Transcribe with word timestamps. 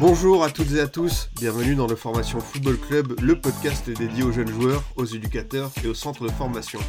Bonjour 0.00 0.44
à 0.44 0.50
toutes 0.50 0.72
et 0.72 0.80
à 0.80 0.86
tous, 0.86 1.28
bienvenue 1.34 1.74
dans 1.74 1.86
le 1.86 1.94
Formation 1.94 2.40
Football 2.40 2.78
Club, 2.78 3.20
le 3.20 3.38
podcast 3.38 3.90
dédié 3.90 4.22
aux 4.22 4.32
jeunes 4.32 4.48
joueurs, 4.48 4.82
aux 4.96 5.04
éducateurs 5.04 5.70
et 5.84 5.88
aux 5.88 5.94
centres 5.94 6.24
de 6.24 6.30
formation. 6.30 6.80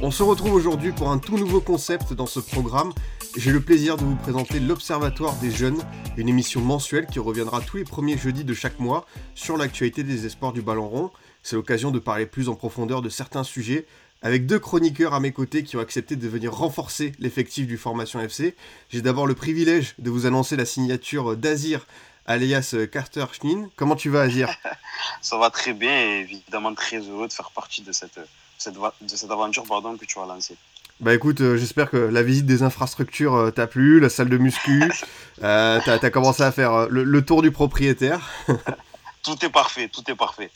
On 0.00 0.12
se 0.12 0.22
retrouve 0.22 0.54
aujourd'hui 0.54 0.92
pour 0.92 1.10
un 1.10 1.18
tout 1.18 1.36
nouveau 1.36 1.60
concept 1.60 2.12
dans 2.12 2.26
ce 2.26 2.38
programme. 2.38 2.92
J'ai 3.36 3.50
le 3.50 3.60
plaisir 3.60 3.96
de 3.96 4.04
vous 4.04 4.14
présenter 4.14 4.60
l'Observatoire 4.60 5.34
des 5.40 5.50
jeunes, 5.50 5.82
une 6.16 6.28
émission 6.28 6.60
mensuelle 6.60 7.06
qui 7.06 7.18
reviendra 7.18 7.62
tous 7.62 7.78
les 7.78 7.84
premiers 7.84 8.16
jeudis 8.16 8.44
de 8.44 8.54
chaque 8.54 8.78
mois 8.78 9.06
sur 9.34 9.56
l'actualité 9.56 10.04
des 10.04 10.24
espoirs 10.24 10.52
du 10.52 10.62
ballon 10.62 10.88
rond. 10.88 11.10
C'est 11.42 11.56
l'occasion 11.56 11.90
de 11.90 11.98
parler 11.98 12.26
plus 12.26 12.48
en 12.48 12.54
profondeur 12.54 13.02
de 13.02 13.08
certains 13.08 13.42
sujets 13.42 13.86
avec 14.22 14.46
deux 14.46 14.60
chroniqueurs 14.60 15.14
à 15.14 15.20
mes 15.20 15.32
côtés 15.32 15.64
qui 15.64 15.76
ont 15.76 15.80
accepté 15.80 16.14
de 16.14 16.28
venir 16.28 16.54
renforcer 16.54 17.10
l'effectif 17.18 17.66
du 17.66 17.76
Formation 17.76 18.20
FC. 18.20 18.54
J'ai 18.88 19.02
d'abord 19.02 19.26
le 19.26 19.34
privilège 19.34 19.96
de 19.98 20.10
vous 20.10 20.26
annoncer 20.26 20.54
la 20.54 20.64
signature 20.64 21.36
d'Azir 21.36 21.88
alias 22.26 22.74
Carter 22.90 23.26
Schnin. 23.32 23.68
Comment 23.76 23.96
tu 23.96 24.10
vas, 24.10 24.22
Azir? 24.22 24.48
Ça 25.20 25.38
va 25.38 25.50
très 25.50 25.72
bien 25.72 25.92
et 25.92 26.20
évidemment 26.20 26.74
très 26.74 26.98
heureux 26.98 27.28
de 27.28 27.32
faire 27.32 27.50
partie 27.50 27.82
de 27.82 27.92
cette, 27.92 28.20
cette, 28.58 28.74
de 28.74 29.16
cette 29.16 29.30
aventure 29.30 29.64
pardon, 29.64 29.96
que 29.96 30.04
tu 30.04 30.18
as 30.18 30.26
lancée. 30.26 30.56
Bah 31.00 31.14
écoute, 31.14 31.40
euh, 31.40 31.56
j'espère 31.56 31.90
que 31.90 31.96
la 31.96 32.22
visite 32.22 32.46
des 32.46 32.62
infrastructures 32.62 33.34
euh, 33.34 33.50
t'a 33.50 33.66
plu, 33.66 33.98
la 33.98 34.08
salle 34.08 34.28
de 34.28 34.38
muscu, 34.38 34.84
euh, 35.42 35.80
t'as 35.84 35.98
as 36.00 36.10
commencé 36.10 36.42
à 36.42 36.52
faire 36.52 36.88
le, 36.88 37.02
le 37.02 37.24
tour 37.24 37.42
du 37.42 37.50
propriétaire. 37.50 38.20
tout 39.22 39.44
est 39.44 39.50
parfait, 39.50 39.88
tout 39.88 40.08
est 40.08 40.14
parfait. 40.14 40.50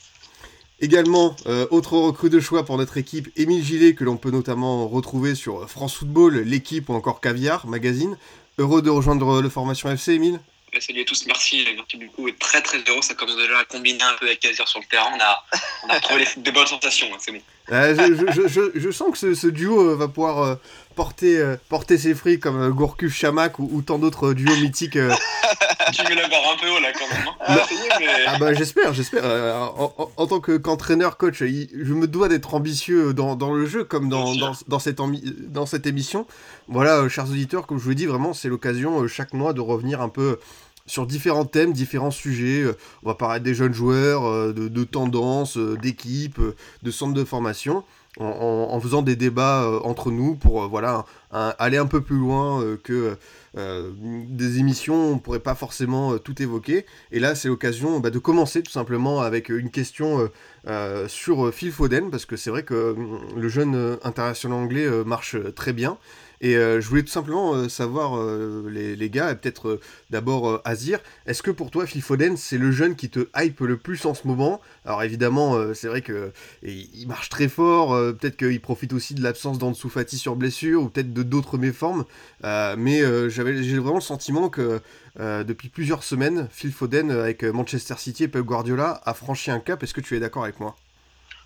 Également, 0.79 1.35
euh, 1.47 1.65
autre 1.71 1.97
recrue 1.97 2.29
de 2.29 2.39
choix 2.39 2.63
pour 2.63 2.77
notre 2.77 2.97
équipe, 2.97 3.29
Émile 3.35 3.63
Gillet, 3.63 3.95
que 3.95 4.03
l'on 4.03 4.15
peut 4.15 4.29
notamment 4.29 4.87
retrouver 4.87 5.33
sur 5.33 5.67
France 5.67 5.95
Football, 5.95 6.37
l'équipe 6.41 6.89
ou 6.89 6.93
encore 6.93 7.19
Caviar, 7.19 7.65
magazine. 7.65 8.15
Heureux 8.59 8.83
de 8.83 8.91
rejoindre 8.91 9.41
le 9.41 9.49
Formation 9.49 9.89
FC, 9.89 10.13
Émile? 10.13 10.39
Salut 10.79 11.01
à 11.01 11.05
tous, 11.05 11.25
merci, 11.25 11.65
merci 11.75 11.97
beaucoup. 11.97 12.29
Très 12.31 12.61
très 12.61 12.77
heureux, 12.87 13.01
ça 13.01 13.15
commence 13.15 13.35
déjà 13.37 13.59
à 13.59 13.65
combiner 13.65 14.01
un 14.03 14.13
peu 14.19 14.27
avec 14.27 14.45
Azir 14.45 14.67
sur 14.67 14.79
le 14.79 14.85
terrain. 14.85 15.09
On 15.15 15.19
a, 15.19 15.43
on 15.85 15.89
a 15.89 15.99
trouvé 16.01 16.27
des 16.37 16.51
bonnes 16.51 16.67
sensations, 16.67 17.07
hein, 17.11 17.17
c'est 17.19 17.31
bon. 17.31 17.41
Euh, 17.71 17.95
je, 17.95 18.31
je, 18.31 18.47
je, 18.47 18.79
je, 18.79 18.91
sens 18.91 19.11
que 19.11 19.17
ce, 19.17 19.33
ce 19.33 19.47
duo 19.47 19.91
euh, 19.91 19.95
va 19.95 20.07
pouvoir 20.07 20.41
euh, 20.41 20.55
porter, 20.95 21.37
euh, 21.37 21.57
porter 21.67 21.97
ses 21.97 22.15
fruits 22.15 22.39
comme 22.39 22.69
Gourcuff 22.69 23.13
Chamac 23.13 23.59
ou, 23.59 23.69
ou, 23.71 23.81
tant 23.81 23.99
d'autres 23.99 24.33
duos 24.33 24.55
mythiques. 24.61 24.93
tu 24.93 26.03
mets 26.03 26.15
la 26.15 26.29
barre 26.29 26.53
un 26.53 26.61
peu 26.61 26.69
haut 26.69 26.79
là 26.79 26.93
quand 26.93 27.07
même. 27.13 27.27
Hein. 27.27 27.35
Ah, 27.41 27.65
mais... 27.99 28.05
ah 28.27 28.37
bah 28.37 28.53
j'espère, 28.53 28.93
j'espère. 28.93 29.25
En, 29.25 29.93
en, 29.97 30.11
en, 30.15 30.27
tant 30.27 30.39
qu'entraîneur, 30.39 31.17
coach, 31.17 31.41
il, 31.41 31.69
je 31.73 31.93
me 31.93 32.07
dois 32.07 32.29
d'être 32.29 32.53
ambitieux 32.53 33.13
dans, 33.13 33.35
dans, 33.35 33.53
le 33.53 33.65
jeu 33.65 33.83
comme 33.83 34.09
dans, 34.09 34.33
dans, 34.35 34.53
dans, 34.67 34.79
cette, 34.79 34.97
dans 34.97 35.65
cette 35.65 35.87
émission. 35.87 36.25
Voilà, 36.67 37.09
chers 37.09 37.25
auditeurs, 37.25 37.67
comme 37.67 37.79
je 37.79 37.83
vous 37.83 37.89
l'ai 37.89 37.95
dit, 37.95 38.05
vraiment 38.05 38.33
c'est 38.33 38.47
l'occasion 38.47 39.07
chaque 39.07 39.33
mois 39.33 39.53
de 39.53 39.61
revenir 39.61 40.01
un 40.01 40.09
peu 40.09 40.39
sur 40.87 41.05
différents 41.05 41.45
thèmes, 41.45 41.73
différents 41.73 42.11
sujets. 42.11 42.65
On 43.03 43.09
va 43.09 43.15
parler 43.15 43.39
des 43.39 43.53
jeunes 43.53 43.73
joueurs, 43.73 44.53
de, 44.53 44.67
de 44.67 44.83
tendances, 44.83 45.57
d'équipes, 45.57 46.41
de 46.81 46.91
centres 46.91 47.13
de 47.13 47.23
formation, 47.23 47.83
en, 48.19 48.79
faisant 48.79 49.03
des 49.03 49.15
débats 49.15 49.79
entre 49.83 50.09
nous 50.09 50.35
pour 50.35 50.67
voilà 50.67 51.05
aller 51.31 51.77
un 51.77 51.85
peu 51.85 52.01
plus 52.01 52.17
loin 52.17 52.63
que 52.83 53.17
euh, 53.57 53.91
des 54.29 54.59
émissions, 54.59 54.95
on 54.95 55.15
ne 55.15 55.19
pourrait 55.19 55.39
pas 55.39 55.55
forcément 55.55 56.17
tout 56.19 56.41
évoquer. 56.41 56.85
Et 57.11 57.19
là, 57.19 57.33
c'est 57.33 57.47
l'occasion 57.47 57.99
bah, 57.99 58.09
de 58.09 58.19
commencer 58.19 58.61
tout 58.61 58.71
simplement 58.71 59.21
avec 59.21 59.49
une 59.49 59.71
question 59.71 60.29
euh, 60.67 61.07
sur 61.07 61.53
Phil 61.53 61.71
Foden, 61.71 62.11
parce 62.11 62.25
que 62.25 62.35
c'est 62.35 62.49
vrai 62.49 62.63
que 62.63 62.95
le 63.35 63.49
jeune 63.49 63.97
international 64.03 64.57
anglais 64.59 64.87
marche 65.05 65.35
très 65.55 65.73
bien. 65.73 65.97
Et 66.39 66.55
euh, 66.55 66.79
je 66.81 66.87
voulais 66.87 67.01
tout 67.01 67.11
simplement 67.11 67.53
euh, 67.53 67.67
savoir, 67.67 68.17
euh, 68.17 68.69
les, 68.69 68.95
les, 68.95 69.09
gars, 69.09 69.31
et 69.31 69.35
peut-être 69.35 69.79
d'abord 70.11 70.61
Azir, 70.65 70.99
est-ce 71.25 71.41
que 71.41 71.49
pour 71.49 71.71
toi, 71.71 71.87
Phil 71.87 72.01
Foden, 72.01 72.37
c'est 72.37 72.57
le 72.59 72.71
jeune 72.71 72.95
qui 72.95 73.09
te 73.09 73.27
hype 73.35 73.59
le 73.61 73.77
plus 73.77 74.05
en 74.05 74.13
ce 74.13 74.27
moment? 74.27 74.61
Alors 74.85 75.01
évidemment, 75.03 75.73
c'est 75.73 75.87
vrai 75.87 76.01
que 76.01 76.31
il 76.63 77.07
marche 77.07 77.29
très 77.29 77.47
fort, 77.47 77.89
peut-être 78.13 78.37
qu'il 78.37 78.61
profite 78.61 78.93
aussi 78.93 79.15
de 79.15 79.23
l'absence 79.23 79.57
d'Ansu 79.57 79.89
Fati 79.89 80.17
sur 80.17 80.35
blessure, 80.35 80.83
ou 80.83 80.89
peut-être 80.89 81.13
de 81.13 81.23
d'autres 81.23 81.57
méformes, 81.57 82.05
mais 82.43 83.01
j'avais, 83.29 83.63
j'ai 83.63 83.77
vraiment 83.79 83.95
le 83.95 84.01
sentiment 84.01 84.49
que 84.49 84.79
depuis 85.19 85.69
plusieurs 85.69 86.03
semaines, 86.03 86.47
Phil 86.51 86.71
Foden, 86.71 87.11
avec 87.11 87.43
Manchester 87.43 87.95
City 87.97 88.25
et 88.25 88.27
Pep 88.27 88.43
Guardiola, 88.43 89.01
a 89.05 89.13
franchi 89.13 89.49
un 89.49 89.59
cap. 89.59 89.81
Est-ce 89.81 89.93
que 89.93 90.01
tu 90.01 90.15
es 90.15 90.19
d'accord 90.19 90.43
avec 90.43 90.59
moi? 90.59 90.75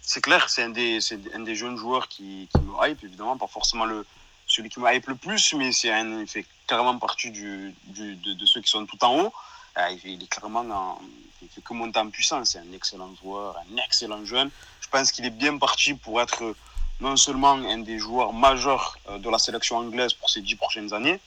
C'est 0.02 0.22
clair, 0.22 0.50
c'est 0.50 0.64
un, 0.64 0.70
des, 0.70 1.00
un 1.34 1.40
des 1.40 1.56
jeunes 1.56 1.78
joueurs 1.78 2.08
qui 2.08 2.50
me 2.56 2.88
hype, 2.88 3.04
évidemment, 3.04 3.38
pas 3.38 3.48
forcément 3.48 3.86
le 3.86 4.04
celui 4.52 4.70
qui 4.70 4.80
me 4.80 4.94
hype 4.94 5.08
le 5.08 5.16
plus, 5.16 5.54
mais 5.54 5.72
c'est 5.72 5.92
un, 5.92 6.20
il 6.20 6.28
fait 6.28 6.46
carrément 6.68 6.98
partie 6.98 7.32
de, 7.32 8.46
ceux 8.46 8.62
qui 8.62 8.70
sont 8.70 8.86
tout 8.86 9.02
en 9.04 9.20
haut. 9.20 9.34
Euh, 9.78 9.98
il, 10.04 10.22
est 10.22 10.28
clairement 10.28 10.66
en, 10.70 11.02
il 11.42 11.48
fait 11.48 11.62
que 11.62 11.74
monter 11.74 12.00
en 12.00 12.10
puissance. 12.10 12.52
C'est 12.52 12.60
un 12.60 12.74
excellent 12.74 13.14
joueur, 13.24 13.56
un 13.58 13.78
excellent 13.78 14.26
jeune. 14.26 14.52
Je 14.82 14.90
pense 14.90 15.12
qu'il 15.12 15.26
est 15.26 15.38
bien 15.46 15.58
parti 15.58 15.94
pour 15.94 16.22
être 16.22 16.54
non 17.00 17.16
seulement 17.16 17.54
un 17.54 17.80
des 17.80 17.98
joueurs 17.98 18.34
majeurs 18.34 18.98
de 19.10 19.30
la 19.30 19.40
sélection 19.40 19.78
anglaise 19.78 20.14
pour 20.14 20.30
ces 20.30 20.42
dix 20.42 20.56
prochaines 20.56 20.94
années, 20.94 21.20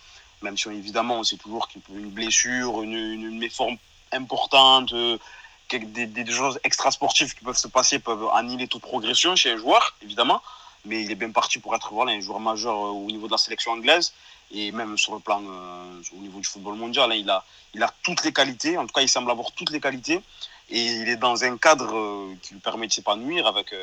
même 0.43 0.57
si 0.57 0.69
évidemment 0.69 1.19
on 1.21 1.25
sait 1.25 1.39
toujours 1.39 1.67
qu'il 1.69 1.81
peut 1.81 1.95
une 1.95 2.11
blessure, 2.11 2.83
une 2.83 3.39
méforme 3.39 3.77
importante, 4.13 4.93
euh, 4.93 5.19
des, 5.73 6.07
des, 6.07 6.31
choses 6.31 6.61
extrasportives 6.63 7.35
qui 7.35 7.43
peuvent 7.43 7.57
se 7.57 7.67
passer 7.67 7.99
peuvent 7.99 8.29
annihiler 8.35 8.69
toute 8.69 8.83
progression 8.83 9.35
chez 9.35 9.53
un 9.53 9.57
joueur, 9.57 9.97
évidemment 10.03 10.41
mais 10.85 11.03
il 11.03 11.11
est 11.11 11.15
bien 11.15 11.31
parti 11.31 11.59
pour 11.59 11.75
être 11.75 11.93
un 12.07 12.21
joueur 12.21 12.41
majeur 12.41 12.75
euh, 12.75 12.91
au 12.91 13.07
niveau 13.07 13.27
de 13.27 13.33
la 13.33 13.39
sélection 13.39 13.73
anglaise 13.73 14.13
et 14.51 14.73
même 14.73 14.97
sur 14.99 15.15
le 15.15 15.21
plan 15.21 15.43
euh, 15.43 16.03
au 16.17 16.21
niveau 16.21 16.39
du 16.39 16.49
football 16.49 16.77
mondial. 16.77 17.11
Hein, 17.11 17.17
il, 17.17 17.31
a, 17.31 17.45
il 17.75 17.83
a 17.83 17.93
toutes 18.03 18.25
les 18.25 18.33
qualités, 18.33 18.77
en 18.77 18.87
tout 18.87 18.93
cas 18.93 19.01
il 19.01 19.09
semble 19.09 19.31
avoir 19.31 19.53
toutes 19.53 19.71
les 19.71 19.81
qualités 19.81 20.21
et 20.71 20.81
il 20.81 21.09
est 21.09 21.17
dans 21.17 21.45
un 21.45 21.57
cadre 21.57 21.97
euh, 21.97 22.35
qui 22.43 22.55
lui 22.55 22.61
permet 22.61 22.87
de 22.87 22.93
s'épanouir 22.93 23.47
avec, 23.47 23.75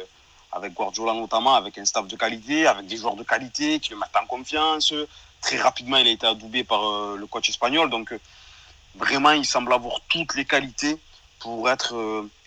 avec 0.52 0.74
Guardiola 0.74 1.14
notamment, 1.14 1.56
avec 1.56 1.78
un 1.78 1.86
staff 1.86 2.08
de 2.08 2.16
qualité, 2.16 2.68
avec 2.68 2.86
des 2.86 2.98
joueurs 2.98 3.16
de 3.16 3.24
qualité 3.24 3.80
qui 3.80 3.92
le 3.92 3.98
mettent 3.98 4.16
en 4.22 4.26
confiance. 4.26 4.94
Très 5.42 5.58
rapidement, 5.58 5.98
il 5.98 6.08
a 6.08 6.12
été 6.12 6.28
adoubé 6.28 6.64
par 6.64 7.16
le 7.16 7.26
coach 7.26 7.50
espagnol, 7.50 7.90
donc 7.90 8.14
vraiment 8.96 9.32
il 9.32 9.46
semble 9.46 9.74
avoir 9.74 10.02
toutes 10.08 10.36
les 10.36 10.46
qualités 10.46 10.98
pour 11.40 11.68
être 11.68 11.96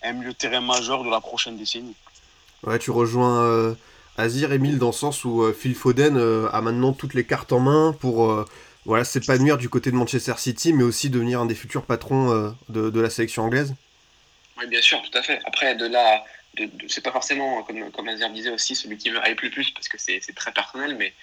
un 0.01 0.13
milieu 0.13 0.31
de 0.31 0.37
terrain 0.37 0.61
majeur 0.61 1.03
de 1.03 1.09
la 1.09 1.19
prochaine 1.19 1.57
décennie. 1.57 1.95
Ouais, 2.63 2.79
tu 2.79 2.91
rejoins 2.91 3.75
Azir 4.17 4.53
Emile 4.53 4.77
dans 4.77 4.87
le 4.87 4.93
sens 4.93 5.25
où 5.25 5.43
euh, 5.43 5.53
Phil 5.53 5.75
Foden 5.75 6.17
euh, 6.17 6.47
a 6.53 6.61
maintenant 6.61 6.93
toutes 6.93 7.13
les 7.13 7.25
cartes 7.25 7.51
en 7.51 7.59
main 7.59 7.95
pour 7.99 8.31
euh, 8.31 8.45
voilà, 8.85 9.03
s'épanouir 9.03 9.57
du 9.57 9.67
côté 9.67 9.91
de 9.91 9.95
Manchester 9.95 10.33
City, 10.37 10.71
mais 10.71 10.83
aussi 10.83 11.09
devenir 11.09 11.41
un 11.41 11.45
des 11.45 11.55
futurs 11.55 11.85
patrons 11.85 12.55
de, 12.69 12.89
de, 12.89 13.01
la 13.01 13.09
sélection 13.09 13.43
anglaise 13.43 13.73
Oui, 14.57 14.67
bien 14.67 14.81
sûr, 14.81 15.01
tout 15.01 15.17
à 15.17 15.21
fait. 15.21 15.39
Après, 15.45 15.75
de 15.75 15.87
là, 15.87 16.23
c'est 16.87 17.03
pas 17.03 17.11
forcément, 17.11 17.63
comme, 17.63 17.91
comme 17.91 18.07
Azir 18.07 18.29
disait 18.29 18.51
aussi, 18.51 18.75
celui 18.75 18.97
qui 18.97 19.09
me 19.09 19.17
hype 19.27 19.41
le 19.41 19.49
plus, 19.49 19.71
parce 19.71 19.87
que 19.87 19.97
c'est, 19.97 20.21
très 20.35 20.51
personnel, 20.51 20.95
mais, 20.99 21.13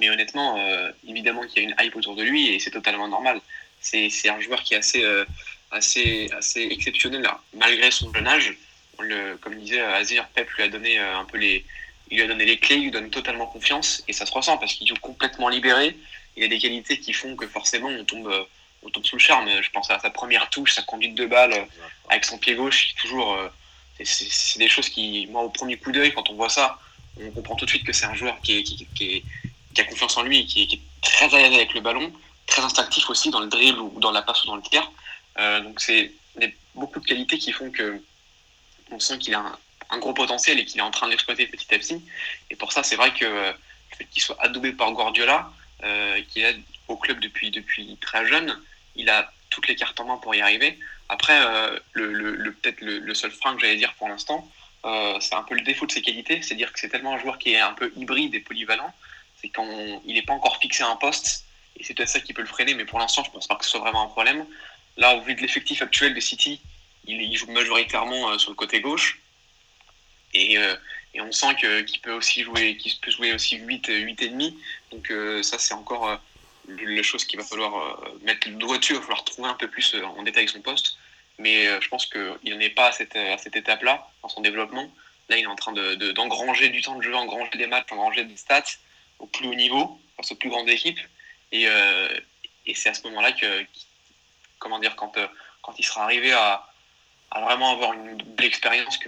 mais 0.00 0.10
honnêtement, 0.10 0.58
évidemment 1.06 1.46
qu'il 1.46 1.62
y 1.62 1.66
a 1.66 1.68
une 1.68 1.76
hype 1.80 1.94
autour 1.94 2.16
de 2.16 2.24
lui, 2.24 2.48
et 2.48 2.58
c'est 2.58 2.72
totalement 2.72 3.06
normal. 3.06 3.40
C'est, 3.80 4.10
un 4.28 4.40
joueur 4.40 4.60
qui 4.64 4.74
est 4.74 4.78
assez, 4.78 5.04
assez, 5.70 6.28
assez 6.36 6.62
exceptionnel, 6.72 7.22
là, 7.22 7.40
malgré 7.54 7.92
son 7.92 8.12
jeune 8.12 8.26
âge. 8.26 8.56
Le, 8.98 9.36
comme 9.36 9.54
disait 9.54 9.80
Azir, 9.80 10.26
Pep 10.34 10.50
lui 10.50 10.64
a 10.64 10.68
donné 10.68 10.98
un 10.98 11.24
peu 11.24 11.38
les 11.38 11.64
il 12.12 12.16
lui 12.16 12.24
a 12.24 12.26
donné 12.26 12.44
les 12.44 12.58
clés, 12.58 12.76
il 12.76 12.84
lui 12.84 12.90
donne 12.90 13.08
totalement 13.08 13.46
confiance 13.46 14.04
et 14.06 14.12
ça 14.12 14.26
se 14.26 14.32
ressent 14.32 14.58
parce 14.58 14.74
qu'il 14.74 14.86
joue 14.86 14.96
complètement 15.00 15.48
libéré. 15.48 15.96
Il 16.36 16.44
a 16.44 16.48
des 16.48 16.58
qualités 16.58 17.00
qui 17.00 17.14
font 17.14 17.34
que 17.36 17.46
forcément 17.46 17.88
on 17.88 18.04
tombe, 18.04 18.30
on 18.82 18.90
tombe 18.90 19.04
sous 19.04 19.16
le 19.16 19.20
charme. 19.20 19.48
Je 19.62 19.70
pense 19.70 19.90
à 19.90 19.98
sa 19.98 20.10
première 20.10 20.50
touche, 20.50 20.74
sa 20.74 20.82
conduite 20.82 21.14
de 21.14 21.24
balle 21.24 21.66
avec 22.10 22.26
son 22.26 22.36
pied 22.36 22.54
gauche, 22.54 22.94
toujours. 23.00 23.38
C'est 24.04 24.58
des 24.58 24.68
choses 24.68 24.90
qui, 24.90 25.26
moi, 25.30 25.42
au 25.42 25.48
premier 25.48 25.78
coup 25.78 25.90
d'œil, 25.90 26.12
quand 26.12 26.28
on 26.28 26.34
voit 26.34 26.50
ça, 26.50 26.78
on 27.18 27.30
comprend 27.30 27.56
tout 27.56 27.64
de 27.64 27.70
suite 27.70 27.84
que 27.84 27.92
c'est 27.92 28.06
un 28.06 28.14
joueur 28.14 28.38
qui, 28.42 28.58
est, 28.58 28.62
qui, 28.62 28.86
qui, 28.94 29.16
est, 29.16 29.22
qui, 29.74 29.80
a 29.80 29.84
confiance 29.84 30.16
en 30.18 30.22
lui 30.22 30.44
qui 30.46 30.64
est, 30.64 30.66
qui 30.66 30.76
est 30.76 30.80
très 31.00 31.34
à 31.34 31.38
l'aise 31.38 31.54
avec 31.54 31.72
le 31.72 31.80
ballon, 31.80 32.12
très 32.46 32.62
instinctif 32.62 33.08
aussi 33.08 33.30
dans 33.30 33.40
le 33.40 33.48
dribble 33.48 33.80
ou 33.80 34.00
dans 34.00 34.10
la 34.10 34.22
passe 34.22 34.44
ou 34.44 34.48
dans 34.48 34.56
le 34.56 34.62
tir. 34.62 34.90
Euh, 35.38 35.60
donc 35.60 35.80
c'est 35.80 36.12
beaucoup 36.74 37.00
de 37.00 37.06
qualités 37.06 37.38
qui 37.38 37.52
font 37.52 37.70
que 37.70 38.02
on 38.90 39.00
sent 39.00 39.18
qu'il 39.18 39.34
a 39.34 39.40
un, 39.40 39.58
un 39.92 39.98
gros 39.98 40.14
potentiel 40.14 40.58
et 40.58 40.64
qu'il 40.64 40.80
est 40.80 40.82
en 40.82 40.90
train 40.90 41.06
de 41.06 41.12
l'exploiter 41.12 41.46
petit 41.46 41.72
à 41.74 41.78
petit. 41.78 42.02
Et 42.50 42.56
pour 42.56 42.72
ça, 42.72 42.82
c'est 42.82 42.96
vrai 42.96 43.12
que 43.12 43.24
le 43.24 43.54
fait 43.96 44.06
qu'il 44.06 44.22
soit 44.22 44.40
adoubé 44.40 44.72
par 44.72 44.90
Guardiola, 44.92 45.52
euh, 45.84 46.20
qui 46.28 46.40
est 46.40 46.56
au 46.88 46.96
club 46.96 47.20
depuis, 47.20 47.50
depuis 47.50 47.96
très 48.00 48.26
jeune, 48.26 48.58
il 48.96 49.08
a 49.10 49.30
toutes 49.50 49.68
les 49.68 49.76
cartes 49.76 50.00
en 50.00 50.06
main 50.06 50.16
pour 50.16 50.34
y 50.34 50.40
arriver. 50.40 50.78
Après, 51.08 51.38
euh, 51.38 51.78
le, 51.92 52.12
le, 52.12 52.52
peut-être 52.52 52.80
le, 52.80 53.14
seul 53.14 53.30
frein 53.30 53.54
que 53.54 53.60
j'allais 53.60 53.76
dire 53.76 53.92
pour 53.94 54.08
l'instant, 54.08 54.48
c'est 55.20 55.34
un 55.34 55.42
peu 55.42 55.54
le 55.54 55.60
défaut 55.60 55.86
de 55.86 55.92
ses 55.92 56.02
qualités, 56.02 56.42
c'est-à-dire 56.42 56.72
que 56.72 56.80
c'est 56.80 56.88
tellement 56.88 57.12
un 57.12 57.18
joueur 57.18 57.38
qui 57.38 57.52
est 57.52 57.60
un 57.60 57.72
peu 57.72 57.92
hybride 57.94 58.34
et 58.34 58.40
polyvalent, 58.40 58.92
c'est 59.40 59.48
qu'il 59.48 60.14
n'est 60.14 60.22
pas 60.22 60.32
encore 60.32 60.56
fixé 60.56 60.82
à 60.82 60.88
un 60.88 60.96
poste, 60.96 61.44
et 61.76 61.84
c'est 61.84 61.94
peut-être 61.94 62.08
ça 62.08 62.18
qui 62.18 62.32
peut 62.32 62.42
le 62.42 62.48
freiner, 62.48 62.74
mais 62.74 62.84
pour 62.84 62.98
l'instant, 62.98 63.22
je 63.22 63.30
pense 63.30 63.46
pas 63.46 63.54
que 63.54 63.64
ce 63.64 63.70
soit 63.70 63.80
vraiment 63.80 64.02
un 64.02 64.08
problème. 64.08 64.44
Là, 64.96 65.14
au 65.14 65.20
vu 65.20 65.36
de 65.36 65.40
l'effectif 65.40 65.82
actuel 65.82 66.14
de 66.14 66.20
City, 66.20 66.60
il, 67.06 67.36
joue 67.36 67.50
majoritairement 67.52 68.36
sur 68.38 68.50
le 68.50 68.56
côté 68.56 68.80
gauche, 68.80 69.21
et, 70.34 70.54
et 71.14 71.20
on 71.20 71.32
sent 71.32 71.54
qu'il 71.56 72.00
peut 72.00 72.12
aussi 72.12 72.42
jouer, 72.42 72.76
qu'il 72.76 72.92
peut 73.00 73.10
jouer 73.10 73.32
aussi 73.32 73.56
8, 73.56 73.86
8 73.88 74.22
et 74.22 74.28
demi, 74.28 74.58
donc 74.90 75.12
ça 75.42 75.58
c'est 75.58 75.74
encore 75.74 76.18
la 76.68 77.02
chose 77.02 77.24
qu'il 77.24 77.38
va 77.38 77.44
falloir 77.44 77.76
euh, 77.76 78.18
mettre 78.22 78.48
le 78.48 78.54
doigt 78.54 78.78
dessus, 78.78 78.92
il 78.92 78.96
va 78.96 79.02
falloir 79.02 79.24
trouver 79.24 79.48
un 79.48 79.54
peu 79.54 79.68
plus 79.68 79.94
euh, 79.94 80.04
en 80.04 80.22
détail 80.22 80.48
son 80.48 80.60
poste. 80.60 80.96
Mais 81.38 81.66
euh, 81.66 81.80
je 81.80 81.88
pense 81.88 82.06
qu'il 82.06 82.58
n'est 82.58 82.70
pas 82.70 82.88
à 82.88 82.92
cette, 82.92 83.16
à 83.16 83.38
cette 83.38 83.56
étape-là 83.56 84.08
dans 84.22 84.28
son 84.28 84.40
développement. 84.42 84.92
Là, 85.28 85.38
il 85.38 85.44
est 85.44 85.46
en 85.46 85.56
train 85.56 85.72
d'engranger 85.72 86.68
de, 86.68 86.72
du 86.74 86.82
temps 86.82 86.96
de 86.96 87.02
jeu, 87.02 87.14
engranger 87.14 87.56
des 87.56 87.66
matchs, 87.66 87.90
engranger 87.90 88.24
des 88.24 88.36
stats 88.36 88.64
au 89.18 89.26
plus 89.26 89.48
haut 89.48 89.54
niveau, 89.54 90.00
face 90.16 90.32
aux 90.32 90.36
plus 90.36 90.50
grandes 90.50 90.68
équipes. 90.68 91.00
Et, 91.52 91.64
et 92.66 92.74
c'est 92.74 92.88
à 92.88 92.94
ce 92.94 93.02
moment-là 93.04 93.32
que, 93.32 93.64
comment 94.58 94.78
dire, 94.78 94.96
quand, 94.96 95.16
quand 95.62 95.74
il 95.78 95.84
sera 95.84 96.04
arrivé 96.04 96.32
à, 96.32 96.71
à 97.32 97.40
vraiment 97.40 97.72
avoir 97.72 97.94
une 97.94 98.16
belle 98.36 98.46
expérience, 98.46 98.98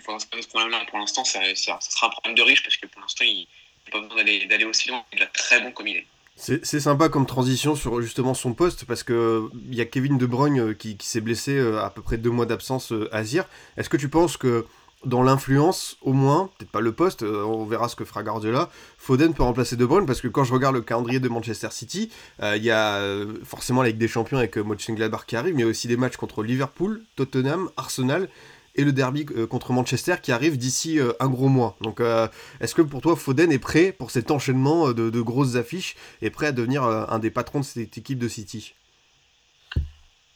problème-là. 0.48 0.84
Pour 0.88 0.98
l'instant, 0.98 1.24
ça, 1.24 1.40
sera 1.54 2.06
un 2.06 2.10
problème 2.10 2.34
de 2.34 2.42
riche 2.42 2.62
parce 2.62 2.76
que 2.76 2.86
pour 2.86 3.00
l'instant, 3.02 3.24
il 3.24 3.46
n'a 3.86 3.92
pas 3.92 4.00
besoin 4.00 4.24
d'aller 4.24 4.64
aussi 4.64 4.88
loin. 4.88 5.04
Il 5.12 5.22
est 5.22 5.26
très 5.26 5.60
bon 5.60 5.70
comme 5.72 5.86
il 5.88 5.98
est. 5.98 6.06
C'est 6.36 6.80
sympa 6.80 7.08
comme 7.08 7.26
transition 7.26 7.76
sur 7.76 8.00
justement 8.02 8.34
son 8.34 8.54
poste 8.54 8.86
parce 8.86 9.04
que 9.04 9.48
il 9.70 9.74
y 9.74 9.80
a 9.80 9.84
Kevin 9.84 10.18
De 10.18 10.26
Bruyne 10.26 10.58
euh, 10.58 10.74
qui, 10.74 10.96
s'est 11.00 11.20
blessé 11.20 11.52
euh, 11.52 11.80
à 11.80 11.90
peu 11.90 12.02
près 12.02 12.18
deux 12.18 12.30
mois 12.30 12.44
d'absence 12.44 12.90
euh, 12.90 13.08
à 13.14 13.22
Zir. 13.22 13.44
Est-ce 13.76 13.88
que 13.88 13.96
tu 13.96 14.08
penses 14.08 14.36
que 14.36 14.66
dans 15.06 15.22
l'influence, 15.22 15.96
au 16.02 16.12
moins, 16.12 16.50
peut-être 16.58 16.70
pas 16.70 16.80
le 16.80 16.92
poste, 16.92 17.22
on 17.22 17.64
verra 17.64 17.88
ce 17.88 17.96
que 17.96 18.04
fera 18.04 18.22
Guardiola, 18.22 18.70
Foden 18.98 19.34
peut 19.34 19.42
remplacer 19.42 19.76
De 19.76 19.86
Bruyne 19.86 20.06
parce 20.06 20.20
que 20.20 20.28
quand 20.28 20.44
je 20.44 20.52
regarde 20.52 20.74
le 20.74 20.82
calendrier 20.82 21.20
de 21.20 21.28
Manchester 21.28 21.68
City, 21.70 22.10
il 22.42 22.62
y 22.62 22.70
a 22.70 23.00
forcément 23.44 23.82
la 23.82 23.88
Ligue 23.88 23.98
des 23.98 24.08
Champions 24.08 24.38
avec 24.38 24.56
Mönchengladbach 24.56 25.26
qui 25.26 25.36
arrive, 25.36 25.54
mais 25.54 25.60
il 25.60 25.64
y 25.64 25.68
a 25.68 25.70
aussi 25.70 25.88
des 25.88 25.96
matchs 25.96 26.16
contre 26.16 26.42
Liverpool, 26.42 27.02
Tottenham, 27.16 27.70
Arsenal 27.76 28.28
et 28.74 28.84
le 28.84 28.92
derby 28.92 29.26
euh, 29.36 29.46
contre 29.46 29.72
Manchester 29.72 30.16
qui 30.22 30.32
arrive 30.32 30.56
d'ici 30.56 30.98
euh, 30.98 31.12
un 31.20 31.28
gros 31.28 31.48
mois. 31.48 31.76
Donc 31.80 32.00
euh, 32.00 32.28
est-ce 32.60 32.74
que 32.74 32.82
pour 32.82 33.00
toi 33.00 33.16
Foden 33.16 33.52
est 33.52 33.58
prêt 33.58 33.92
pour 33.92 34.10
cet 34.10 34.30
enchaînement 34.30 34.92
de, 34.92 35.20
grosses 35.20 35.56
affiches 35.56 35.96
et 36.22 36.30
prêt 36.30 36.48
à 36.48 36.52
devenir 36.52 36.82
un 36.82 37.18
des 37.18 37.30
patrons 37.30 37.60
de 37.60 37.64
cette 37.64 37.96
équipe 37.96 38.18
de 38.18 38.28
City? 38.28 38.74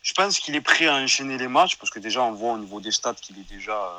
Je 0.03 0.15
pense 0.15 0.39
qu'il 0.39 0.55
est 0.55 0.61
prêt 0.61 0.87
à 0.87 0.95
enchaîner 0.95 1.37
les 1.37 1.49
matchs 1.49 1.77
parce 1.77 1.91
que 1.91 1.99
déjà 1.99 2.23
on 2.23 2.33
voit 2.33 2.55
au 2.55 2.59
niveau 2.59 2.81
des 2.81 2.93
stats 2.93 3.15
qu'il 3.15 3.39
est 3.39 3.49
déjà... 3.49 3.93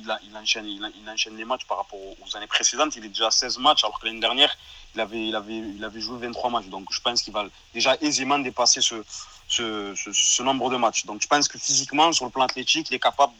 il, 0.00 0.36
enchaîne, 0.36 0.66
il, 0.66 1.10
enchaîne 1.10 1.36
les 1.36 1.44
matchs 1.44 1.64
par 1.66 1.78
rapport 1.78 1.98
aux 1.98 2.36
années 2.36 2.46
précédentes. 2.46 2.96
Il 2.96 3.04
est 3.04 3.08
déjà 3.08 3.28
à 3.28 3.30
16 3.30 3.58
matchs 3.58 3.84
alors 3.84 3.98
que 3.98 4.06
l'année 4.06 4.20
dernière 4.20 4.54
il 4.94 5.00
avait, 5.00 5.26
il, 5.28 5.34
avait, 5.34 5.56
il 5.56 5.84
avait 5.84 6.00
joué 6.00 6.18
23 6.18 6.50
matchs. 6.50 6.66
Donc 6.66 6.86
je 6.90 7.00
pense 7.00 7.22
qu'il 7.22 7.32
va 7.32 7.44
déjà 7.72 7.96
aisément 8.00 8.38
dépasser 8.38 8.80
ce, 8.80 10.42
nombre 10.42 10.70
de 10.70 10.76
matchs. 10.76 11.04
Donc 11.06 11.22
je 11.22 11.28
pense 11.28 11.48
que 11.48 11.58
physiquement, 11.58 12.12
sur 12.12 12.24
le 12.24 12.30
plan 12.30 12.44
athlétique, 12.44 12.90
il 12.90 12.94
est 12.94 13.00
capable 13.00 13.32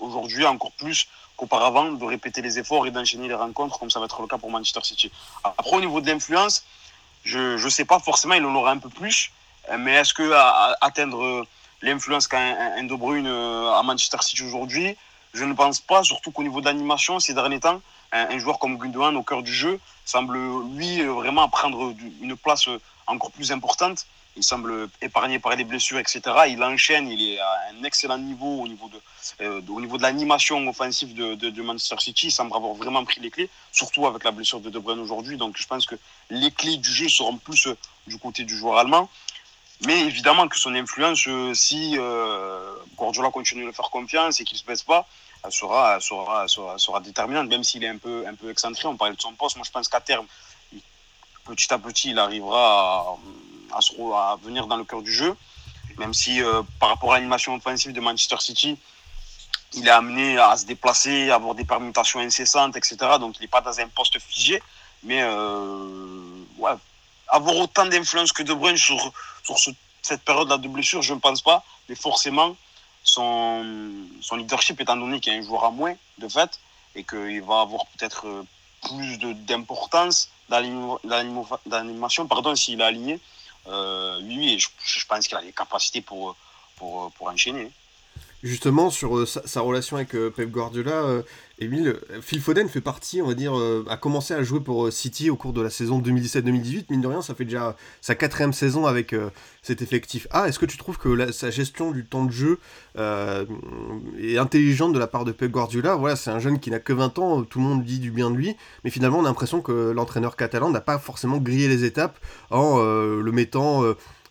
aujourd'hui 0.00 0.46
encore 0.46 0.72
plus 0.72 1.06
qu'auparavant 1.36 1.92
de 1.92 2.04
répéter 2.04 2.42
les 2.42 2.58
efforts 2.58 2.86
et 2.86 2.90
d'enchaîner 2.90 3.28
les 3.28 3.34
rencontres 3.34 3.78
comme 3.78 3.90
ça 3.90 3.98
va 3.98 4.06
être 4.06 4.20
le 4.20 4.26
cas 4.26 4.38
pour 4.38 4.50
Manchester 4.50 4.80
City. 4.82 5.10
Après 5.44 5.76
au 5.76 5.80
niveau 5.80 6.00
de 6.00 6.10
l'influence, 6.10 6.64
je 7.24 7.62
ne 7.62 7.68
sais 7.70 7.84
pas 7.84 7.98
forcément, 7.98 8.34
il 8.34 8.44
en 8.44 8.54
aura 8.54 8.72
un 8.72 8.78
peu 8.78 8.88
plus, 8.88 9.30
mais 9.78 9.92
est-ce 9.94 10.14
que 10.14 10.32
atteindre 10.80 11.46
l'influence 11.82 12.28
qu'a 12.28 12.38
un, 12.38 12.84
De 12.84 12.94
Bruyne 12.94 13.26
euh, 13.26 13.72
à 13.72 13.82
Manchester 13.82 14.18
City 14.20 14.42
aujourd'hui, 14.42 14.96
je 15.32 15.44
ne 15.44 15.54
pense 15.54 15.80
pas, 15.80 16.02
surtout 16.02 16.30
qu'au 16.30 16.42
niveau 16.42 16.60
d'animation 16.60 17.20
ces 17.20 17.34
derniers 17.34 17.60
temps, 17.60 17.80
un, 18.12 18.38
joueur 18.38 18.58
comme 18.58 18.76
Gundogan 18.76 19.16
au 19.16 19.22
cœur 19.22 19.42
du 19.42 19.54
jeu 19.54 19.78
semble 20.04 20.38
lui 20.76 21.02
vraiment 21.02 21.48
prendre 21.48 21.94
une 22.20 22.36
place 22.36 22.68
encore 23.06 23.30
plus 23.30 23.52
importante 23.52 24.06
il 24.36 24.44
semble 24.44 24.88
épargné 25.02 25.38
par 25.38 25.56
les 25.56 25.64
blessures, 25.64 25.98
etc. 25.98 26.20
Il 26.48 26.62
enchaîne, 26.62 27.08
il 27.08 27.32
est 27.32 27.38
à 27.40 27.50
un 27.72 27.82
excellent 27.84 28.18
niveau 28.18 28.62
au 28.62 28.68
niveau 28.68 28.88
de, 28.88 29.00
euh, 29.44 29.60
au 29.68 29.80
niveau 29.80 29.96
de 29.96 30.02
l'animation 30.02 30.66
offensive 30.68 31.14
de, 31.14 31.34
de, 31.34 31.62
Manchester 31.62 31.96
City. 31.98 32.28
Il 32.28 32.30
semble 32.30 32.54
avoir 32.54 32.74
vraiment 32.74 33.04
pris 33.04 33.20
les 33.20 33.30
clés, 33.30 33.50
surtout 33.72 34.06
avec 34.06 34.24
la 34.24 34.30
blessure 34.30 34.60
de 34.60 34.70
De 34.70 34.78
Bruyne 34.78 35.00
aujourd'hui. 35.00 35.36
Donc 35.36 35.56
je 35.56 35.66
pense 35.66 35.84
que 35.84 35.96
les 36.30 36.50
clés 36.52 36.76
du 36.76 36.90
jeu 36.90 37.08
seront 37.08 37.36
plus 37.36 37.66
euh, 37.66 37.76
du 38.06 38.18
côté 38.18 38.44
du 38.44 38.56
joueur 38.56 38.78
allemand. 38.78 39.08
Mais 39.86 40.00
évidemment 40.00 40.46
que 40.48 40.58
son 40.58 40.74
influence, 40.74 41.26
euh, 41.26 41.54
si 41.54 41.96
euh, 41.98 42.74
Guardiola 42.96 43.30
continue 43.30 43.62
de 43.62 43.66
le 43.66 43.72
faire 43.72 43.90
confiance 43.90 44.40
et 44.40 44.44
qu'il 44.44 44.56
ne 44.56 44.60
se 44.60 44.64
baisse 44.64 44.82
pas, 44.82 45.06
sera, 45.48 45.98
sera, 46.00 46.46
sera, 46.48 46.76
sera, 46.76 47.00
déterminante, 47.00 47.48
même 47.48 47.64
s'il 47.64 47.82
est 47.82 47.88
un 47.88 47.96
peu, 47.96 48.26
un 48.26 48.34
peu 48.34 48.50
excentré. 48.50 48.86
On 48.88 48.96
parlait 48.96 49.16
de 49.16 49.20
son 49.20 49.32
poste. 49.32 49.56
Moi, 49.56 49.64
je 49.66 49.70
pense 49.70 49.88
qu'à 49.88 50.00
terme, 50.00 50.26
petit 51.44 51.72
à 51.72 51.78
petit, 51.78 52.10
il 52.10 52.18
arrivera 52.18 53.00
à 53.00 53.16
à, 53.72 54.36
venir 54.42 54.66
dans 54.66 54.76
le 54.76 54.84
cœur 54.84 55.02
du 55.02 55.12
jeu, 55.12 55.36
même 55.98 56.14
si 56.14 56.42
euh, 56.42 56.62
par 56.78 56.90
rapport 56.90 57.12
à 57.12 57.16
l'animation 57.16 57.54
offensive 57.54 57.92
de 57.92 58.00
Manchester 58.00 58.36
City, 58.40 58.78
il 59.72 59.86
est 59.86 59.90
amené 59.90 60.38
à 60.38 60.56
se 60.56 60.66
déplacer, 60.66 61.30
à 61.30 61.36
avoir 61.36 61.54
des 61.54 61.64
permutations 61.64 62.20
incessantes, 62.20 62.76
etc. 62.76 62.96
Donc 63.20 63.36
il 63.38 63.42
n'est 63.42 63.48
pas 63.48 63.60
dans 63.60 63.78
un 63.78 63.88
poste 63.88 64.18
figé. 64.18 64.62
Mais 65.02 65.22
euh, 65.22 66.44
avoir 67.28 67.56
autant 67.56 67.86
d'influence 67.86 68.32
que 68.32 68.42
De 68.42 68.52
Bruyne 68.52 68.76
sur, 68.76 69.12
sur 69.42 69.58
cette 70.02 70.22
période-là 70.22 70.58
de 70.58 70.68
blessure, 70.68 71.02
je 71.02 71.14
ne 71.14 71.20
pense 71.20 71.42
pas. 71.42 71.64
Mais 71.88 71.94
forcément, 71.94 72.56
son, 73.02 73.64
son 74.20 74.36
leadership, 74.36 74.80
étant 74.80 74.96
donné 74.96 75.20
qu'il 75.20 75.32
y 75.32 75.36
a 75.36 75.38
un 75.38 75.42
joueur 75.42 75.64
à 75.64 75.70
moins, 75.70 75.94
de 76.18 76.28
fait, 76.28 76.58
et 76.94 77.04
qu'il 77.04 77.42
va 77.42 77.60
avoir 77.60 77.86
peut-être 77.86 78.26
euh, 78.26 78.46
plus 78.82 79.18
d'importance 79.18 80.30
dans 80.48 80.98
l'animation, 81.66 82.26
pardon, 82.26 82.54
s'il 82.56 82.80
est 82.80 82.84
aligné, 82.84 83.20
euh, 83.68 84.20
lui, 84.20 84.58
je, 84.58 84.68
je 84.84 85.06
pense 85.06 85.28
qu'il 85.28 85.36
a 85.36 85.40
les 85.42 85.52
capacités 85.52 86.00
pour, 86.00 86.36
pour, 86.76 87.12
pour 87.12 87.28
enchaîner. 87.28 87.70
Justement, 88.42 88.88
sur 88.88 89.18
euh, 89.18 89.26
sa, 89.26 89.60
relation 89.60 89.96
avec 89.96 90.14
euh, 90.14 90.30
Pep 90.30 90.50
Guardiola, 90.50 90.92
euh, 90.92 91.22
Emile, 91.58 91.98
Phil 92.22 92.40
Foden 92.40 92.70
fait 92.70 92.80
partie, 92.80 93.20
on 93.20 93.26
va 93.26 93.34
dire, 93.34 93.52
a 93.86 93.98
commencé 93.98 94.32
à 94.32 94.42
jouer 94.42 94.60
pour 94.60 94.90
City 94.90 95.28
au 95.28 95.36
cours 95.36 95.52
de 95.52 95.60
la 95.60 95.68
saison 95.68 96.00
2017-2018. 96.00 96.86
Mine 96.88 97.02
de 97.02 97.06
rien, 97.06 97.20
ça 97.20 97.34
fait 97.34 97.44
déjà 97.44 97.76
sa 98.00 98.14
quatrième 98.14 98.54
saison 98.54 98.86
avec 98.86 99.14
cet 99.60 99.82
effectif 99.82 100.26
A. 100.30 100.48
Est-ce 100.48 100.58
que 100.58 100.64
tu 100.64 100.78
trouves 100.78 100.96
que 100.96 101.32
sa 101.32 101.50
gestion 101.50 101.90
du 101.90 102.06
temps 102.06 102.24
de 102.24 102.30
jeu 102.30 102.58
est 102.96 104.38
intelligente 104.38 104.94
de 104.94 104.98
la 104.98 105.06
part 105.06 105.26
de 105.26 105.32
Pep 105.32 105.50
Guardiola? 105.50 105.96
Voilà, 105.96 106.16
c'est 106.16 106.30
un 106.30 106.38
jeune 106.38 106.60
qui 106.60 106.70
n'a 106.70 106.80
que 106.80 106.94
20 106.94 107.18
ans, 107.18 107.42
tout 107.42 107.58
le 107.58 107.66
monde 107.66 107.84
dit 107.84 107.98
du 107.98 108.10
bien 108.10 108.30
de 108.30 108.36
lui, 108.36 108.56
mais 108.82 108.90
finalement, 108.90 109.18
on 109.18 109.24
a 109.26 109.28
l'impression 109.28 109.60
que 109.60 109.90
l'entraîneur 109.90 110.36
catalan 110.36 110.70
n'a 110.70 110.80
pas 110.80 110.98
forcément 110.98 111.36
grillé 111.36 111.68
les 111.68 111.84
étapes 111.84 112.18
en 112.48 112.78
le 112.78 113.32
mettant 113.32 113.84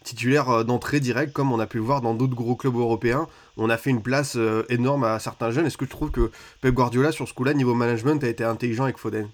titulaire 0.03 0.65
d'entrée 0.65 0.99
direct, 0.99 1.31
comme 1.31 1.51
on 1.51 1.59
a 1.59 1.67
pu 1.67 1.77
le 1.77 1.83
voir 1.83 2.01
dans 2.01 2.15
d'autres 2.15 2.33
gros 2.33 2.55
clubs 2.55 2.75
européens 2.75 3.27
on 3.59 3.69
a 3.69 3.77
fait 3.77 3.89
une 3.89 4.01
place 4.01 4.35
euh, 4.35 4.65
énorme 4.69 5.03
à 5.03 5.19
certains 5.19 5.51
jeunes. 5.51 5.65
Est-ce 5.65 5.77
que 5.77 5.85
tu 5.85 5.91
trouves 5.91 6.11
que 6.11 6.31
Pep 6.61 6.73
Guardiola, 6.73 7.11
sur 7.11 7.27
ce 7.27 7.33
coup-là, 7.33 7.53
niveau 7.53 7.73
management, 7.73 8.23
a 8.23 8.27
été 8.27 8.43
intelligent 8.43 8.85
avec 8.85 8.97
Foden? 8.97 9.29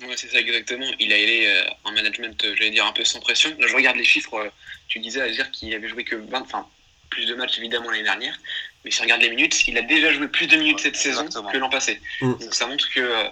Oui, 0.00 0.14
c'est 0.16 0.28
ça 0.28 0.40
exactement. 0.40 0.86
Il 0.98 1.12
a 1.12 1.16
été 1.16 1.48
euh, 1.48 1.62
en 1.84 1.92
management, 1.92 2.42
euh, 2.44 2.54
j'allais 2.56 2.70
dire, 2.70 2.86
un 2.86 2.92
peu 2.92 3.04
sans 3.04 3.20
pression. 3.20 3.50
Là, 3.58 3.66
je 3.66 3.76
regarde 3.76 3.96
les 3.96 4.04
chiffres. 4.04 4.50
tu 4.88 4.98
disais 4.98 5.20
à 5.20 5.30
dire 5.30 5.50
qu'il 5.50 5.72
avait 5.74 5.88
joué 5.88 6.04
que 6.04 6.16
20, 6.16 6.40
enfin, 6.40 6.66
plus 7.10 7.26
de 7.26 7.34
matchs 7.34 7.58
évidemment 7.58 7.90
l'année 7.90 8.02
dernière. 8.02 8.38
Mais 8.84 8.90
si 8.90 9.00
on 9.00 9.04
regarde 9.04 9.20
les 9.20 9.30
minutes, 9.30 9.68
il 9.68 9.78
a 9.78 9.82
déjà 9.82 10.12
joué 10.12 10.28
plus 10.28 10.46
de 10.46 10.56
minutes 10.56 10.80
cette 10.80 10.96
saison 10.96 11.28
que 11.28 11.58
l'an 11.58 11.68
passé. 11.68 12.00
Mm. 12.20 12.32
Donc 12.32 12.54
ça 12.54 12.66
montre 12.66 12.90
que, 12.92 13.28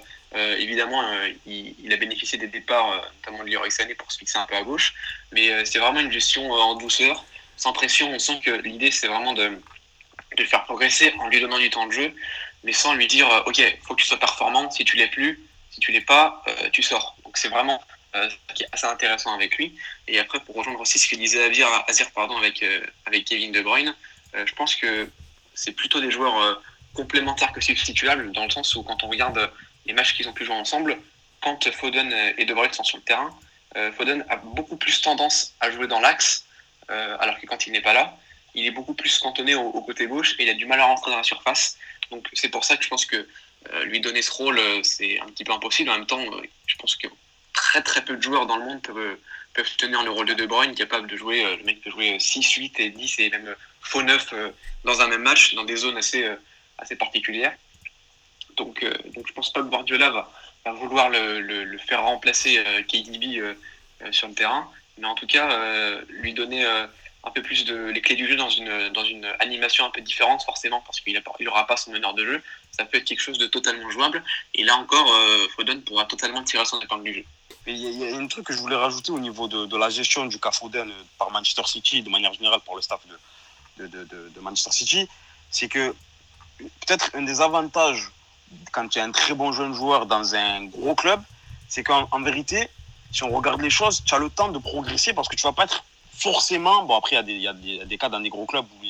évidemment, 0.58 1.02
il, 1.44 1.92
a 1.92 1.96
bénéficié 1.96 2.38
des 2.38 2.46
départs, 2.46 3.10
notamment 3.16 3.42
de 3.42 3.50
Leroy 3.50 3.70
Sané, 3.70 3.96
pour 3.96 4.12
se 4.12 4.18
fixer 4.18 4.38
un 4.38 4.46
peu 4.46 4.54
à 4.54 4.62
gauche. 4.62 4.94
Mais 5.32 5.64
c'est 5.64 5.80
vraiment 5.80 5.98
une 5.98 6.12
gestion 6.12 6.52
en 6.52 6.76
douceur, 6.76 7.24
sans 7.56 7.72
pression. 7.72 8.12
On 8.12 8.20
sent 8.20 8.38
que 8.44 8.52
l'idée, 8.52 8.92
c'est 8.92 9.08
vraiment 9.08 9.32
de 9.32 9.50
de 10.36 10.42
le 10.42 10.48
faire 10.48 10.64
progresser 10.64 11.12
en 11.18 11.28
lui 11.28 11.40
donnant 11.40 11.58
du 11.58 11.70
temps 11.70 11.86
de 11.86 11.92
jeu, 11.92 12.14
mais 12.64 12.72
sans 12.72 12.94
lui 12.94 13.06
dire 13.06 13.30
euh, 13.30 13.42
ok, 13.46 13.78
faut 13.82 13.94
que 13.94 14.00
tu 14.00 14.06
sois 14.06 14.18
performant. 14.18 14.70
Si 14.70 14.84
tu 14.84 14.96
l'es 14.96 15.08
plus, 15.08 15.40
si 15.70 15.80
tu 15.80 15.92
l'es 15.92 16.00
pas, 16.00 16.42
euh, 16.48 16.70
tu 16.72 16.82
sors. 16.82 17.16
Donc 17.24 17.36
c'est 17.36 17.48
vraiment 17.48 17.82
euh, 18.16 18.28
qui 18.54 18.64
est 18.64 18.68
assez 18.72 18.86
intéressant 18.86 19.34
avec 19.34 19.56
lui. 19.56 19.74
Et 20.08 20.18
après 20.18 20.40
pour 20.40 20.56
rejoindre 20.56 20.80
aussi 20.80 20.98
ce 20.98 21.08
que 21.08 21.16
disait 21.16 21.44
Azir, 21.44 22.10
pardon 22.14 22.36
avec 22.36 22.64
avec 23.06 23.24
Kevin 23.24 23.52
De 23.52 23.62
Bruyne, 23.62 23.94
je 24.34 24.52
pense 24.54 24.76
que 24.76 25.08
c'est 25.54 25.72
plutôt 25.72 26.00
des 26.00 26.10
joueurs 26.10 26.62
complémentaires 26.94 27.52
que 27.52 27.60
substituables 27.60 28.32
dans 28.32 28.44
le 28.44 28.50
sens 28.50 28.74
où 28.74 28.82
quand 28.82 29.02
on 29.02 29.08
regarde 29.08 29.50
les 29.86 29.92
matchs 29.92 30.14
qu'ils 30.14 30.28
ont 30.28 30.32
pu 30.32 30.44
jouer 30.44 30.54
ensemble, 30.54 30.98
quand 31.40 31.70
Foden 31.72 32.12
et 32.38 32.44
De 32.44 32.54
Bruyne 32.54 32.72
sont 32.72 32.84
sur 32.84 32.98
le 32.98 33.02
terrain, 33.02 33.36
Foden 33.96 34.24
a 34.28 34.36
beaucoup 34.36 34.76
plus 34.76 35.00
tendance 35.00 35.54
à 35.60 35.70
jouer 35.70 35.86
dans 35.88 36.00
l'axe, 36.00 36.44
alors 36.88 37.38
que 37.40 37.46
quand 37.46 37.66
il 37.66 37.72
n'est 37.72 37.80
pas 37.80 37.92
là, 37.92 38.16
il 38.54 38.66
est 38.66 38.70
beaucoup 38.70 38.94
plus 38.94 39.18
cantonné 39.18 39.54
au, 39.54 39.80
côté 39.82 40.06
gauche 40.06 40.34
et 40.38 40.44
il 40.44 40.48
a 40.48 40.54
du 40.54 40.66
mal 40.66 40.80
à 40.80 40.86
rentrer 40.86 41.10
dans 41.10 41.18
la 41.18 41.22
surface. 41.22 41.78
Donc 42.10 42.28
c'est 42.32 42.48
pour 42.48 42.64
ça 42.64 42.76
que 42.76 42.84
je 42.84 42.88
pense 42.88 43.06
que 43.06 43.26
euh, 43.72 43.84
lui 43.84 44.00
donner 44.00 44.22
ce 44.22 44.30
rôle, 44.30 44.58
euh, 44.58 44.80
c'est 44.82 45.20
un 45.20 45.26
petit 45.26 45.44
peu 45.44 45.52
impossible. 45.52 45.90
En 45.90 45.98
même 45.98 46.06
temps, 46.06 46.20
euh, 46.20 46.42
je 46.66 46.76
pense 46.76 46.96
que 46.96 47.08
très 47.52 47.82
très 47.82 48.04
peu 48.04 48.16
de 48.16 48.22
joueurs 48.22 48.46
dans 48.46 48.56
le 48.56 48.64
monde 48.64 48.82
peuvent, 48.82 49.18
peuvent 49.54 49.76
tenir 49.76 50.02
le 50.02 50.10
rôle 50.10 50.26
de 50.26 50.34
De 50.34 50.46
Bruyne, 50.46 50.74
capable 50.74 51.08
de 51.08 51.16
jouer, 51.16 51.44
le 51.56 51.62
mec 51.64 51.82
peut 51.82 51.90
jouer 51.90 52.18
6, 52.18 52.52
8 52.52 52.80
et 52.80 52.90
10 52.90 53.20
et 53.20 53.30
même 53.30 53.54
faux 53.80 54.02
9 54.02 54.34
dans 54.84 55.00
un 55.00 55.08
même 55.08 55.22
match, 55.22 55.54
dans 55.54 55.64
des 55.64 55.76
zones 55.76 55.98
assez, 55.98 56.28
assez 56.78 56.96
particulières. 56.96 57.54
Donc, 58.56 58.84
donc 59.14 59.26
je 59.26 59.32
pense 59.32 59.52
pas 59.52 59.60
que 59.60 59.66
Guardiola 59.66 60.10
va, 60.10 60.72
vouloir 60.72 61.10
le, 61.10 61.40
le, 61.40 61.78
faire 61.78 62.02
remplacer 62.02 62.62
KDB 62.88 63.42
sur 64.10 64.28
le 64.28 64.34
terrain, 64.34 64.70
mais 64.98 65.06
en 65.06 65.14
tout 65.14 65.26
cas 65.26 66.00
lui 66.08 66.32
donner 66.32 66.64
un 67.24 67.30
peu 67.30 67.42
plus 67.42 67.64
de 67.64 67.76
les 67.90 68.00
clés 68.00 68.16
du 68.16 68.26
jeu 68.26 68.36
dans 68.36 68.48
une, 68.48 68.88
dans 68.90 69.04
une 69.04 69.26
animation 69.40 69.84
un 69.84 69.90
peu 69.90 70.00
différente, 70.00 70.42
forcément, 70.42 70.82
parce 70.86 71.00
qu'il 71.00 71.20
n'aura 71.40 71.66
pas 71.66 71.76
son 71.76 71.90
meneur 71.92 72.14
de 72.14 72.24
jeu. 72.24 72.42
Ça 72.72 72.84
peut 72.84 72.98
être 72.98 73.04
quelque 73.04 73.20
chose 73.20 73.38
de 73.38 73.46
totalement 73.46 73.90
jouable. 73.90 74.22
Et 74.54 74.64
là 74.64 74.76
encore, 74.76 75.12
euh, 75.12 75.46
Foden 75.54 75.82
pourra 75.82 76.06
totalement 76.06 76.42
tirer 76.42 76.64
son 76.64 76.80
épingle 76.80 77.04
du 77.04 77.14
jeu. 77.14 77.24
Il 77.66 77.76
y, 77.76 78.12
a 78.12 78.16
un 78.16 78.26
truc 78.26 78.46
que 78.46 78.54
je 78.54 78.58
voulais 78.58 78.76
rajouter 78.76 79.12
au 79.12 79.18
niveau 79.18 79.46
de, 79.46 79.66
de 79.66 79.76
la 79.76 79.90
gestion 79.90 80.24
du 80.24 80.38
cas 80.38 80.50
Foden 80.50 80.90
par 81.18 81.30
Manchester 81.30 81.62
City, 81.66 82.02
de 82.02 82.08
manière 82.08 82.32
générale 82.32 82.60
par 82.60 82.74
le 82.74 82.80
staff 82.80 83.00
de, 83.78 83.86
de, 83.86 84.04
de 84.04 84.40
Manchester 84.40 84.72
City, 84.72 85.08
c'est 85.50 85.68
que 85.68 85.94
peut-être 86.58 87.10
un 87.14 87.22
des 87.22 87.40
avantages 87.40 88.10
quand 88.72 88.88
tu 88.88 88.98
es 88.98 89.02
un 89.02 89.12
très 89.12 89.34
bon 89.34 89.52
jeune 89.52 89.74
joueur 89.74 90.06
dans 90.06 90.34
un 90.34 90.64
gros 90.64 90.94
club, 90.94 91.22
c'est 91.68 91.82
qu'en 91.82 92.20
vérité, 92.22 92.68
si 93.12 93.22
on 93.22 93.30
regarde 93.30 93.60
les 93.60 93.70
choses, 93.70 94.02
tu 94.04 94.14
as 94.14 94.18
le 94.18 94.30
temps 94.30 94.48
de 94.48 94.58
progresser 94.58 95.12
parce 95.12 95.28
que 95.28 95.36
tu 95.36 95.42
vas 95.42 95.52
pas 95.52 95.64
être 95.64 95.84
forcément, 96.20 96.84
bon 96.84 96.96
après 96.96 97.16
il 97.26 97.40
y, 97.40 97.48
a 97.48 97.52
des 97.52 97.98
cas 97.98 98.08
dans 98.08 98.20
des 98.20 98.28
gros 98.28 98.46
clubs 98.46 98.66
où 98.76 98.86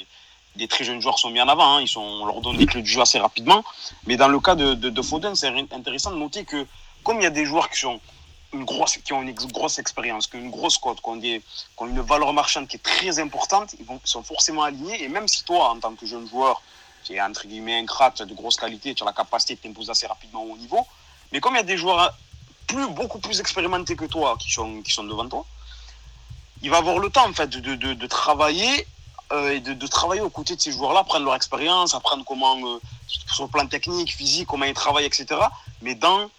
des 0.56 0.68
très 0.68 0.84
jeunes 0.84 1.00
joueurs 1.00 1.18
sont 1.18 1.30
mis 1.30 1.40
en 1.40 1.48
avant, 1.48 1.76
hein. 1.76 1.80
ils 1.80 1.88
sont, 1.88 2.00
on 2.00 2.26
leur 2.26 2.40
donne 2.40 2.56
des 2.56 2.66
clés 2.66 2.82
du 2.82 2.90
jeu 2.90 3.00
assez 3.00 3.18
rapidement, 3.18 3.64
mais 4.06 4.16
dans 4.16 4.28
le 4.28 4.40
cas 4.40 4.56
de, 4.56 4.74
de, 4.74 5.02
Foden, 5.02 5.36
c'est 5.36 5.48
intéressant 5.72 6.10
de 6.10 6.16
noter 6.16 6.44
que 6.44 6.66
comme 7.04 7.18
il 7.20 7.22
y 7.22 7.26
a 7.26 7.30
des 7.30 7.44
joueurs 7.44 7.70
qui 7.70 7.78
qui 7.78 7.86
ont 7.86 8.00
une 9.22 9.34
grosse 9.34 9.78
expérience, 9.78 10.26
qui 10.26 10.36
ont 10.36 10.40
une 10.40 10.50
grosse 10.50 10.76
cote, 10.76 11.00
qui 11.00 11.08
ont, 11.08 11.20
qui 11.20 11.40
une 11.80 12.00
valeur 12.00 12.32
marchande 12.32 12.66
qui 12.66 12.76
est 12.76 12.82
très 12.82 13.20
importante, 13.20 13.74
ils, 13.78 13.86
sont 14.02 14.24
forcément 14.24 14.64
alignés. 14.64 15.04
Et 15.04 15.08
même 15.08 15.28
si 15.28 15.44
toi, 15.44 15.70
en 15.70 15.78
tant 15.78 15.94
que 15.94 16.04
jeune 16.04 16.28
joueur, 16.28 16.60
tu 17.04 17.12
es 17.14 17.20
entre 17.20 17.46
guillemets 17.46 17.78
un 17.78 17.86
crack, 17.86 18.14
tu 18.14 18.22
as 18.22 18.26
de 18.26 18.34
grosses 18.34 18.56
qualités, 18.56 18.92
tu 18.92 19.04
as 19.04 19.06
la 19.06 19.12
capacité 19.12 19.54
de 19.54 19.60
t'imposer 19.60 19.92
assez 19.92 20.08
rapidement 20.08 20.42
au 20.42 20.56
niveau, 20.56 20.84
mais 21.30 21.38
comme 21.38 21.54
il 21.54 21.58
y 21.58 21.60
a 21.60 21.70
des 21.74 21.76
joueurs 21.76 22.12
plus, 22.66 22.88
beaucoup 22.88 23.20
plus 23.20 23.38
expérimentés 23.38 23.94
que 23.94 24.06
toi 24.06 24.36
qui 24.36 24.48
qui 24.48 24.92
sont 24.92 25.04
devant 25.04 25.28
toi, 25.28 25.46
il 26.62 26.70
va 26.70 26.78
avoir 26.78 26.98
le 26.98 27.10
temps 27.10 27.28
en 27.28 27.32
fait 27.32 27.48
de, 27.48 27.74
de, 27.74 28.06
travailler 28.06 28.86
euh, 29.32 29.52
et 29.52 29.60
de, 29.60 29.86
travailler 29.86 30.20
aux 30.20 30.30
côtés 30.30 30.56
de 30.56 30.60
ces 30.60 30.72
joueurs-là, 30.72 31.04
prendre 31.04 31.24
leur 31.24 31.34
expérience, 31.34 31.94
apprendre 31.94 32.24
comment, 32.24 32.56
euh, 32.58 32.80
sur 33.06 33.44
le 33.44 33.50
plan 33.50 33.66
technique, 33.66 34.14
physique, 34.14 34.46
comment 34.48 34.66
ils 34.66 34.74
travaillent, 34.74 35.06
etc. 35.06 35.26
Mais 35.82 35.94
dans 35.94 36.30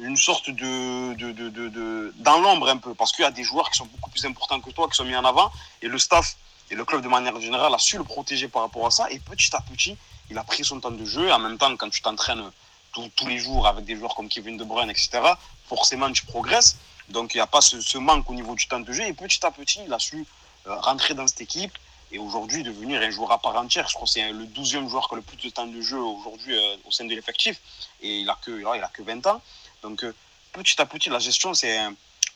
une 0.00 0.16
sorte 0.16 0.50
de, 0.50 2.12
dans 2.22 2.40
l'ombre 2.40 2.68
un 2.68 2.78
peu, 2.78 2.94
parce 2.94 3.12
qu'il 3.12 3.22
y 3.22 3.28
a 3.28 3.30
des 3.30 3.44
joueurs 3.44 3.70
qui 3.70 3.78
sont 3.78 3.86
beaucoup 3.86 4.10
plus 4.10 4.24
importants 4.24 4.60
que 4.60 4.70
toi, 4.70 4.88
qui 4.88 4.96
sont 4.96 5.04
mis 5.04 5.16
en 5.16 5.24
avant, 5.24 5.52
et 5.82 5.88
le 5.88 5.98
staff 5.98 6.36
et 6.70 6.74
le 6.74 6.84
club 6.84 7.02
de 7.02 7.08
manière 7.08 7.38
générale 7.40 7.74
a 7.74 7.78
su 7.78 7.98
le 7.98 8.04
protéger 8.04 8.48
par 8.48 8.62
rapport 8.62 8.86
à 8.86 8.90
ça, 8.90 9.10
et 9.10 9.18
petit 9.18 9.54
à 9.54 9.60
petit, 9.60 9.96
il 10.30 10.38
a 10.38 10.44
pris 10.44 10.64
son 10.64 10.80
temps 10.80 10.90
de 10.90 11.04
jeu, 11.04 11.30
en 11.32 11.38
même 11.38 11.58
temps, 11.58 11.76
quand 11.76 11.90
tu 11.90 12.00
t'entraînes 12.00 12.50
tous 12.92 13.26
les 13.26 13.38
jours 13.38 13.66
avec 13.66 13.84
des 13.84 13.96
joueurs 13.96 14.14
comme 14.14 14.28
Kevin 14.28 14.56
De 14.56 14.64
Bruyne, 14.64 14.90
etc., 14.90 15.20
forcément 15.66 16.10
tu 16.10 16.24
progresses. 16.26 16.76
Donc 17.10 17.34
il 17.34 17.38
n'y 17.38 17.42
a 17.42 17.46
pas 17.46 17.60
ce, 17.60 17.98
manque 17.98 18.28
au 18.30 18.34
niveau 18.34 18.54
du 18.54 18.66
temps 18.66 18.80
de 18.80 18.92
jeu. 18.92 19.04
Et 19.04 19.12
petit 19.12 19.44
à 19.44 19.50
petit, 19.50 19.80
il 19.84 19.92
a 19.92 19.98
su 19.98 20.24
euh, 20.66 20.76
rentrer 20.76 21.14
dans 21.14 21.26
cette 21.26 21.40
équipe 21.40 21.76
et 22.12 22.18
aujourd'hui 22.18 22.62
devenir 22.62 23.00
un 23.02 23.10
joueur 23.10 23.32
à 23.32 23.38
part 23.38 23.56
entière. 23.56 23.88
Je 23.88 23.94
crois 23.94 24.06
que 24.06 24.12
c'est 24.12 24.32
le 24.32 24.44
12e 24.44 24.88
joueur 24.88 25.08
qui 25.08 25.14
a 25.14 25.16
le 25.16 25.22
plus 25.22 25.36
de 25.36 25.50
temps 25.50 25.66
de 25.66 25.80
jeu 25.80 25.98
aujourd'hui 25.98 26.56
euh, 26.56 26.76
au 26.86 26.90
sein 26.90 27.04
de 27.04 27.14
l'effectif. 27.14 27.60
Et 28.00 28.20
il 28.20 28.26
n'a 28.26 28.38
que, 28.42 28.64
a 28.64 28.88
que 28.88 29.02
20 29.02 29.26
ans. 29.26 29.40
Donc 29.82 30.04
euh, 30.04 30.14
petit 30.52 30.80
à 30.80 30.86
petit, 30.86 31.10
la 31.10 31.18
gestion, 31.18 31.54
c'est 31.54 31.78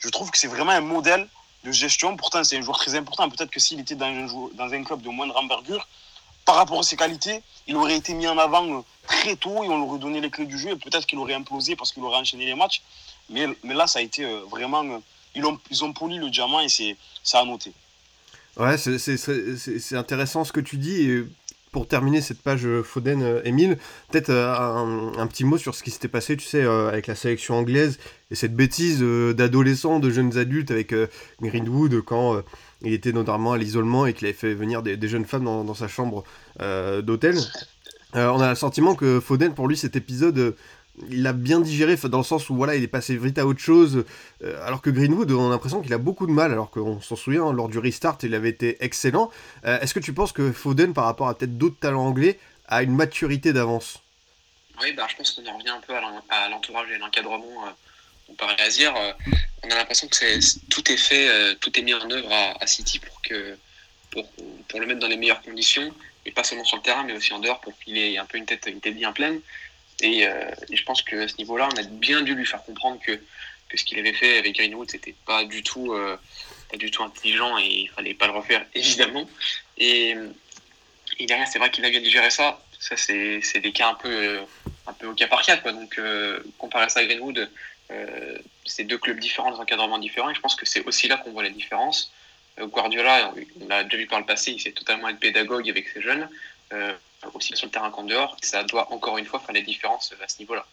je 0.00 0.08
trouve 0.08 0.30
que 0.30 0.38
c'est 0.38 0.48
vraiment 0.48 0.72
un 0.72 0.80
modèle 0.80 1.28
de 1.64 1.72
gestion. 1.72 2.16
Pourtant, 2.16 2.44
c'est 2.44 2.58
un 2.58 2.62
joueur 2.62 2.78
très 2.78 2.94
important. 2.94 3.28
Peut-être 3.30 3.50
que 3.50 3.60
s'il 3.60 3.80
était 3.80 3.94
dans 3.94 4.06
un, 4.06 4.26
dans 4.54 4.72
un 4.72 4.84
club 4.84 5.00
de 5.00 5.08
moindre 5.08 5.36
envergure, 5.36 5.86
par 6.44 6.56
rapport 6.56 6.80
à 6.80 6.82
ses 6.82 6.96
qualités, 6.96 7.42
il 7.66 7.76
aurait 7.76 7.96
été 7.96 8.12
mis 8.12 8.26
en 8.26 8.36
avant 8.36 8.84
très 9.06 9.36
tôt 9.36 9.64
et 9.64 9.68
on 9.68 9.78
lui 9.78 9.88
aurait 9.88 9.98
donné 9.98 10.20
les 10.20 10.30
clés 10.30 10.46
du 10.46 10.58
jeu. 10.58 10.70
Et 10.70 10.76
peut-être 10.76 11.06
qu'il 11.06 11.18
aurait 11.18 11.34
implosé 11.34 11.74
parce 11.74 11.92
qu'il 11.92 12.02
aurait 12.02 12.18
enchaîné 12.18 12.44
les 12.44 12.54
matchs. 12.54 12.82
Mais, 13.30 13.46
là, 13.64 13.86
ça 13.86 13.98
a 13.98 14.02
été 14.02 14.24
euh, 14.24 14.40
vraiment. 14.50 14.84
Euh, 14.84 14.98
ils 15.34 15.44
ont, 15.44 15.58
ils 15.70 15.84
ont 15.84 15.92
poli 15.92 16.18
le 16.18 16.30
diamant 16.30 16.60
et 16.60 16.68
c'est 16.68 16.96
ça 17.22 17.40
a 17.40 17.44
noté. 17.44 17.72
Ouais, 18.56 18.76
c'est 18.78 19.96
intéressant 19.96 20.44
ce 20.44 20.52
que 20.52 20.60
tu 20.60 20.76
dis. 20.76 21.10
Et 21.10 21.24
pour 21.72 21.88
terminer 21.88 22.20
cette 22.20 22.40
page 22.40 22.64
euh, 22.66 22.84
Foden-Emile, 22.84 23.78
peut-être 24.10 24.30
un, 24.30 25.12
un, 25.18 25.26
petit 25.26 25.42
mot 25.42 25.58
sur 25.58 25.74
ce 25.74 25.82
qui 25.82 25.90
s'était 25.90 26.06
passé, 26.06 26.36
tu 26.36 26.46
sais, 26.46 26.62
avec 26.62 27.08
la 27.08 27.16
sélection 27.16 27.56
anglaise 27.56 27.98
et 28.30 28.36
cette 28.36 28.54
bêtise 28.54 29.00
d'adolescents, 29.00 29.98
de 29.98 30.10
jeunes 30.10 30.38
adultes 30.38 30.70
avec 30.70 30.94
Greenwood 31.42 32.00
quand 32.02 32.40
il 32.82 32.92
était 32.92 33.12
notamment 33.12 33.54
à 33.54 33.58
l'isolement 33.58 34.06
et 34.06 34.12
qu'il 34.12 34.28
avait 34.28 34.36
fait 34.36 34.54
venir 34.54 34.84
des, 34.84 35.08
jeunes 35.08 35.24
femmes 35.24 35.44
dans, 35.44 35.64
dans 35.64 35.74
sa 35.74 35.88
chambre 35.88 36.22
d'hôtel. 36.60 37.36
on 38.14 38.40
a 38.40 38.50
le 38.50 38.54
sentiment 38.54 38.94
que 38.94 39.18
Foden, 39.18 39.52
pour 39.52 39.66
lui, 39.66 39.76
cet 39.76 39.96
épisode 39.96 40.54
il 41.10 41.22
l'a 41.22 41.32
bien 41.32 41.60
digéré 41.60 41.96
dans 42.04 42.18
le 42.18 42.24
sens 42.24 42.50
où 42.50 42.54
voilà 42.54 42.76
il 42.76 42.82
est 42.82 42.88
passé 42.88 43.16
vite 43.16 43.38
à 43.38 43.46
autre 43.46 43.60
chose 43.60 44.04
euh, 44.42 44.66
alors 44.66 44.80
que 44.80 44.90
Greenwood 44.90 45.30
on 45.32 45.48
a 45.48 45.50
l'impression 45.50 45.80
qu'il 45.82 45.92
a 45.92 45.98
beaucoup 45.98 46.26
de 46.26 46.32
mal 46.32 46.52
alors 46.52 46.70
qu'on 46.70 47.00
s'en 47.00 47.16
souvient 47.16 47.52
lors 47.52 47.68
du 47.68 47.78
restart 47.78 48.18
il 48.22 48.34
avait 48.34 48.50
été 48.50 48.76
excellent. 48.80 49.30
Euh, 49.64 49.80
est-ce 49.80 49.94
que 49.94 50.00
tu 50.00 50.12
penses 50.12 50.32
que 50.32 50.52
Foden 50.52 50.94
par 50.94 51.04
rapport 51.04 51.28
à 51.28 51.36
peut-être 51.36 51.58
d'autres 51.58 51.78
talents 51.78 52.06
anglais 52.06 52.38
a 52.68 52.82
une 52.82 52.94
maturité 52.94 53.52
d'avance? 53.52 53.98
Oui 54.80 54.92
bah, 54.92 55.06
je 55.10 55.16
pense 55.16 55.32
qu'on 55.32 55.46
en 55.46 55.56
revient 55.56 55.70
un 55.70 55.80
peu 55.80 55.94
à 55.94 56.48
l'entourage 56.48 56.88
et 56.90 56.94
à 56.94 56.98
l'encadrement 56.98 57.66
euh, 57.66 57.70
on 58.28 58.34
parlait 58.34 58.62
à 58.62 58.70
Zir 58.70 58.94
on 59.64 59.70
a 59.70 59.74
l'impression 59.74 60.08
que 60.08 60.68
tout 60.70 60.90
est 60.90 60.96
fait 60.96 61.56
tout 61.56 61.78
est 61.78 61.82
mis 61.82 61.94
en 61.94 62.10
œuvre 62.10 62.32
à, 62.60 62.66
City 62.66 62.98
pour 62.98 63.20
que 63.20 63.56
pour, 64.10 64.26
pour, 64.68 64.80
le 64.80 64.86
mettre 64.86 65.00
dans 65.00 65.08
les 65.08 65.16
meilleures 65.16 65.42
conditions 65.42 65.92
et 66.24 66.30
pas 66.30 66.44
seulement 66.44 66.64
sur 66.64 66.76
le 66.76 66.82
terrain 66.82 67.04
mais 67.04 67.12
aussi 67.12 67.34
en 67.34 67.38
dehors 67.38 67.60
pour 67.60 67.76
qu'il 67.80 67.98
ait 67.98 68.16
un 68.16 68.24
peu 68.24 68.38
une 68.38 68.46
tête 68.46 68.66
une 68.66 68.80
tête 68.80 68.94
bien 68.94 69.12
pleine 69.12 69.40
euh, 70.04 70.50
et, 70.70 70.76
je 70.76 70.84
pense 70.84 71.02
qu'à 71.02 71.28
ce 71.28 71.36
niveau-là, 71.36 71.68
on 71.72 71.78
a 71.78 71.82
bien 71.82 72.22
dû 72.22 72.34
lui 72.34 72.46
faire 72.46 72.62
comprendre 72.62 73.00
que, 73.00 73.12
que 73.68 73.76
ce 73.76 73.84
qu'il 73.84 73.98
avait 73.98 74.12
fait 74.12 74.38
avec 74.38 74.56
Greenwood, 74.56 74.90
c'était 74.90 75.14
pas 75.26 75.44
du 75.44 75.62
tout, 75.62 75.92
euh, 75.92 76.16
pas 76.70 76.76
du 76.76 76.90
tout 76.90 77.02
intelligent 77.02 77.58
et 77.58 77.66
il 77.66 77.88
fallait 77.88 78.14
pas 78.14 78.26
le 78.26 78.32
refaire, 78.32 78.64
évidemment. 78.74 79.28
Et, 79.78 80.16
derrière, 81.20 81.48
c'est 81.48 81.58
vrai 81.58 81.70
qu'il 81.70 81.84
a 81.84 81.90
bien 81.90 82.00
digéré 82.00 82.30
ça. 82.30 82.60
Ça, 82.78 82.96
c'est 82.96 83.60
des 83.60 83.72
cas 83.72 83.88
un 83.90 83.94
peu, 83.94 84.40
un 84.86 84.92
peu 84.92 85.06
au 85.06 85.14
cas 85.14 85.26
par 85.26 85.42
cas. 85.42 85.56
Donc, 85.56 85.98
euh, 85.98 86.40
comparer 86.58 86.88
ça 86.90 87.00
à 87.00 87.04
Greenwood, 87.04 87.48
c'est 88.66 88.84
deux 88.84 88.98
clubs 88.98 89.18
différents, 89.18 89.52
des 89.52 89.58
encadrements 89.58 89.98
différents. 89.98 90.30
Et 90.30 90.34
je 90.34 90.40
pense 90.40 90.54
que 90.54 90.66
c'est 90.66 90.84
aussi 90.84 91.08
là 91.08 91.16
qu'on 91.16 91.32
voit 91.32 91.42
la 91.42 91.50
différence. 91.50 92.12
Guardiola, 92.58 93.32
on 93.60 93.68
l'a 93.68 93.84
déjà 93.84 93.96
vu 93.96 94.06
par 94.06 94.20
le 94.20 94.26
passé, 94.26 94.52
il 94.52 94.60
sait 94.60 94.72
totalement 94.72 95.08
être 95.08 95.18
pédagogue 95.18 95.68
avec 95.68 95.88
ses 95.88 96.02
jeunes 96.02 96.28
aussi 97.34 97.56
sur 97.56 97.66
le 97.66 97.72
terrain 97.72 97.90
qu'en 97.90 98.04
dehors. 98.04 98.36
ça 98.42 98.64
doit 98.64 98.92
encore 98.92 99.18
une 99.18 99.26
fois 99.26 99.40
faire 99.40 99.54
la 99.54 99.62
différence 99.62 100.12
à 100.22 100.28
ce 100.28 100.38
niveau-là. 100.40 100.64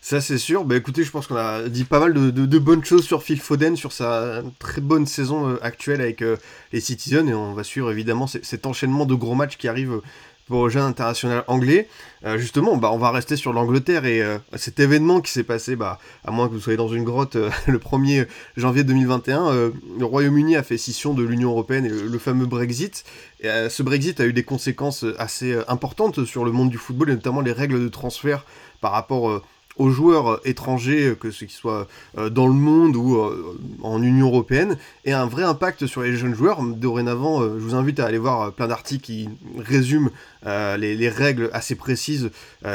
Ça 0.00 0.20
c'est 0.20 0.38
sûr. 0.38 0.64
Bah 0.64 0.76
écoutez, 0.76 1.04
je 1.04 1.10
pense 1.10 1.26
qu'on 1.28 1.36
a 1.36 1.68
dit 1.68 1.84
pas 1.84 2.00
mal 2.00 2.12
de, 2.12 2.58
bonnes 2.58 2.84
choses 2.84 3.04
sur 3.04 3.22
Phil 3.22 3.40
Foden, 3.40 3.76
sur 3.76 3.92
sa 3.92 4.42
très 4.58 4.80
bonne 4.80 5.06
saison 5.06 5.48
euh, 5.48 5.64
actuelle 5.64 6.00
avec 6.00 6.22
euh, 6.22 6.36
les 6.72 6.80
Citizens, 6.80 7.28
et 7.28 7.34
on 7.34 7.54
va 7.54 7.62
suivre 7.62 7.90
évidemment 7.90 8.26
cet 8.26 8.66
enchaînement 8.66 9.06
de 9.06 9.14
gros 9.14 9.34
matchs 9.34 9.56
qui 9.56 9.68
arrivent 9.68 10.02
pour 10.46 10.64
le 10.64 10.70
jeune 10.70 10.84
international 10.84 11.44
anglais. 11.46 11.88
Euh, 12.24 12.38
justement, 12.38 12.76
bah, 12.76 12.90
on 12.92 12.98
va 12.98 13.10
rester 13.10 13.36
sur 13.36 13.52
l'Angleterre 13.52 14.04
et 14.04 14.22
cet 14.56 14.80
événement 14.80 15.20
qui 15.20 15.30
s'est 15.30 15.44
passé, 15.44 15.76
bah, 15.76 15.98
à 16.24 16.30
moins 16.30 16.48
que 16.48 16.52
vous 16.52 16.60
soyez 16.60 16.76
dans 16.76 16.88
une 16.88 17.04
grotte 17.04 17.36
le 17.66 17.78
1er 17.78 18.26
janvier 18.56 18.84
2021, 18.84 19.52
le 19.98 20.04
Royaume-Uni 20.04 20.56
a 20.56 20.62
fait 20.62 20.78
scission 20.78 21.14
de 21.14 21.22
l'Union 21.22 21.50
Européenne 21.50 21.86
et 21.86 21.88
le, 21.88 22.18
fameux 22.18 22.46
Brexit. 22.46 23.04
Ce 23.42 23.82
Brexit 23.82 24.20
a 24.20 24.26
eu 24.26 24.32
des 24.32 24.44
conséquences 24.44 25.04
assez 25.18 25.56
importantes 25.68 26.24
sur 26.24 26.44
le 26.44 26.52
monde 26.52 26.70
du 26.70 26.78
football 26.78 27.10
et 27.10 27.14
notamment 27.14 27.40
les 27.40 27.52
règles 27.52 27.80
de 27.80 27.88
transfert 27.88 28.44
par 28.80 28.92
rapport 28.92 29.42
aux 29.76 29.90
joueurs 29.90 30.40
étrangers, 30.44 31.14
que 31.18 31.30
ce 31.30 31.44
qui 31.44 31.54
soit 31.54 31.88
euh, 32.18 32.28
dans 32.30 32.46
le 32.46 32.52
monde 32.52 32.96
ou 32.96 33.16
euh, 33.16 33.58
en 33.82 34.02
Union 34.02 34.28
Européenne, 34.28 34.76
et 35.04 35.12
un 35.12 35.26
vrai 35.26 35.44
impact 35.44 35.86
sur 35.86 36.02
les 36.02 36.14
jeunes 36.14 36.34
joueurs. 36.34 36.62
Dorénavant, 36.62 37.40
euh, 37.40 37.58
je 37.58 37.64
vous 37.64 37.74
invite 37.74 37.98
à 38.00 38.06
aller 38.06 38.18
voir 38.18 38.52
plein 38.52 38.68
d'articles 38.68 39.04
qui 39.04 39.28
résument 39.58 40.10
les, 40.44 41.08
règles 41.08 41.50
assez 41.52 41.74
précises 41.74 42.30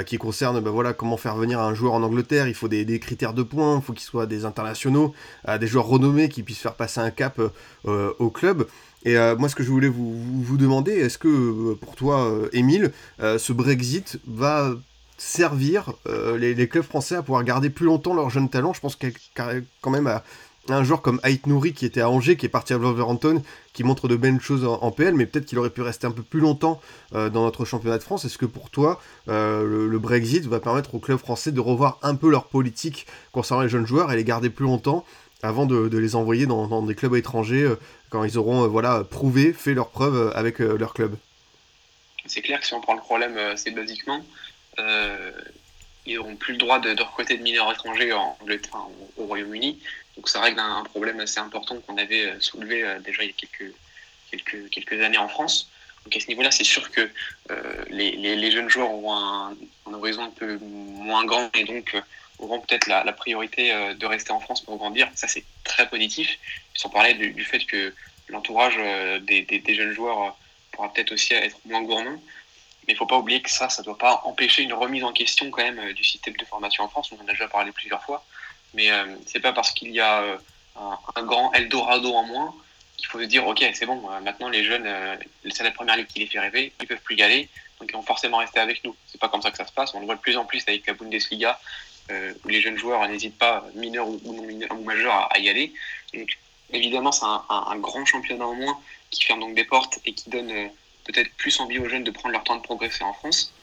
qui 0.05 0.17
concernent 0.17 0.61
ben 0.61 0.71
voilà, 0.71 0.93
comment 0.93 1.17
faire 1.17 1.35
venir 1.35 1.59
un 1.59 1.73
joueur 1.73 1.93
en 1.93 2.03
Angleterre. 2.03 2.47
Il 2.47 2.53
faut 2.53 2.67
des, 2.67 2.99
critères 2.99 3.33
de 3.33 3.43
points, 3.43 3.77
il 3.77 3.81
faut 3.81 3.93
qu'ils 3.93 4.05
soient 4.05 4.25
des 4.25 4.45
internationaux, 4.45 5.13
des 5.59 5.67
joueurs 5.67 5.87
renommés 5.87 6.29
qui 6.29 6.43
puissent 6.43 6.59
faire 6.59 6.75
passer 6.75 7.01
un 7.01 7.11
cap 7.11 7.41
au 7.85 8.29
club. 8.29 8.67
Et 9.03 9.15
moi, 9.37 9.49
ce 9.49 9.55
que 9.55 9.63
je 9.63 9.69
voulais 9.69 9.89
vous 9.89 10.57
demander, 10.57 10.93
est-ce 10.93 11.17
que 11.17 11.73
pour 11.73 11.95
toi, 11.95 12.31
Émile, 12.53 12.91
ce 13.19 13.51
Brexit 13.51 14.19
va 14.27 14.73
servir 15.17 15.93
euh, 16.07 16.37
les, 16.37 16.67
clubs 16.67 16.83
français 16.83 17.15
à 17.15 17.21
pouvoir 17.21 17.43
garder 17.43 17.69
plus 17.69 17.85
longtemps 17.85 18.13
leurs 18.13 18.29
jeunes 18.29 18.49
talents. 18.49 18.73
Je 18.73 18.79
pense 18.79 18.95
qu'il 18.95 19.13
quand 19.33 19.89
même 19.89 20.07
à 20.07 20.23
un 20.69 20.83
joueur 20.83 21.01
comme 21.01 21.19
Ait 21.23 21.39
Nouri 21.45 21.73
qui 21.73 21.85
était 21.85 22.01
à 22.01 22.09
Angers, 22.09 22.35
qui 22.35 22.45
est 22.45 22.49
parti 22.49 22.73
à 22.73 22.77
Wolverhampton, 22.77 23.41
qui 23.73 23.83
montre 23.83 24.07
de 24.07 24.15
belles 24.15 24.39
choses 24.41 24.65
en, 24.65 24.91
PL, 24.91 25.13
mais 25.15 25.25
peut-être 25.25 25.45
qu'il 25.45 25.57
aurait 25.59 25.69
pu 25.69 25.81
rester 25.81 26.07
un 26.07 26.11
peu 26.11 26.23
plus 26.23 26.39
longtemps 26.39 26.81
euh, 27.15 27.29
dans 27.29 27.43
notre 27.43 27.65
championnat 27.65 27.97
de 27.97 28.03
France. 28.03 28.25
Est-ce 28.25 28.37
que 28.37 28.45
pour 28.45 28.69
toi, 28.69 29.01
euh, 29.29 29.87
le, 29.87 29.99
Brexit 29.99 30.45
va 30.45 30.59
permettre 30.59 30.95
aux 30.95 30.99
clubs 30.99 31.17
français 31.17 31.51
de 31.51 31.59
revoir 31.59 31.99
un 32.01 32.15
peu 32.15 32.29
leur 32.29 32.45
politique 32.45 33.07
concernant 33.31 33.63
les 33.63 33.69
jeunes 33.69 33.87
joueurs 33.87 34.11
et 34.11 34.15
les 34.15 34.23
garder 34.23 34.49
plus 34.49 34.65
longtemps 34.65 35.05
avant 35.43 35.65
de, 35.65 35.97
les 35.97 36.15
envoyer 36.15 36.47
dans, 36.47 36.81
des 36.81 36.95
clubs 36.95 37.15
étrangers 37.15 37.71
quand 38.09 38.23
ils 38.23 38.37
auront 38.37 38.67
voilà, 38.67 39.03
prouvé, 39.03 39.53
fait 39.53 39.73
leurs 39.73 39.89
preuves 39.89 40.31
avec 40.35 40.59
leur 40.59 40.93
club? 40.93 41.15
C'est 42.25 42.41
clair 42.41 42.59
que 42.59 42.65
si 42.65 42.73
on 42.73 42.81
prend 42.81 42.95
le 42.95 43.01
problème, 43.01 43.37
c'est 43.55 43.71
basiquement, 43.71 44.17
euh, 44.17 44.46
ils 46.05 46.15
n'auront 46.15 46.35
plus 46.35 46.53
le 46.53 46.59
droit 46.59 46.79
de, 46.79 47.01
recruter 47.01 47.37
de 47.37 47.43
mineurs 47.43 47.71
étrangers 47.71 48.13
au 48.13 49.25
Royaume-Uni. 49.25 49.79
Donc 50.15 50.29
ça 50.29 50.41
règle 50.41 50.59
un, 50.59 50.83
problème 50.83 51.19
assez 51.19 51.39
important 51.39 51.79
qu'on 51.81 51.97
avait 51.97 52.33
soulevé 52.39 52.97
déjà 53.03 53.23
il 53.23 53.27
y 53.27 53.31
a 53.31 54.41
quelques, 54.71 55.01
années 55.01 55.17
en 55.17 55.27
France. 55.27 55.69
Donc 56.05 56.15
à 56.15 56.19
ce 56.19 56.27
niveau-là, 56.27 56.51
c'est 56.51 56.63
sûr 56.63 56.89
que 56.91 57.09
les, 57.89 58.51
jeunes 58.51 58.69
joueurs 58.69 58.91
auront 58.91 59.15
un, 59.15 59.57
horizon 59.91 60.23
un 60.23 60.31
peu 60.31 60.57
moins 60.57 61.25
grand 61.25 61.49
et 61.55 61.63
donc 61.63 61.95
auront 62.39 62.59
peut-être 62.59 62.87
la, 62.87 63.11
priorité 63.13 63.73
euh, 63.73 63.93
de 63.93 64.05
rester 64.05 64.31
en 64.31 64.39
France 64.39 64.61
pour 64.61 64.77
grandir. 64.77 65.09
Ça, 65.15 65.27
c'est 65.27 65.43
très 65.63 65.87
positif. 65.89 66.37
Sans 66.73 66.89
parler 66.89 67.13
du, 67.13 67.43
fait 67.43 67.59
que 67.65 67.93
l'entourage 68.29 68.75
euh, 68.77 69.19
des, 69.19 69.75
jeunes 69.75 69.93
joueurs 69.93 70.21
euh, 70.21 70.29
pourra 70.71 70.93
peut-être 70.93 71.11
aussi 71.11 71.33
être 71.33 71.57
moins 71.65 71.81
gourmand. 71.81 72.21
Mais 72.87 72.93
il 72.93 72.95
ne 72.95 72.99
faut 72.99 73.05
pas 73.05 73.17
oublier 73.17 73.41
que 73.41 73.49
ça, 73.49 73.69
ça 73.69 73.81
ne 73.81 73.85
doit 73.85 73.97
pas 73.97 74.21
empêcher 74.25 74.63
une 74.63 74.73
remise 74.73 75.03
en 75.03 75.11
question 75.11 75.49
quand 75.51 75.63
même 75.63 75.93
du 75.93 76.03
système 76.03 76.35
de 76.35 76.45
formation 76.45 76.83
en 76.83 76.87
France. 76.87 77.11
On 77.11 77.21
en 77.21 77.27
a 77.27 77.31
déjà 77.31 77.47
parlé 77.47 77.71
plusieurs 77.71 78.03
fois. 78.03 78.25
Mais 78.73 78.87
ce 78.87 79.05
c'est 79.25 79.39
pas 79.39 79.53
parce 79.53 79.71
qu'il 79.71 79.91
y 79.91 79.99
a 79.99 80.23
un, 81.15 81.23
grand 81.23 81.51
Eldorado 81.53 82.13
en 82.13 82.23
moins 82.23 82.53
qu'il 82.97 83.07
faut 83.07 83.19
se 83.19 83.25
dire 83.25 83.45
ok 83.45 83.63
c'est 83.73 83.85
bon 83.85 84.01
maintenant 84.21 84.49
les 84.49 84.63
jeunes 84.63 84.87
c'est 85.51 85.63
la 85.63 85.71
première 85.71 85.95
ligue 85.97 86.07
qui 86.07 86.19
les 86.19 86.25
fait 86.25 86.39
rêver 86.39 86.73
ils 86.81 86.87
peuvent 86.87 87.01
plus 87.01 87.15
y 87.15 87.21
aller 87.21 87.47
donc 87.79 87.89
ils 87.89 87.93
vont 87.93 88.01
forcément 88.01 88.37
rester 88.37 88.59
avec 88.59 88.83
nous 88.83 88.95
c'est 89.05 89.19
pas 89.19 89.29
comme 89.29 89.41
ça 89.41 89.51
que 89.51 89.57
ça 89.57 89.67
se 89.67 89.71
passe 89.71 89.93
on 89.93 89.99
le 89.99 90.05
voit 90.05 90.15
de 90.15 90.19
plus 90.19 90.35
en 90.35 90.45
plus 90.45 90.63
avec 90.67 90.85
la 90.87 90.93
Bundesliga 90.93 91.59
euh, 92.09 92.33
où 92.45 92.47
les 92.47 92.61
jeunes 92.61 92.77
joueurs 92.77 93.05
n'hésitent 93.09 93.37
pas, 93.37 93.65
mineurs 93.75 94.07
ou, 94.07 94.19
non 94.23 94.43
mineurs 94.43 94.71
ou 94.71 94.81
majeurs, 94.83 95.27
à, 95.29 95.39
y 95.39 95.49
aller. 95.49 95.73
Donc, 96.13 96.37
évidemment, 96.71 97.11
c'est 97.11 97.25
un, 97.25 97.75
grand 97.79 98.05
championnat 98.05 98.47
en 98.47 98.53
moins 98.53 98.79
qui 99.11 99.25
ferme 99.25 99.41
donc 99.41 99.55
des 99.55 99.65
portes 99.65 99.99
et 100.05 100.13
qui 100.13 100.29
donne 100.29 100.49
euh, 100.49 100.67
peut-être 101.07 101.33
plus 101.35 101.59
envie 101.59 101.79
aux 101.79 101.89
jeunes 101.89 102.03
de 102.03 102.11
prendre 102.11 102.33
leur 102.33 102.43
temps 102.43 102.55
de 102.55 102.61
progresser 102.61 103.03
en 103.03 103.13
France. 103.13 103.53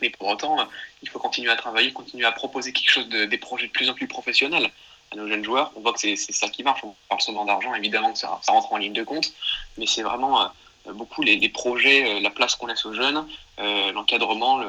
Mais 0.00 0.10
pour 0.10 0.28
autant, 0.28 0.58
euh, 0.58 0.64
il 1.02 1.08
faut 1.08 1.18
continuer 1.18 1.50
à 1.50 1.56
travailler, 1.56 1.92
continuer 1.92 2.24
à 2.24 2.32
proposer 2.32 2.72
quelque 2.72 2.90
chose 2.90 3.08
de, 3.08 3.24
des 3.24 3.38
projets 3.38 3.66
de 3.66 3.72
plus 3.72 3.90
en 3.90 3.94
plus 3.94 4.06
professionnels 4.06 4.70
à 5.12 5.16
nos 5.16 5.28
jeunes 5.28 5.44
joueurs. 5.44 5.72
On 5.76 5.80
voit 5.80 5.92
que 5.92 6.00
c'est 6.00 6.16
ça 6.16 6.48
qui 6.48 6.62
marche. 6.62 6.80
On 6.84 6.94
parle 7.08 7.20
souvent 7.20 7.44
d'argent, 7.44 7.74
évidemment 7.74 8.14
ça, 8.14 8.40
ça, 8.42 8.52
rentre 8.52 8.72
en 8.72 8.78
ligne 8.78 8.92
de 8.92 9.02
compte, 9.02 9.32
mais 9.76 9.86
c'est 9.86 10.02
vraiment 10.02 10.52
beaucoup 10.94 11.22
les, 11.22 11.48
projets, 11.48 12.20
la 12.20 12.30
place 12.30 12.54
qu'on 12.54 12.66
laisse 12.66 12.86
aux 12.86 12.94
jeunes, 12.94 13.26
l'encadrement, 13.58 14.62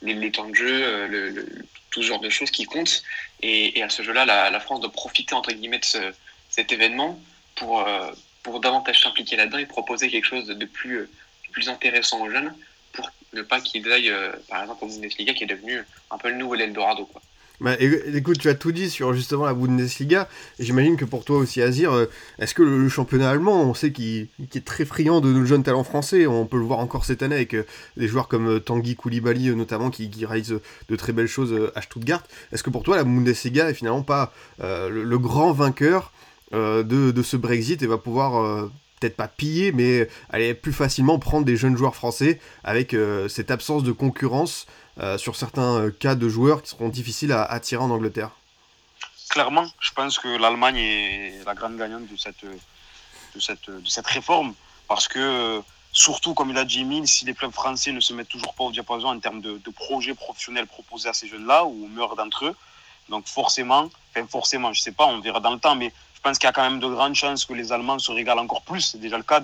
le, 0.00 0.30
temps 0.30 0.48
de 0.48 0.54
jeu, 0.54 1.42
tout 1.90 2.02
ce 2.02 2.06
genre 2.06 2.20
de 2.20 2.30
choses 2.30 2.52
qui 2.52 2.64
comptent. 2.64 3.02
Et, 3.42 3.82
à 3.82 3.88
ce 3.88 4.02
jeu-là, 4.02 4.24
la, 4.24 4.60
France 4.60 4.80
doit 4.80 4.92
profiter 4.92 5.34
entre 5.34 5.52
guillemets 5.52 5.80
de 5.80 6.14
cet 6.48 6.72
événement 6.72 7.18
pour, 7.54 7.80
euh, 7.80 8.10
pour 8.42 8.60
davantage 8.60 9.00
s'impliquer 9.00 9.36
là-dedans 9.36 9.58
et 9.58 9.66
proposer 9.66 10.08
quelque 10.10 10.26
chose 10.26 10.46
de 10.46 10.64
plus, 10.64 11.08
plus 11.52 11.68
intéressant 11.68 12.22
aux 12.22 12.30
jeunes 12.30 12.52
pour 12.92 13.10
ne 13.32 13.42
pas 13.42 13.60
qu'ils 13.60 13.90
aillent, 13.90 14.10
euh, 14.10 14.32
par 14.48 14.62
exemple, 14.62 14.84
au 14.84 14.88
Bundesliga 14.88 15.34
qui 15.34 15.44
est 15.44 15.48
devenu 15.48 15.82
un 16.10 16.18
peu 16.18 16.30
le 16.30 16.36
nouvel 16.36 16.62
Eldorado. 16.62 17.06
Quoi. 17.06 17.20
Bah, 17.60 17.74
écoute, 17.80 18.38
tu 18.38 18.48
as 18.48 18.54
tout 18.54 18.70
dit 18.70 18.88
sur 18.88 19.12
justement 19.14 19.44
la 19.44 19.52
Bundesliga. 19.52 20.28
J'imagine 20.60 20.96
que 20.96 21.04
pour 21.04 21.24
toi 21.24 21.38
aussi, 21.38 21.60
Azir, 21.60 21.92
euh, 21.92 22.06
est-ce 22.38 22.54
que 22.54 22.62
le, 22.62 22.88
championnat 22.88 23.30
allemand, 23.30 23.62
on 23.62 23.74
sait 23.74 23.90
qu'il 23.90 24.28
est 24.54 24.64
très 24.64 24.84
friand 24.84 25.20
de 25.20 25.32
nos 25.32 25.44
jeunes 25.44 25.64
talents 25.64 25.82
français, 25.82 26.28
on 26.28 26.46
peut 26.46 26.56
le 26.56 26.62
voir 26.62 26.78
encore 26.78 27.04
cette 27.04 27.20
année 27.20 27.34
avec 27.34 27.54
euh, 27.54 27.66
des 27.96 28.06
joueurs 28.06 28.28
comme 28.28 28.60
Tanguy 28.60 28.94
Koulibaly 28.94 29.56
notamment 29.56 29.90
qui, 29.90 30.08
qui 30.08 30.24
réalisent 30.24 30.60
de 30.88 30.96
très 30.96 31.12
belles 31.12 31.26
choses 31.26 31.72
à 31.74 31.82
Stuttgart. 31.82 32.22
Est-ce 32.52 32.62
que 32.62 32.70
pour 32.70 32.84
toi 32.84 32.96
la 32.96 33.02
Bundesliga 33.02 33.68
est 33.68 33.74
finalement 33.74 34.02
pas 34.02 34.32
le, 34.60 35.18
grand 35.18 35.52
vainqueur 35.52 36.12
de, 36.52 37.22
ce 37.22 37.36
Brexit 37.36 37.82
et 37.82 37.86
va 37.86 37.98
pouvoir 37.98 38.70
peut-être 39.00 39.16
pas 39.16 39.28
piller, 39.28 39.72
mais 39.72 40.08
aller 40.30 40.54
plus 40.54 40.72
facilement 40.72 41.18
prendre 41.18 41.44
des 41.44 41.56
jeunes 41.56 41.76
joueurs 41.76 41.94
français 41.94 42.40
avec 42.64 42.94
cette 43.28 43.50
absence 43.50 43.82
de 43.82 43.92
concurrence 43.92 44.66
euh, 45.00 45.16
sur 45.16 45.36
certains 45.36 45.76
euh, 45.76 45.90
cas 45.92 46.16
de 46.16 46.28
joueurs 46.28 46.60
qui 46.60 46.70
seront 46.70 46.88
difficiles 46.88 47.30
à 47.30 47.44
attirer 47.44 47.80
en 47.80 47.90
Angleterre. 47.90 48.30
Clairement, 49.30 49.66
je 49.78 49.92
pense 49.92 50.18
que 50.18 50.26
l'Allemagne 50.26 50.76
est 50.76 51.44
la 51.46 51.54
grande 51.54 51.76
gagnante 51.76 52.08
de 52.10 52.16
cette, 52.16 52.44
de 52.44 53.40
cette, 53.40 53.70
de 53.70 53.88
cette 53.88 54.06
réforme 54.08 54.54
parce 54.88 55.06
que 55.06 55.62
surtout 55.92 56.34
comme 56.34 56.50
il 56.50 56.58
a 56.58 56.64
dit 56.64 56.80
Emile, 56.80 57.06
si 57.06 57.24
les 57.26 57.34
clubs 57.34 57.52
français 57.52 57.92
ne 57.92 58.00
se 58.00 58.12
mettent 58.12 58.28
toujours 58.28 58.54
pas 58.54 58.64
au 58.64 58.72
diapason 58.72 59.06
en 59.06 59.20
termes 59.20 59.40
de, 59.40 59.60
projets 59.70 60.14
professionnels 60.14 60.66
proposés 60.66 61.08
à 61.08 61.12
ces 61.12 61.28
jeunes-là 61.28 61.64
ou 61.64 61.86
meurent 61.86 62.16
d'entre 62.16 62.46
eux, 62.46 62.56
donc 63.08 63.28
forcément, 63.28 63.90
enfin 64.10 64.26
forcément, 64.26 64.72
je 64.72 64.80
sais 64.80 64.92
pas, 64.92 65.06
on 65.06 65.20
verra 65.20 65.38
dans 65.38 65.52
le 65.52 65.60
temps, 65.60 65.76
mais 65.76 65.92
pense 66.28 66.38
qu'il 66.38 66.46
y 66.46 66.50
a 66.50 66.52
quand 66.52 66.68
même 66.70 66.78
de 66.78 66.88
grandes 66.88 67.14
chances 67.14 67.46
que 67.46 67.54
les 67.54 67.72
Allemands 67.72 67.98
se 67.98 68.12
régalent 68.12 68.42
encore 68.42 68.60
plus. 68.60 68.82
C'est 68.82 69.00
déjà 69.00 69.16
le 69.16 69.22
cas, 69.22 69.40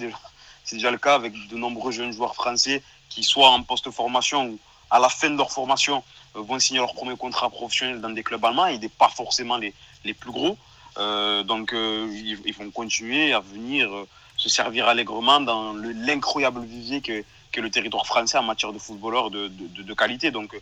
c'est 0.65 0.77
déjà 0.77 0.91
le 0.91 0.99
cas 0.99 1.15
avec 1.15 1.33
de 1.49 1.57
nombreux 1.57 1.93
jeunes 1.93 2.13
joueurs 2.13 2.35
français 2.35 2.83
qui 3.09 3.23
soient 3.23 3.49
en 3.49 3.63
post-formation 3.63 4.41
ou 4.51 4.59
à 4.91 4.99
la 4.99 5.09
fin 5.09 5.31
de 5.31 5.37
leur 5.37 5.51
formation, 5.51 6.05
euh, 6.37 6.43
vont 6.43 6.59
signer 6.59 6.81
leur 6.81 6.95
premier 6.95 7.17
contrat 7.17 7.49
professionnel 7.49 8.03
dans 8.03 8.11
des 8.11 8.23
clubs 8.23 8.45
allemands 8.45 8.67
et 8.67 8.79
pas 8.89 9.09
forcément 9.09 9.57
les, 9.57 9.73
les 10.05 10.13
plus 10.13 10.31
gros. 10.31 10.59
Euh, 10.99 11.43
donc, 11.43 11.73
euh, 11.73 12.07
ils, 12.13 12.55
vont 12.55 12.71
continuer 12.71 13.33
à 13.33 13.41
venir 13.41 13.91
se 14.37 14.51
servir 14.51 14.87
allègrement 14.87 15.41
dans 15.41 15.73
l'incroyable 16.09 16.63
vivier 16.65 17.01
que, 17.01 17.25
que, 17.51 17.61
le 17.63 17.71
territoire 17.71 18.07
français 18.07 18.37
en 18.37 18.43
matière 18.43 18.75
de 18.75 18.79
footballeurs 18.79 19.31
de, 19.31 19.49
de, 19.49 19.83
de 19.83 19.95
qualité. 19.95 20.31
Donc, 20.31 20.55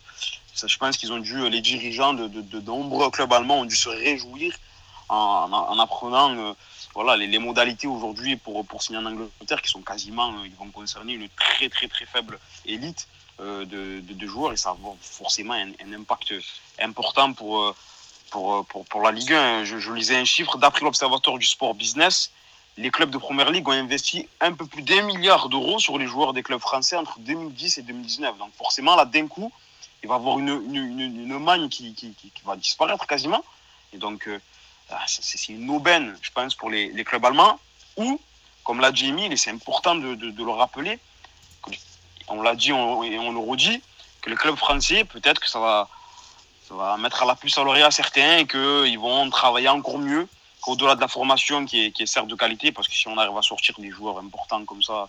ça, 0.53 0.67
je 0.67 0.77
pense 0.77 0.95
qu'ils 0.97 1.11
ont 1.11 1.19
dû, 1.19 1.49
les 1.49 1.61
dirigeants 1.61 2.13
de, 2.13 2.59
nombreux 2.61 3.09
clubs 3.09 3.33
allemands 3.33 3.59
ont 3.59 3.65
dû 3.65 3.75
se 3.75 3.89
réjouir 3.89 4.53
en, 5.13 5.53
en 5.53 5.79
apprenant 5.79 6.55
voilà, 6.93 7.17
les, 7.17 7.39
modalités 7.39 7.87
aujourd'hui 7.87 8.35
pour, 8.35 8.65
pour 8.65 8.83
signer 8.83 8.99
en 8.99 9.05
Angleterre 9.05 9.61
qui 9.61 9.69
sont 9.69 9.81
quasiment, 9.81 10.33
ils 10.43 10.55
vont 10.55 10.69
concerner 10.69 11.13
une 11.13 11.29
très 11.29 11.69
très 11.69 11.87
très 11.87 12.05
faible 12.05 12.39
élite. 12.65 13.07
Euh, 13.39 13.65
de, 13.65 13.99
de, 13.99 14.27
joueurs 14.27 14.53
et 14.53 14.57
ça 14.57 14.69
a 14.69 14.77
forcément 15.01 15.55
un, 15.55 15.71
impact 15.91 16.35
important 16.79 17.33
pour, 17.33 17.61
euh, 17.63 17.75
pour, 18.29 18.57
euh, 18.57 18.83
pour, 18.87 19.01
la 19.01 19.11
Ligue 19.11 19.33
1. 19.33 19.63
Je, 19.63 19.91
lisais 19.91 20.15
un 20.15 20.23
chiffre, 20.23 20.59
d'après 20.59 20.85
l'Observatoire 20.85 21.39
du 21.39 21.47
sport 21.47 21.73
business, 21.73 22.31
les 22.77 22.91
clubs 22.91 23.09
de 23.09 23.17
Première 23.17 23.49
Ligue 23.49 23.67
ont 23.67 23.71
investi 23.71 24.29
un 24.39 24.53
peu 24.53 24.67
plus 24.67 24.83
d'un 24.83 25.01
milliard 25.01 25.49
d'euros 25.49 25.79
sur 25.79 25.97
les 25.97 26.05
joueurs 26.05 26.33
des 26.33 26.43
clubs 26.43 26.59
français 26.59 26.95
entre 26.95 27.17
2010 27.21 27.79
et 27.79 27.81
2019. 27.81 28.37
Donc 28.37 28.53
forcément, 28.55 28.95
là, 28.95 29.05
d'un 29.05 29.25
coup, 29.25 29.51
il 30.03 30.09
va 30.09 30.15
y 30.15 30.17
avoir 30.19 30.37
une, 30.37 30.49
une, 30.71 31.39
manne 31.39 31.69
qui, 31.69 31.95
qui, 31.95 32.15
va 32.45 32.55
disparaître 32.55 33.07
quasiment. 33.07 33.43
Et 33.93 33.97
donc, 33.97 34.29
c'est 35.07 35.49
une 35.49 35.69
aubaine, 35.69 36.15
je 36.21 36.31
pense, 36.31 36.55
pour 36.55 36.69
les, 36.69 36.91
les 36.91 37.03
clubs 37.03 37.23
allemands. 37.25 37.59
Ou, 37.97 38.19
comme 38.63 38.79
l'a 38.79 38.91
dit 38.91 39.07
Emile, 39.07 39.31
et 39.31 39.37
c'est 39.37 39.51
important 39.51 39.95
de, 39.95 40.15
le 40.15 40.51
rappeler, 40.51 40.99
on 42.27 42.41
l'a 42.41 42.55
dit 42.55 42.69
et 42.69 42.73
on 42.73 43.31
le 43.31 43.39
redit, 43.39 43.81
que 44.21 44.29
le 44.29 44.35
club 44.35 44.55
français, 44.55 45.03
peut-être 45.03 45.39
que 45.39 45.49
ça 45.49 45.59
va, 46.69 46.97
mettre 46.97 47.21
à 47.21 47.25
la 47.25 47.35
puce 47.35 47.57
à 47.57 47.63
l'oreille 47.63 47.83
à 47.83 47.91
certains 47.91 48.37
et 48.37 48.47
qu'ils 48.47 48.97
vont 48.97 49.29
travailler 49.29 49.69
encore 49.69 49.99
mieux 49.99 50.27
qu'au-delà 50.61 50.95
de 50.95 51.01
la 51.01 51.09
formation 51.09 51.65
qui 51.65 51.85
est, 51.85 51.91
qui 51.91 52.07
certes 52.07 52.27
de 52.27 52.35
qualité, 52.35 52.71
parce 52.71 52.87
que 52.87 52.95
si 52.95 53.07
on 53.07 53.17
arrive 53.17 53.37
à 53.37 53.41
sortir 53.41 53.75
des 53.77 53.91
joueurs 53.91 54.17
importants 54.19 54.63
comme 54.63 54.81
ça, 54.81 55.07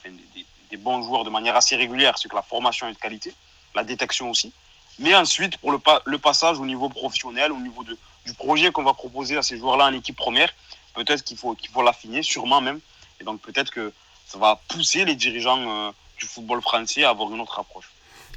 des, 0.70 0.76
bons 0.76 1.02
joueurs 1.04 1.22
de 1.22 1.30
manière 1.30 1.54
assez 1.54 1.76
régulière, 1.76 2.18
c'est 2.18 2.28
que 2.28 2.34
la 2.34 2.42
formation 2.42 2.88
est 2.88 2.94
de 2.94 2.98
qualité, 2.98 3.32
la 3.76 3.84
détection 3.84 4.28
aussi. 4.28 4.52
Mais 4.98 5.14
ensuite, 5.14 5.56
pour 5.58 5.70
le 5.70 6.18
passage 6.18 6.58
au 6.58 6.66
niveau 6.66 6.88
professionnel, 6.88 7.52
au 7.52 7.60
niveau 7.60 7.84
de, 7.84 7.96
du 8.24 8.34
projet 8.34 8.70
qu'on 8.70 8.84
va 8.84 8.94
proposer 8.94 9.36
à 9.36 9.42
ces 9.42 9.58
joueurs-là 9.58 9.86
en 9.86 9.92
équipe 9.92 10.16
première, 10.16 10.50
peut-être 10.94 11.24
qu'il 11.24 11.36
faut, 11.36 11.56
l'affiner, 11.82 12.22
sûrement 12.22 12.60
même. 12.60 12.80
Et 13.20 13.24
donc 13.24 13.40
peut-être 13.40 13.70
que 13.70 13.92
ça 14.26 14.38
va 14.38 14.60
pousser 14.68 15.04
les 15.04 15.14
dirigeants 15.14 15.60
euh, 15.60 15.90
du 16.18 16.26
football 16.26 16.60
français 16.62 17.04
à 17.04 17.10
avoir 17.10 17.32
une 17.32 17.40
autre 17.40 17.58
approche. 17.58 17.90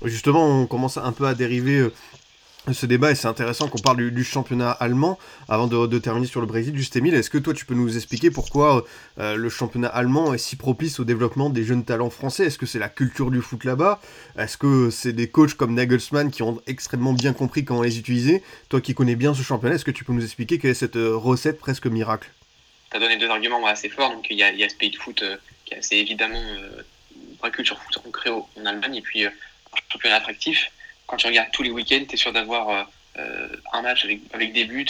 Justement, 0.03 0.45
on 0.45 0.67
commence 0.67 0.97
un 0.97 1.11
peu 1.11 1.27
à 1.27 1.33
dériver 1.33 1.77
euh, 1.77 1.93
ce 2.73 2.85
débat 2.85 3.11
et 3.11 3.15
c'est 3.15 3.27
intéressant 3.27 3.67
qu'on 3.67 3.77
parle 3.77 4.09
du, 4.09 4.23
championnat 4.23 4.71
allemand 4.71 5.17
avant 5.47 5.67
de, 5.67 5.99
terminer 5.99 6.27
sur 6.27 6.41
le 6.41 6.47
Brésil. 6.47 6.75
Juste 6.75 6.95
Emile, 6.95 7.13
est-ce 7.13 7.29
que 7.29 7.37
toi 7.37 7.53
tu 7.53 7.65
peux 7.65 7.73
nous 7.73 7.95
expliquer 7.95 8.31
pourquoi 8.31 8.85
euh, 9.19 9.35
le 9.35 9.49
championnat 9.49 9.87
allemand 9.87 10.33
est 10.33 10.37
si 10.37 10.55
propice 10.55 10.99
au 10.99 11.05
développement 11.05 11.49
des 11.49 11.63
jeunes 11.63 11.83
talents 11.83 12.09
français? 12.09 12.45
Est-ce 12.45 12.57
que 12.57 12.65
c'est 12.65 12.79
la 12.79 12.89
culture 12.89 13.31
du 13.31 13.41
foot 13.41 13.63
là-bas? 13.63 13.99
Est-ce 14.37 14.57
que 14.57 14.89
c'est 14.89 15.13
des 15.13 15.29
coachs 15.29 15.53
comme 15.53 15.73
Nagelsmann 15.73 16.31
qui 16.31 16.43
ont 16.43 16.61
extrêmement 16.67 17.13
bien 17.13 17.33
compris 17.33 17.65
comment 17.65 17.83
les 17.83 17.99
utiliser? 17.99 18.43
Toi 18.69 18.81
qui 18.81 18.93
connais 18.93 19.15
bien 19.15 19.33
ce 19.33 19.41
championnat, 19.41 19.75
est-ce 19.75 19.85
que 19.85 19.91
tu 19.91 20.03
peux 20.03 20.13
nous 20.13 20.23
expliquer 20.23 20.59
quelle 20.59 20.71
est 20.71 20.75
cette 20.75 20.95
euh, 20.95 21.15
recette 21.15 21.59
presque 21.59 21.87
miracle? 21.87 22.29
Tu 22.91 22.97
as 22.97 22.99
donné 22.99 23.17
deux 23.17 23.29
arguments 23.29 23.65
assez 23.65 23.89
forts. 23.89 24.11
Donc 24.11 24.27
il 24.29 24.37
y, 24.37 24.43
a, 24.43 24.69
ce 24.69 24.75
pays 24.75 24.91
de 24.91 24.97
foot 24.97 25.23
qui 25.65 25.73
est 25.73 25.77
assez 25.77 25.95
évidemment 25.95 26.39
vraie 27.39 27.51
culture 27.51 27.79
foot 27.79 28.01
ancrée 28.05 28.29
en 28.29 28.65
Allemagne 28.65 28.95
et 28.95 29.01
puis 29.01 29.25
euh, 29.25 29.29
un 29.73 29.77
championnat 29.91 30.17
attractif. 30.17 30.71
Quand 31.07 31.17
tu 31.17 31.27
regardes 31.27 31.51
tous 31.51 31.63
les 31.63 31.71
week-ends, 31.71 32.03
tu 32.07 32.15
es 32.15 32.17
sûr 32.17 32.33
d'avoir 32.33 32.69
euh, 32.69 32.83
euh, 33.17 33.47
un 33.71 33.81
match 33.81 34.05
avec, 34.33 34.53
des 34.53 34.65
buts, 34.65 34.85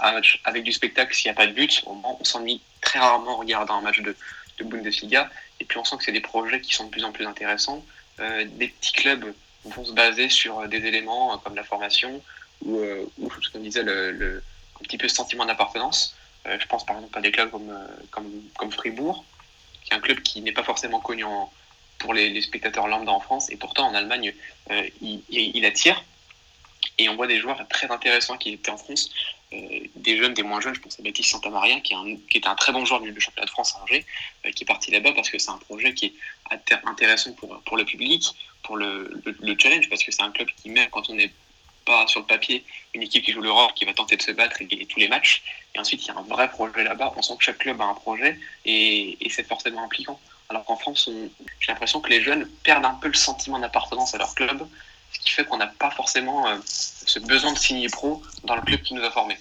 un 0.00 0.12
match 0.12 0.40
avec 0.44 0.64
du 0.64 0.72
spectacle 0.72 1.14
s'il 1.14 1.28
n'y 1.28 1.30
a 1.30 1.34
pas 1.34 1.46
de 1.46 1.52
but. 1.52 1.82
On, 1.86 2.24
s'ennuie 2.24 2.60
très 2.80 2.98
rarement 2.98 3.32
en 3.32 3.36
regardant 3.36 3.76
un 3.76 3.80
match 3.80 4.00
de, 4.00 4.16
de, 4.58 4.64
Bundesliga. 4.64 5.30
Et 5.60 5.64
puis 5.64 5.78
on 5.78 5.84
sent 5.84 5.96
que 5.98 6.04
c'est 6.04 6.12
des 6.12 6.20
projets 6.20 6.60
qui 6.60 6.74
sont 6.74 6.86
de 6.86 6.90
plus 6.90 7.04
en 7.04 7.12
plus 7.12 7.24
intéressants. 7.24 7.84
des 8.18 8.68
petits 8.68 8.92
clubs 8.92 9.32
vont 9.64 9.84
se 9.84 9.92
baser 9.92 10.28
sur 10.28 10.66
des 10.68 10.84
éléments 10.84 11.38
comme 11.38 11.54
la 11.54 11.64
formation 11.64 12.22
ou, 12.64 12.80
ou 13.18 13.30
ce 13.40 13.50
qu'on 13.50 13.60
disait, 13.60 13.82
le, 13.82 14.42
un 14.80 14.82
petit 14.82 14.98
peu 14.98 15.08
ce 15.08 15.14
sentiment 15.14 15.46
d'appartenance. 15.46 16.16
je 16.46 16.66
pense 16.66 16.84
par 16.84 16.96
exemple 16.96 17.16
à 17.16 17.22
des 17.22 17.30
clubs 17.30 17.50
comme, 17.50 17.72
comme, 18.10 18.30
comme 18.58 18.72
Fribourg, 18.72 19.24
qui 19.84 19.92
est 19.92 19.96
un 19.96 20.00
club 20.00 20.20
qui 20.20 20.40
n'est 20.42 20.52
pas 20.52 20.64
forcément 20.64 21.00
connu 21.00 21.24
en, 21.24 21.50
pour 22.00 22.14
les, 22.14 22.40
spectateurs 22.40 22.88
lambda 22.88 23.12
en 23.12 23.20
France, 23.20 23.50
et 23.50 23.56
pourtant 23.56 23.88
en 23.88 23.94
Allemagne, 23.94 24.34
euh, 24.70 24.88
il, 25.00 25.64
attire. 25.64 26.02
Et 26.98 27.08
on 27.08 27.16
voit 27.16 27.26
des 27.26 27.38
joueurs 27.38 27.66
très 27.68 27.90
intéressants 27.90 28.36
qui 28.36 28.50
étaient 28.50 28.70
en 28.70 28.76
France, 28.76 29.10
des 29.52 30.16
jeunes, 30.16 30.34
des 30.34 30.42
moins 30.42 30.60
jeunes. 30.60 30.74
Je 30.74 30.80
pense 30.80 30.98
à 30.98 31.02
Baptiste 31.02 31.30
Santamaria, 31.30 31.80
qui, 31.80 31.94
est 31.94 32.18
qui 32.28 32.38
était 32.38 32.48
un 32.48 32.54
très 32.54 32.72
bon 32.72 32.84
joueur 32.84 33.00
du, 33.00 33.20
championnat 33.20 33.46
de 33.46 33.50
France 33.50 33.74
à 33.76 33.82
Angers, 33.82 34.04
qui 34.54 34.64
est 34.64 34.66
parti 34.66 34.90
là-bas 34.90 35.12
parce 35.12 35.30
que 35.30 35.38
c'est 35.38 35.50
un 35.50 35.58
projet 35.58 35.94
qui 35.94 36.06
est 36.06 36.74
intéressant 36.84 37.32
pour, 37.32 37.76
le 37.76 37.84
public, 37.84 38.28
pour 38.62 38.76
le, 38.76 39.22
le 39.24 39.56
challenge, 39.58 39.88
parce 39.88 40.04
que 40.04 40.12
c'est 40.12 40.22
un 40.22 40.30
club 40.30 40.48
qui, 40.56 40.70
même 40.70 40.88
quand 40.90 41.10
on 41.10 41.14
n'est 41.14 41.32
pas 41.84 42.06
sur 42.06 42.20
le 42.20 42.26
papier 42.26 42.64
une 42.94 43.02
équipe 43.02 43.24
qui 43.24 43.32
joue 43.32 43.40
l'Europe, 43.40 43.72
qui 43.74 43.84
va 43.84 43.94
tenter 43.94 44.16
de 44.16 44.22
se 44.22 44.30
battre 44.32 44.60
et 44.60 44.66
gagner 44.66 44.86
tous 44.86 44.98
les 44.98 45.08
matchs. 45.08 45.42
Et 45.74 45.78
ensuite, 45.78 46.04
il 46.04 46.08
y 46.08 46.10
a 46.10 46.18
un 46.18 46.22
vrai 46.22 46.48
projet 46.50 46.84
là-bas. 46.84 47.12
On 47.16 47.22
sent 47.22 47.34
que 47.38 47.44
chaque 47.44 47.58
club 47.58 47.80
a 47.80 47.84
un 47.84 47.94
projet 47.94 48.38
et, 48.64 49.16
c'est 49.30 49.46
forcément 49.46 49.84
impliquant. 49.84 50.20
Alors 50.50 50.64
qu'en 50.64 50.76
France, 50.76 51.08
j'ai 51.08 51.72
l'impression 51.72 52.00
que 52.00 52.10
les 52.10 52.20
jeunes 52.20 52.46
perdent 52.64 52.84
un 52.84 52.94
peu 52.94 53.06
le 53.06 53.14
sentiment 53.14 53.60
d'appartenance 53.60 54.14
à 54.14 54.18
leur 54.18 54.34
club, 54.34 54.66
ce 55.12 55.20
qui 55.20 55.30
fait 55.30 55.44
qu'on 55.44 55.56
n'a 55.56 55.68
pas 55.68 55.92
forcément 55.92 56.48
euh, 56.48 56.58
ce 56.64 57.20
besoin 57.20 57.52
de 57.52 57.58
signer 57.58 57.88
pro 57.88 58.20
dans 58.42 58.56
le 58.56 58.62
club 58.62 58.82
qui 58.82 58.94
nous 58.94 59.04
a 59.04 59.10
formés. 59.12 59.38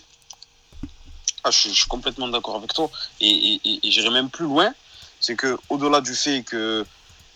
Ah, 1.43 1.50
je, 1.50 1.69
suis, 1.69 1.88
complètement 1.88 2.28
d'accord 2.28 2.58
avec 2.58 2.74
toi. 2.74 2.91
Et, 3.19 3.60
j'irai 3.84 4.12
même 4.12 4.30
plus 4.30 4.45
loin. 4.45 4.72
C'est 5.19 5.36
que 5.36 5.58
au-delà 5.67 6.00
du 6.00 6.13
fait 6.13 6.43
que 6.43 6.86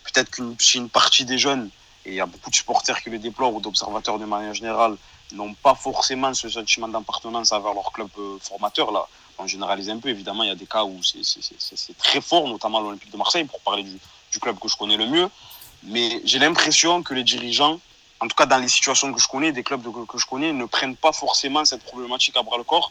peut-être 0.04 0.30
qu'une 0.30 0.56
une 0.74 0.88
partie 0.88 1.24
des 1.24 1.36
jeunes 1.36 1.68
et 2.06 2.10
il 2.10 2.14
y 2.14 2.20
a 2.20 2.26
beaucoup 2.26 2.50
de 2.50 2.54
supporters 2.54 3.02
qui 3.02 3.10
le 3.10 3.18
déplorent 3.18 3.54
ou 3.54 3.60
d'observateurs 3.60 4.18
de 4.18 4.24
manière 4.24 4.54
générale 4.54 4.96
n'ont 5.32 5.54
pas 5.54 5.74
forcément 5.74 6.32
ce 6.32 6.48
sentiment 6.48 6.86
d'appartenance 6.88 7.50
envers 7.52 7.74
leur 7.74 7.92
club 7.92 8.08
euh, 8.18 8.38
formateur. 8.40 8.92
Là, 8.92 9.06
on 9.38 9.46
généralise 9.46 9.90
un 9.90 9.98
peu, 9.98 10.08
évidemment, 10.08 10.42
il 10.42 10.48
y 10.48 10.52
a 10.52 10.54
des 10.54 10.66
cas 10.66 10.84
où 10.84 11.00
c'est 11.02 11.98
très 11.98 12.20
fort, 12.20 12.48
notamment 12.48 12.80
l'Olympique 12.80 13.10
de 13.10 13.16
Marseille, 13.16 13.44
pour 13.44 13.60
parler 13.60 13.82
du, 13.82 13.98
club 14.40 14.58
que 14.58 14.68
je 14.68 14.76
connais 14.76 14.96
le 14.96 15.06
mieux. 15.06 15.28
Mais 15.84 16.20
j'ai 16.24 16.40
l'impression 16.40 17.02
que 17.02 17.14
les 17.14 17.22
dirigeants, 17.22 17.78
en 18.20 18.26
tout 18.26 18.34
cas 18.34 18.46
dans 18.46 18.58
les 18.58 18.68
situations 18.68 19.12
que 19.12 19.20
je 19.20 19.28
connais, 19.28 19.52
des 19.52 19.62
clubs 19.62 19.82
que 20.08 20.18
je 20.18 20.26
connais, 20.26 20.52
ne 20.52 20.64
prennent 20.64 20.96
pas 20.96 21.12
forcément 21.12 21.64
cette 21.64 21.84
problématique 21.84 22.36
à 22.36 22.42
bras 22.42 22.56
le 22.56 22.64
corps. 22.64 22.90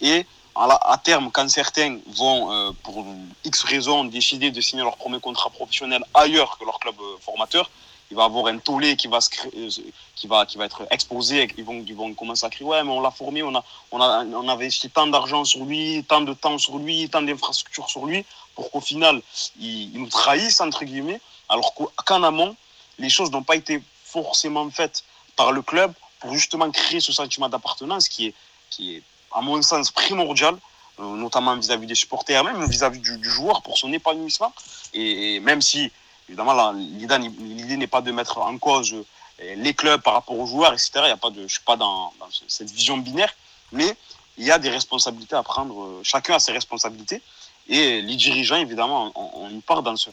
Et 0.00 0.24
à, 0.54 1.00
terme, 1.02 1.30
quand 1.32 1.48
certains 1.50 1.98
vont, 2.16 2.52
euh, 2.52 2.70
pour 2.84 3.04
X 3.44 3.64
raisons, 3.64 4.04
décider 4.04 4.50
de 4.52 4.60
signer 4.60 4.82
leur 4.82 4.96
premier 4.96 5.18
contrat 5.18 5.50
professionnel 5.50 6.04
ailleurs 6.14 6.58
que 6.58 6.64
leur 6.64 6.78
club 6.78 6.94
euh, 7.00 7.16
formateur, 7.20 7.70
il 8.10 8.16
va 8.16 8.24
avoir 8.24 8.46
un 8.46 8.58
tollé 8.58 8.96
qui 8.96 9.08
va, 9.08 9.18
euh, 9.56 9.68
qui 10.14 10.26
va, 10.26 10.46
qui 10.46 10.58
va 10.58 10.66
être 10.66 10.86
exposé. 10.90 11.48
Ils 11.56 11.64
vont, 11.64 11.84
ils 11.86 11.94
vont 11.94 12.12
commencer 12.14 12.44
à 12.44 12.50
crier 12.50 12.68
Ouais, 12.68 12.82
mais 12.84 12.90
on 12.90 13.00
l'a 13.00 13.10
formé, 13.10 13.42
on 13.42 13.54
a, 13.54 13.64
on, 13.90 14.00
a, 14.00 14.24
on 14.24 14.48
avait 14.48 14.64
investi 14.64 14.90
tant 14.90 15.06
d'argent 15.06 15.44
sur 15.44 15.64
lui, 15.64 16.04
tant 16.06 16.20
de 16.20 16.32
temps 16.32 16.58
sur 16.58 16.78
lui, 16.78 17.08
tant 17.08 17.22
d'infrastructures 17.22 17.88
sur 17.88 18.06
lui, 18.06 18.24
pour 18.54 18.70
qu'au 18.70 18.80
final, 18.80 19.20
il, 19.58 19.90
nous 19.94 20.08
trahisse, 20.08 20.60
entre 20.60 20.84
guillemets. 20.84 21.20
Alors 21.48 21.74
qu'en 21.74 22.22
amont, 22.22 22.54
les 22.98 23.10
choses 23.10 23.30
n'ont 23.30 23.42
pas 23.42 23.56
été 23.56 23.82
forcément 24.04 24.68
faites 24.70 25.04
par 25.36 25.52
le 25.52 25.62
club 25.62 25.92
pour 26.20 26.32
justement 26.32 26.70
créer 26.70 27.00
ce 27.00 27.12
sentiment 27.12 27.48
d'appartenance 27.48 28.08
qui 28.08 28.26
est, 28.26 28.34
qui 28.70 28.96
est, 28.96 29.02
à 29.32 29.40
mon 29.40 29.60
sens, 29.62 29.90
primordial 29.90 30.56
euh, 31.00 31.16
notamment 31.16 31.56
vis-à-vis 31.56 31.88
des 31.88 31.96
supporters, 31.96 32.44
même 32.44 32.64
vis-à-vis 32.70 33.00
du, 33.00 33.28
joueur 33.28 33.62
pour 33.62 33.76
son 33.76 33.92
épanouissement. 33.92 34.52
et 34.92 35.40
même 35.40 35.60
si 35.60 35.90
Évidemment, 36.28 36.72
l'idée 36.72 37.76
n'est 37.76 37.86
pas 37.86 38.00
de 38.00 38.10
mettre 38.10 38.38
en 38.38 38.56
cause 38.58 38.94
euh, 38.94 39.54
les 39.56 39.74
clubs 39.74 40.00
par 40.00 40.14
rapport 40.14 40.38
aux 40.38 40.46
joueurs, 40.46 40.72
etc. 40.72 40.90
Il 41.04 41.08
y 41.08 41.10
a 41.10 41.16
pas 41.16 41.30
de, 41.30 41.36
je 41.36 41.42
ne 41.42 41.48
suis 41.48 41.60
pas 41.60 41.76
dans, 41.76 42.12
cette 42.48 42.70
vision 42.70 42.96
binaire, 42.96 43.34
mais 43.72 43.96
il 44.38 44.44
y 44.44 44.50
a 44.50 44.58
des 44.58 44.70
responsabilités 44.70 45.36
à 45.36 45.42
prendre. 45.42 45.82
Euh, 45.82 46.00
chacun 46.02 46.34
a 46.34 46.38
ses 46.38 46.52
responsabilités. 46.52 47.20
Et 47.68 48.02
les 48.02 48.16
dirigeants, 48.16 48.56
évidemment, 48.56 49.10
ont 49.14 49.48
une 49.48 49.62
part 49.62 49.82
dans 49.82 49.96
ce 49.96 50.10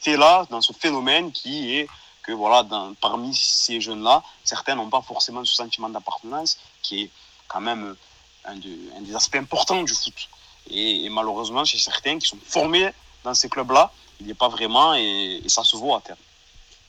fait-là, 0.00 0.46
dans 0.50 0.60
ce 0.60 0.74
phénomène 0.74 1.32
qui 1.32 1.74
est 1.74 1.88
que 2.22 2.32
voilà, 2.32 2.66
parmi 3.00 3.34
ces 3.34 3.80
jeunes-là, 3.80 4.22
certains 4.44 4.74
n'ont 4.74 4.90
pas 4.90 5.00
forcément 5.00 5.44
ce 5.44 5.54
sentiment 5.54 5.88
d'appartenance, 5.88 6.58
qui 6.82 7.04
est 7.04 7.10
quand 7.48 7.60
même 7.60 7.96
un, 8.44 8.56
des 8.56 9.14
aspects 9.14 9.36
importants 9.36 9.82
du 9.82 9.94
foot. 9.94 10.28
Et, 10.68 11.04
et 11.04 11.08
malheureusement, 11.08 11.64
chez 11.64 11.78
certains 11.78 12.18
qui 12.18 12.26
sont 12.26 12.38
formés 12.44 12.90
dans 13.22 13.32
ces 13.32 13.48
clubs-là, 13.48 13.92
il 14.20 14.26
n'y 14.26 14.32
est 14.32 14.34
pas 14.34 14.48
vraiment 14.48 14.94
et, 14.94 15.42
ça 15.46 15.62
se 15.64 15.76
voit 15.76 15.98
à 15.98 16.00
terme. 16.00 16.18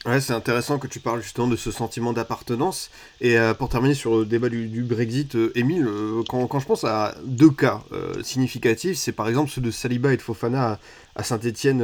Ouais, 0.05 0.21
c'est 0.21 0.33
intéressant 0.33 0.77
que 0.77 0.87
tu 0.87 0.99
parles 0.99 1.21
justement 1.21 1.47
de 1.47 1.55
ce 1.55 1.71
sentiment 1.71 2.13
d'appartenance. 2.13 2.91
Et 3.19 3.37
euh, 3.37 3.53
pour 3.53 3.67
terminer 3.67 3.93
sur 3.93 4.19
le 4.19 4.25
débat 4.25 4.47
du, 4.47 4.83
Brexit, 4.83 5.35
euh, 5.35 5.51
Émile, 5.55 5.85
euh, 5.85 6.23
quand, 6.29 6.59
je 6.59 6.65
pense 6.65 6.83
à 6.85 7.15
deux 7.25 7.49
cas 7.49 7.81
significatifs, 8.23 8.97
c'est 8.97 9.11
par 9.11 9.27
exemple 9.27 9.49
ceux 9.49 9.59
de 9.59 9.71
Saliba 9.71 10.13
et 10.13 10.17
de 10.17 10.21
Fofana 10.21 10.79
à, 11.15 11.23
Saint-Etienne 11.23 11.83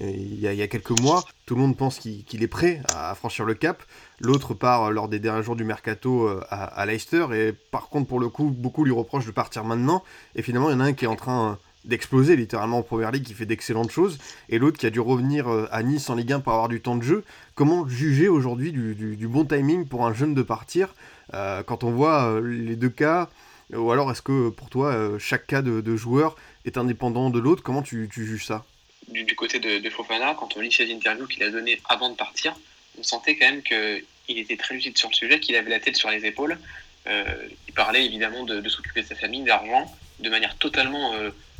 il, 0.00 0.40
y 0.40 0.62
a 0.62 0.66
quelques 0.66 0.98
mois. 1.00 1.22
Tout 1.46 1.54
le 1.54 1.60
monde 1.60 1.76
pense 1.76 1.98
qu'il 1.98 2.42
est 2.42 2.48
prêt 2.48 2.82
à, 2.92 3.14
franchir 3.14 3.44
le 3.44 3.54
cap. 3.54 3.82
L'autre 4.20 4.54
part 4.54 4.90
lors 4.90 5.08
des 5.08 5.20
derniers 5.20 5.42
jours 5.42 5.54
du 5.54 5.64
mercato 5.64 6.28
à 6.50 6.86
Leicester. 6.86 7.26
Et 7.34 7.52
par 7.52 7.88
contre, 7.88 8.08
pour 8.08 8.20
le 8.20 8.30
coup, 8.30 8.46
beaucoup 8.46 8.84
lui 8.84 8.92
reprochent 8.92 9.26
de 9.26 9.30
partir 9.30 9.64
maintenant. 9.64 10.02
Et 10.34 10.42
finalement, 10.42 10.70
il 10.70 10.72
y 10.72 10.76
en 10.76 10.80
a 10.80 10.84
un 10.84 10.92
qui 10.94 11.04
est 11.04 11.08
en 11.08 11.16
train 11.16 11.58
d'exploser 11.84 12.36
littéralement 12.36 12.78
en 12.78 12.82
première 12.82 13.10
ligue, 13.10 13.24
qui 13.24 13.34
fait 13.34 13.46
d'excellentes 13.46 13.90
choses, 13.90 14.18
et 14.48 14.58
l'autre 14.58 14.78
qui 14.78 14.86
a 14.86 14.90
dû 14.90 15.00
revenir 15.00 15.48
euh, 15.48 15.68
à 15.70 15.82
Nice 15.82 16.08
en 16.08 16.14
Ligue 16.14 16.32
1 16.32 16.40
pour 16.40 16.52
avoir 16.52 16.68
du 16.68 16.80
temps 16.80 16.96
de 16.96 17.02
jeu. 17.02 17.24
Comment 17.54 17.86
juger 17.86 18.28
aujourd'hui 18.28 18.72
du, 18.72 19.28
bon 19.28 19.44
timing 19.44 19.86
pour 19.86 20.06
un 20.06 20.14
jeune 20.14 20.34
de 20.34 20.42
partir 20.42 20.94
euh, 21.34 21.62
quand 21.62 21.84
on 21.84 21.90
voit 21.90 22.24
euh, 22.24 22.40
les 22.40 22.76
deux 22.76 22.88
cas 22.88 23.28
Ou 23.72 23.92
alors 23.92 24.10
est-ce 24.10 24.22
que 24.22 24.48
pour 24.48 24.70
toi, 24.70 25.18
chaque 25.18 25.46
cas 25.46 25.62
de, 25.62 25.96
joueur 25.96 26.36
est 26.64 26.78
indépendant 26.78 27.30
de 27.30 27.38
l'autre? 27.38 27.62
Comment 27.62 27.82
tu, 27.82 28.08
juges 28.10 28.46
ça? 28.46 28.64
Du, 29.08 29.34
côté 29.36 29.58
de, 29.58 29.90
Fofana, 29.90 30.34
quand 30.34 30.56
on 30.56 30.60
lit 30.60 30.72
ses 30.72 30.92
interviews 30.92 31.26
qu'il 31.26 31.42
a 31.42 31.50
données 31.50 31.80
avant 31.88 32.08
de 32.08 32.16
partir, 32.16 32.54
on 32.98 33.02
sentait 33.02 33.36
quand 33.36 33.46
même 33.46 33.62
qu'il 33.62 34.38
était 34.38 34.56
très 34.56 34.74
lucide 34.74 34.96
sur 34.96 35.08
le 35.10 35.14
sujet, 35.14 35.40
qu'il 35.40 35.56
avait 35.56 35.70
la 35.70 35.80
tête 35.80 35.96
sur 35.96 36.10
les 36.10 36.24
épaules. 36.24 36.58
il 37.06 37.74
parlait 37.74 38.04
évidemment 38.04 38.44
de, 38.44 38.66
s'occuper 38.68 39.02
de 39.02 39.06
sa 39.06 39.14
famille, 39.14 39.42
d'argent, 39.42 39.94
de 40.20 40.30
manière 40.30 40.56
totalement 40.56 41.12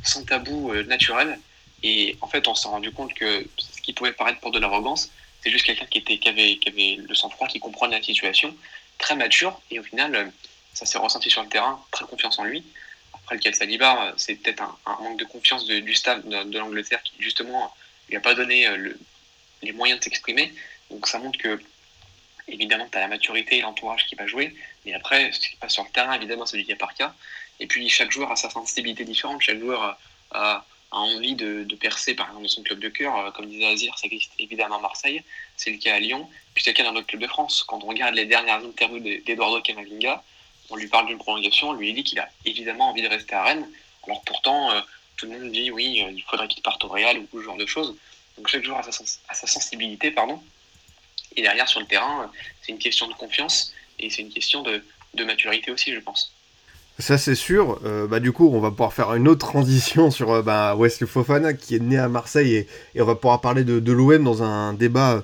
sans 0.04 0.24
tabou 0.24 0.72
euh, 0.72 0.84
naturel. 0.84 1.38
Et 1.82 2.16
en 2.20 2.28
fait, 2.28 2.46
on 2.46 2.54
s'est 2.54 2.68
rendu 2.68 2.92
compte 2.92 3.12
que 3.14 3.46
ce 3.56 3.80
qui 3.80 3.92
pouvait 3.92 4.12
paraître 4.12 4.40
pour 4.40 4.52
de 4.52 4.58
l'arrogance, 4.58 5.10
c'est 5.42 5.50
juste 5.50 5.66
quelqu'un 5.66 5.86
qui, 5.86 5.98
était, 5.98 6.18
qui, 6.18 6.28
avait, 6.28 6.56
qui 6.56 6.68
avait 6.68 6.96
le 7.06 7.14
sang-froid, 7.14 7.48
qui 7.48 7.60
comprend 7.60 7.86
la 7.86 8.02
situation, 8.02 8.56
très 8.98 9.16
mature. 9.16 9.60
Et 9.70 9.78
au 9.78 9.82
final, 9.82 10.14
euh, 10.14 10.24
ça 10.72 10.86
s'est 10.86 10.98
ressenti 10.98 11.30
sur 11.30 11.42
le 11.42 11.48
terrain, 11.48 11.82
très 11.90 12.04
confiance 12.04 12.38
en 12.38 12.44
lui. 12.44 12.64
Après, 13.12 13.36
le 13.36 13.40
cas 13.40 13.52
Saliba, 13.52 14.08
euh, 14.08 14.12
c'est 14.16 14.36
peut-être 14.36 14.62
un, 14.62 15.02
manque 15.02 15.18
de 15.18 15.24
confiance 15.24 15.66
du 15.66 15.94
staff 15.94 16.24
de, 16.24 16.58
l'Angleterre 16.58 17.02
qui, 17.02 17.14
justement, 17.18 17.74
lui 18.08 18.16
a 18.16 18.20
pas 18.20 18.34
donné 18.34 18.66
les 19.62 19.72
moyens 19.72 19.98
de 19.98 20.04
s'exprimer. 20.04 20.52
Donc, 20.90 21.06
ça 21.06 21.18
montre 21.18 21.38
que, 21.38 21.58
évidemment, 22.48 22.86
tu 22.90 22.98
as 22.98 23.00
la 23.00 23.08
maturité 23.08 23.58
et 23.58 23.60
l'entourage 23.62 24.06
qui 24.06 24.14
va 24.14 24.26
jouer. 24.26 24.54
Mais 24.84 24.92
après, 24.92 25.32
ce 25.32 25.40
qui 25.40 25.56
passe 25.56 25.72
sur 25.72 25.84
le 25.84 25.90
terrain, 25.90 26.12
évidemment, 26.14 26.44
c'est 26.44 26.58
du 26.58 26.66
cas 26.66 26.76
par 26.76 26.94
cas. 26.94 27.14
Et 27.60 27.66
puis 27.66 27.88
chaque 27.88 28.10
joueur 28.10 28.30
a 28.30 28.36
sa 28.36 28.50
sensibilité 28.50 29.04
différente, 29.04 29.42
chaque 29.42 29.58
joueur 29.58 29.96
a, 30.32 30.64
envie 30.90 31.34
de, 31.34 31.66
percer 31.80 32.14
par 32.14 32.26
exemple 32.26 32.44
dans 32.44 32.48
son 32.48 32.62
club 32.62 32.78
de 32.78 32.88
cœur, 32.88 33.16
euh, 33.16 33.30
comme 33.32 33.46
disait 33.46 33.66
Azir, 33.66 33.98
ça 33.98 34.06
existe 34.06 34.32
évidemment 34.38 34.78
à 34.78 34.80
Marseille, 34.80 35.22
c'est 35.56 35.70
le 35.70 35.78
cas 35.78 35.94
à 35.94 35.98
Lyon, 35.98 36.28
puis 36.54 36.62
c'est 36.62 36.70
le 36.70 36.76
cas 36.76 36.84
dans 36.84 36.92
notre 36.92 37.08
club 37.08 37.20
de 37.20 37.26
France. 37.26 37.64
Quand 37.66 37.82
on 37.82 37.88
regarde 37.88 38.14
les 38.14 38.26
dernières 38.26 38.64
interviews 38.64 39.00
d'Eduardo 39.00 39.60
Camavinga, 39.60 40.22
on 40.70 40.76
lui 40.76 40.86
parle 40.86 41.06
d'une 41.06 41.18
prolongation, 41.18 41.72
lui 41.72 41.90
il 41.90 41.94
dit 41.94 42.04
qu'il 42.04 42.18
a 42.20 42.28
évidemment 42.44 42.90
envie 42.90 43.02
de 43.02 43.08
rester 43.08 43.34
à 43.34 43.42
Rennes, 43.42 43.68
alors 44.04 44.22
pourtant 44.22 44.70
euh, 44.70 44.80
tout 45.16 45.26
le 45.26 45.38
monde 45.38 45.52
dit 45.52 45.70
oui, 45.70 46.02
euh, 46.02 46.12
il 46.12 46.22
faudrait 46.22 46.48
qu'il 46.48 46.62
parte 46.62 46.84
au 46.84 46.88
Real 46.88 47.18
ou 47.18 47.28
ce 47.32 47.42
genre 47.42 47.56
de 47.56 47.66
choses. 47.66 47.96
Donc 48.36 48.48
chaque 48.48 48.64
joueur 48.64 48.78
a 48.78 48.82
sa 49.34 49.46
sensibilité, 49.46 50.10
pardon. 50.10 50.42
Et 51.36 51.42
derrière 51.42 51.68
sur 51.68 51.80
le 51.80 51.86
terrain, 51.86 52.30
c'est 52.62 52.72
une 52.72 52.78
question 52.78 53.06
de 53.08 53.14
confiance 53.14 53.72
et 53.98 54.10
c'est 54.10 54.22
une 54.22 54.32
question 54.32 54.62
de 54.62 55.24
maturité 55.24 55.70
aussi, 55.70 55.92
je 55.92 56.00
pense. 56.00 56.33
Ça 56.98 57.18
c'est 57.18 57.34
sûr. 57.34 57.80
Euh, 57.84 58.06
bah, 58.06 58.20
du 58.20 58.30
coup, 58.30 58.48
on 58.52 58.60
va 58.60 58.70
pouvoir 58.70 58.92
faire 58.92 59.14
une 59.14 59.26
autre 59.26 59.46
transition 59.46 60.10
sur 60.12 60.30
euh, 60.30 60.42
bah, 60.42 60.76
Wesley 60.76 61.08
Fofana 61.08 61.52
qui 61.52 61.74
est 61.74 61.80
né 61.80 61.98
à 61.98 62.08
Marseille 62.08 62.66
et, 62.94 63.02
on 63.02 63.04
va 63.04 63.16
pouvoir 63.16 63.40
parler 63.40 63.64
de, 63.64 63.92
l'OM 63.92 64.22
dans 64.22 64.44
un 64.44 64.74
débat 64.74 65.14
euh, 65.14 65.20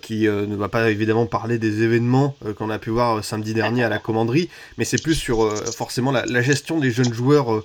qui 0.00 0.26
ne 0.26 0.56
va 0.56 0.68
pas 0.68 0.90
évidemment 0.90 1.26
parler 1.26 1.58
des 1.58 1.82
événements 1.82 2.36
qu'on 2.56 2.70
a 2.70 2.78
pu 2.78 2.90
voir 2.90 3.24
samedi 3.24 3.54
dernier 3.54 3.84
à 3.84 3.88
la 3.88 3.98
commanderie, 3.98 4.48
mais 4.78 4.84
c'est 4.84 5.02
plus 5.02 5.14
sur 5.14 5.56
forcément 5.74 6.12
la, 6.12 6.42
gestion 6.42 6.78
des 6.78 6.90
jeunes 6.90 7.12
joueurs 7.12 7.62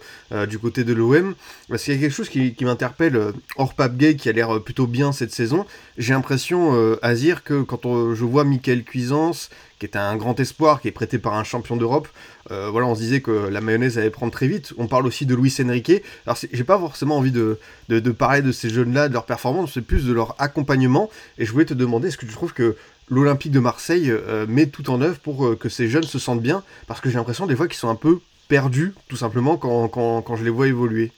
du 0.47 0.59
côté 0.59 0.83
de 0.83 0.93
l'OM. 0.93 1.35
Parce 1.69 1.83
qu'il 1.83 1.93
y 1.93 1.97
a 1.97 1.99
quelque 1.99 2.13
chose 2.13 2.29
qui, 2.29 2.55
m'interpelle 2.61 3.33
hors 3.57 3.73
Pape 3.73 3.97
Gay 3.97 4.15
qui 4.15 4.29
a 4.29 4.31
l'air 4.31 4.61
plutôt 4.61 4.87
bien 4.87 5.11
cette 5.11 5.31
saison. 5.31 5.65
J'ai 5.97 6.13
l'impression, 6.13 6.97
Azir, 7.01 7.43
que 7.43 7.61
quand 7.61 8.13
je 8.13 8.23
vois 8.23 8.43
Michael 8.43 8.83
Cuisance, 8.83 9.49
qui 9.79 9.85
est 9.85 9.95
un 9.95 10.15
grand 10.15 10.39
espoir, 10.39 10.81
qui 10.81 10.87
est 10.87 10.91
prêté 10.91 11.19
par 11.19 11.35
un 11.35 11.43
champion 11.43 11.77
d'Europe, 11.77 12.07
euh, 12.51 12.69
voilà, 12.69 12.87
on 12.87 12.95
se 12.95 13.01
disait 13.01 13.21
que 13.21 13.31
la 13.31 13.61
mayonnaise 13.61 13.97
allait 13.97 14.09
prendre 14.09 14.31
très 14.31 14.47
vite. 14.47 14.73
On 14.77 14.87
parle 14.87 15.05
aussi 15.05 15.25
de 15.25 15.35
Luis 15.35 15.53
Enrique. 15.61 16.01
Alors, 16.25 16.37
j'ai 16.51 16.63
pas 16.63 16.79
forcément 16.79 17.17
envie 17.17 17.31
de, 17.31 17.59
de, 17.89 18.11
parler 18.11 18.41
de 18.41 18.51
ces 18.51 18.69
jeunes-là, 18.69 19.09
de 19.09 19.13
leur 19.13 19.25
performance, 19.25 19.71
c'est 19.73 19.81
plus 19.81 20.05
de 20.05 20.13
leur 20.13 20.35
accompagnement. 20.39 21.09
Et 21.37 21.45
je 21.45 21.51
voulais 21.51 21.65
te 21.65 21.73
demander, 21.73 22.06
est-ce 22.07 22.17
que 22.17 22.25
tu 22.25 22.33
trouves 22.33 22.53
que 22.53 22.77
l'Olympique 23.09 23.51
de 23.51 23.59
Marseille 23.59 24.09
euh, 24.09 24.45
met 24.47 24.67
tout 24.67 24.89
en 24.89 25.01
œuvre 25.01 25.19
pour 25.19 25.45
euh, 25.45 25.55
que 25.55 25.69
ces 25.69 25.89
jeunes 25.89 26.03
se 26.03 26.19
sentent 26.19 26.41
bien? 26.41 26.63
Parce 26.87 27.01
que 27.01 27.09
j'ai 27.09 27.15
l'impression 27.15 27.45
des 27.45 27.55
fois 27.55 27.67
qu'ils 27.67 27.77
sont 27.77 27.89
un 27.89 27.95
peu 27.95 28.19
perdus, 28.47 28.93
tout 29.09 29.17
simplement, 29.17 29.57
quand, 29.57 29.87
quand, 29.89 30.21
quand 30.21 30.35
je 30.35 30.43
les 30.43 30.49
vois 30.49 30.67
évoluer. 30.67 31.11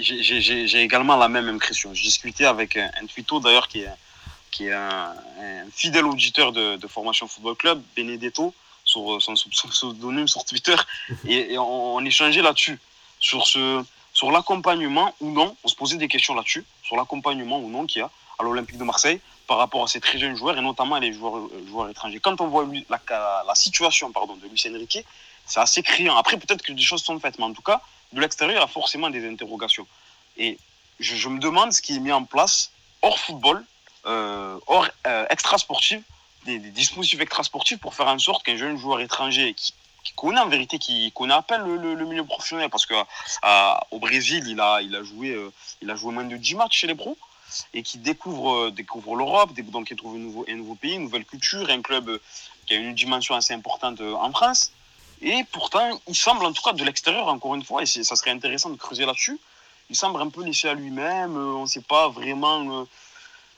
J'ai 0.00 0.80
également 0.80 1.16
la 1.16 1.28
même 1.28 1.48
impression. 1.48 1.92
J'ai 1.92 2.04
discuté 2.04 2.46
avec 2.46 2.76
un, 2.76 2.90
un 3.00 3.40
d'ailleurs 3.40 3.68
qui 3.68 3.80
est, 3.80 3.88
qui 4.50 4.66
est 4.66 4.72
un, 4.72 5.12
fidèle 5.72 6.06
auditeur 6.06 6.52
de, 6.52 6.76
de 6.76 6.86
Formation 6.86 7.26
Football 7.26 7.56
Club, 7.56 7.82
Benedetto, 7.96 8.54
sur 8.84 9.20
son, 9.20 9.36
son 9.36 9.68
pseudonyme 9.68 10.28
sur 10.28 10.44
Twitter, 10.44 10.76
et, 11.26 11.52
et 11.52 11.58
on, 11.58 11.96
on 11.96 12.04
échangeait 12.04 12.42
là-dessus, 12.42 12.78
sur, 13.18 13.46
ce, 13.46 13.82
sur 14.12 14.30
l'accompagnement 14.30 15.14
ou 15.20 15.30
non, 15.30 15.56
on 15.64 15.68
se 15.68 15.74
posait 15.74 15.96
des 15.96 16.08
questions 16.08 16.34
là-dessus, 16.34 16.64
sur 16.82 16.96
l'accompagnement 16.96 17.58
ou 17.60 17.68
non 17.68 17.86
qu'il 17.86 18.00
y 18.00 18.02
a 18.02 18.10
à 18.38 18.44
l'Olympique 18.44 18.78
de 18.78 18.84
Marseille 18.84 19.20
par 19.52 19.58
rapport 19.58 19.84
à 19.84 19.86
ces 19.86 20.00
très 20.00 20.18
jeunes 20.18 20.34
joueurs, 20.34 20.56
et 20.56 20.62
notamment 20.62 20.96
les 20.96 21.12
joueurs, 21.12 21.36
euh, 21.36 21.66
joueurs 21.68 21.90
étrangers. 21.90 22.20
Quand 22.20 22.40
on 22.40 22.46
voit 22.46 22.66
la, 22.88 23.54
situation 23.54 24.10
pardon, 24.10 24.34
de 24.36 24.48
Luis 24.48 24.64
Enrique, 24.66 25.04
c'est 25.44 25.60
assez 25.60 25.82
criant. 25.82 26.16
Après, 26.16 26.38
peut-être 26.38 26.62
que 26.62 26.72
des 26.72 26.82
choses 26.82 27.02
sont 27.04 27.20
faites, 27.20 27.38
mais 27.38 27.44
en 27.44 27.52
tout 27.52 27.60
cas, 27.60 27.82
de 28.14 28.20
l'extérieur, 28.22 28.56
il 28.56 28.60
y 28.62 28.64
a 28.64 28.66
forcément 28.66 29.10
des 29.10 29.28
interrogations. 29.28 29.86
Et 30.38 30.56
je, 31.00 31.28
me 31.28 31.38
demande 31.38 31.70
ce 31.74 31.82
qui 31.82 31.96
est 31.96 32.00
mis 32.00 32.12
en 32.12 32.24
place 32.24 32.70
hors 33.02 33.18
football, 33.18 33.62
euh, 34.06 34.58
hors 34.68 34.88
euh, 35.06 35.26
extra-sportif, 35.28 36.00
des, 36.46 36.58
dispositifs 36.58 37.20
extra-sportifs 37.20 37.78
pour 37.78 37.94
faire 37.94 38.08
en 38.08 38.18
sorte 38.18 38.42
qu'un 38.44 38.56
jeune 38.56 38.78
joueur 38.78 39.00
étranger 39.00 39.52
qui, 39.52 39.74
qui 40.02 40.14
connaît 40.14 40.40
en 40.40 40.48
vérité, 40.48 40.78
qui 40.78 41.12
connaît 41.12 41.34
à 41.34 41.42
peine 41.42 41.62
le, 41.62 42.06
milieu 42.06 42.24
professionnel, 42.24 42.70
parce 42.70 42.86
qu'au 42.86 43.98
Brésil, 43.98 44.44
il 44.48 44.58
a, 44.60 44.80
il, 44.80 44.96
a 44.96 45.02
joué, 45.02 45.28
euh, 45.32 45.52
il 45.82 45.90
a 45.90 45.94
joué 45.94 46.10
moins 46.14 46.24
de 46.24 46.38
10 46.38 46.54
matchs 46.54 46.78
chez 46.78 46.86
les 46.86 46.94
pros, 46.94 47.18
et 47.74 47.82
qui 47.82 47.98
découvre, 47.98 48.54
euh, 48.54 48.70
découvre 48.70 49.16
l'Europe, 49.16 49.52
donc 49.60 49.90
il 49.90 49.96
trouve 49.96 50.16
un 50.16 50.54
nouveau, 50.54 50.74
pays, 50.74 50.94
une 50.94 51.02
nouvelle 51.02 51.24
culture, 51.24 51.68
un 51.70 51.82
club 51.82 52.08
euh, 52.08 52.18
qui 52.66 52.74
a 52.74 52.76
une 52.78 52.94
dimension 52.94 53.34
assez 53.34 53.54
importante 53.54 54.00
euh, 54.00 54.14
en 54.14 54.30
France. 54.30 54.72
Et 55.20 55.44
pourtant, 55.52 56.00
il 56.08 56.16
semble, 56.16 56.44
en 56.44 56.52
tout 56.52 56.62
cas 56.62 56.72
de 56.72 56.84
l'extérieur, 56.84 57.28
encore 57.28 57.54
une 57.54 57.64
fois, 57.64 57.82
et 57.82 57.86
ça 57.86 58.16
serait 58.16 58.30
intéressant 58.30 58.70
de 58.70 58.76
creuser 58.76 59.04
là-dessus, 59.04 59.38
il 59.90 59.96
semble 59.96 60.20
un 60.20 60.28
peu 60.28 60.44
laissé 60.44 60.68
à 60.68 60.74
lui-même, 60.74 61.36
on 61.36 61.62
ne 61.62 61.66
sait 61.66 61.82
pas 61.82 62.08
vraiment 62.08 62.86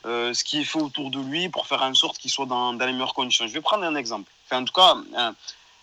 ce 0.04 0.44
qui 0.44 0.60
est 0.60 0.64
fait 0.64 0.80
autour 0.80 1.10
de 1.10 1.20
lui 1.20 1.48
pour 1.48 1.66
faire 1.66 1.82
en 1.82 1.94
sorte 1.94 2.18
qu'il 2.18 2.30
soit 2.30 2.44
dans, 2.44 2.72
les 2.72 2.92
meilleures 2.92 3.14
conditions. 3.14 3.46
Je 3.46 3.52
vais 3.52 3.62
prendre 3.62 3.84
un 3.84 3.94
exemple. 3.94 4.30
En 4.50 4.64
tout 4.64 4.72
cas, 4.74 4.96
un- 5.16 5.34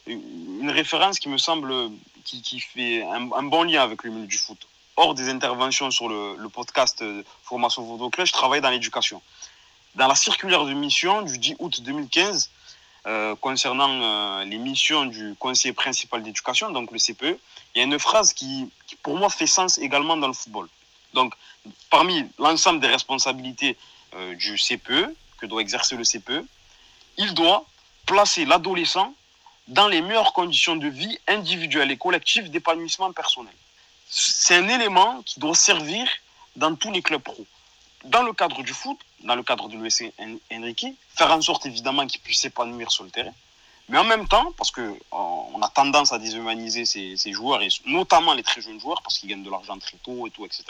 une 0.05 0.69
référence 0.69 1.17
qui 1.19 1.29
me 1.29 1.39
semble, 1.39 1.73
qui, 2.25 2.41
qui 2.43 2.59
fait 2.59 3.01
un 3.03 3.43
bon 3.43 3.63
lien 3.63 3.81
avec 3.81 4.03
le 4.03 4.11
milieu 4.11 4.27
du 4.27 4.37
foot. 4.37 4.67
Hors 4.97 5.13
des 5.15 5.29
interventions 5.29 5.89
sur 5.89 6.09
le, 6.09 6.49
podcast 6.49 7.01
euh, 7.01 7.23
Formation 7.43 7.87
Photo 7.87 8.09
Club, 8.09 8.27
je 8.27 8.33
travaille 8.33 8.59
dans 8.59 8.69
l'éducation. 8.69 9.21
Dans 9.95 10.07
la 10.07 10.15
circulaire 10.15 10.65
de 10.65 10.73
mission 10.73 11.21
du 11.21 11.37
10 11.37 11.55
août 11.59 11.81
2015, 11.81 12.49
euh, 13.07 13.35
concernant 13.37 13.89
euh, 13.89 14.43
les 14.43 14.57
missions 14.57 15.05
du 15.05 15.33
conseiller 15.39 15.73
principal 15.73 16.21
d'éducation, 16.23 16.71
donc 16.71 16.91
le 16.91 16.99
CPE, 16.99 17.39
il 17.73 17.77
y 17.77 17.81
a 17.81 17.83
une 17.85 17.97
phrase 17.99 18.33
qui, 18.33 18.69
pour 19.01 19.17
moi, 19.17 19.29
fait 19.29 19.47
sens 19.47 19.77
également 19.77 20.17
dans 20.17 20.27
le 20.27 20.33
football. 20.33 20.67
Donc, 21.13 21.33
parmi 21.89 22.25
l'ensemble 22.37 22.79
des 22.79 22.87
responsabilités 22.87 23.77
du 24.37 24.57
CPE, 24.57 25.15
que 25.37 25.45
doit 25.45 25.61
exercer 25.61 25.95
le 25.95 26.03
CPE, 26.03 26.45
il 27.17 27.33
doit 27.33 27.65
placer 28.05 28.45
l'adolescent 28.45 29.13
dans 29.67 29.87
les 29.87 30.01
meilleures 30.01 30.33
conditions 30.33 30.75
de 30.75 30.87
vie 30.87 31.17
individuelle 31.27 31.91
et 31.91 31.97
collective 31.97 32.49
d'épanouissement 32.51 33.11
personnel. 33.13 33.53
C'est 34.13 34.57
un 34.57 34.67
élément 34.67 35.21
qui 35.23 35.39
doit 35.39 35.55
servir 35.55 36.05
dans 36.57 36.75
tous 36.75 36.91
les 36.91 37.01
clubs 37.01 37.21
pro. 37.21 37.45
Dans 38.03 38.23
le 38.23 38.33
cadre 38.33 38.61
du 38.61 38.73
foot, 38.73 38.99
dans 39.21 39.35
le 39.35 39.43
cadre 39.43 39.69
de 39.69 39.77
l'US 39.77 40.03
Enrique, 40.51 40.87
faire 41.15 41.31
en 41.31 41.41
sorte 41.41 41.65
évidemment 41.65 42.05
qu'il 42.05 42.19
puisse 42.19 42.41
s'épanouir 42.41 42.91
sur 42.91 43.05
le 43.05 43.09
terrain, 43.09 43.33
mais 43.87 43.97
en 43.97 44.03
même 44.03 44.27
temps, 44.27 44.51
parce 44.57 44.69
qu'on 44.69 44.97
on 45.11 45.61
a 45.61 45.69
tendance 45.69 46.11
à 46.11 46.19
déshumaniser 46.19 46.83
ces, 46.83 47.15
ces, 47.15 47.31
joueurs, 47.31 47.61
et 47.61 47.69
notamment 47.85 48.33
les 48.33 48.43
très 48.43 48.59
jeunes 48.59 48.81
joueurs, 48.81 49.01
parce 49.01 49.17
qu'ils 49.17 49.29
gagnent 49.29 49.43
de 49.43 49.49
l'argent 49.49 49.77
très 49.79 49.97
tôt 49.97 50.27
et 50.27 50.29
tout, 50.31 50.45
etc. 50.45 50.63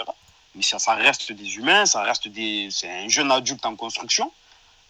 Mais 0.54 0.62
ça, 0.62 0.77
ça 0.77 0.93
reste 0.93 1.32
des 1.32 1.56
humains, 1.56 1.88
ça 1.88 2.04
reste 2.04 2.27
des, 2.27 2.69
c'est 2.69 2.89
un 2.89 3.08
jeune 3.08 3.32
adulte 3.32 3.65
en 3.65 3.75
construction. 3.75 4.32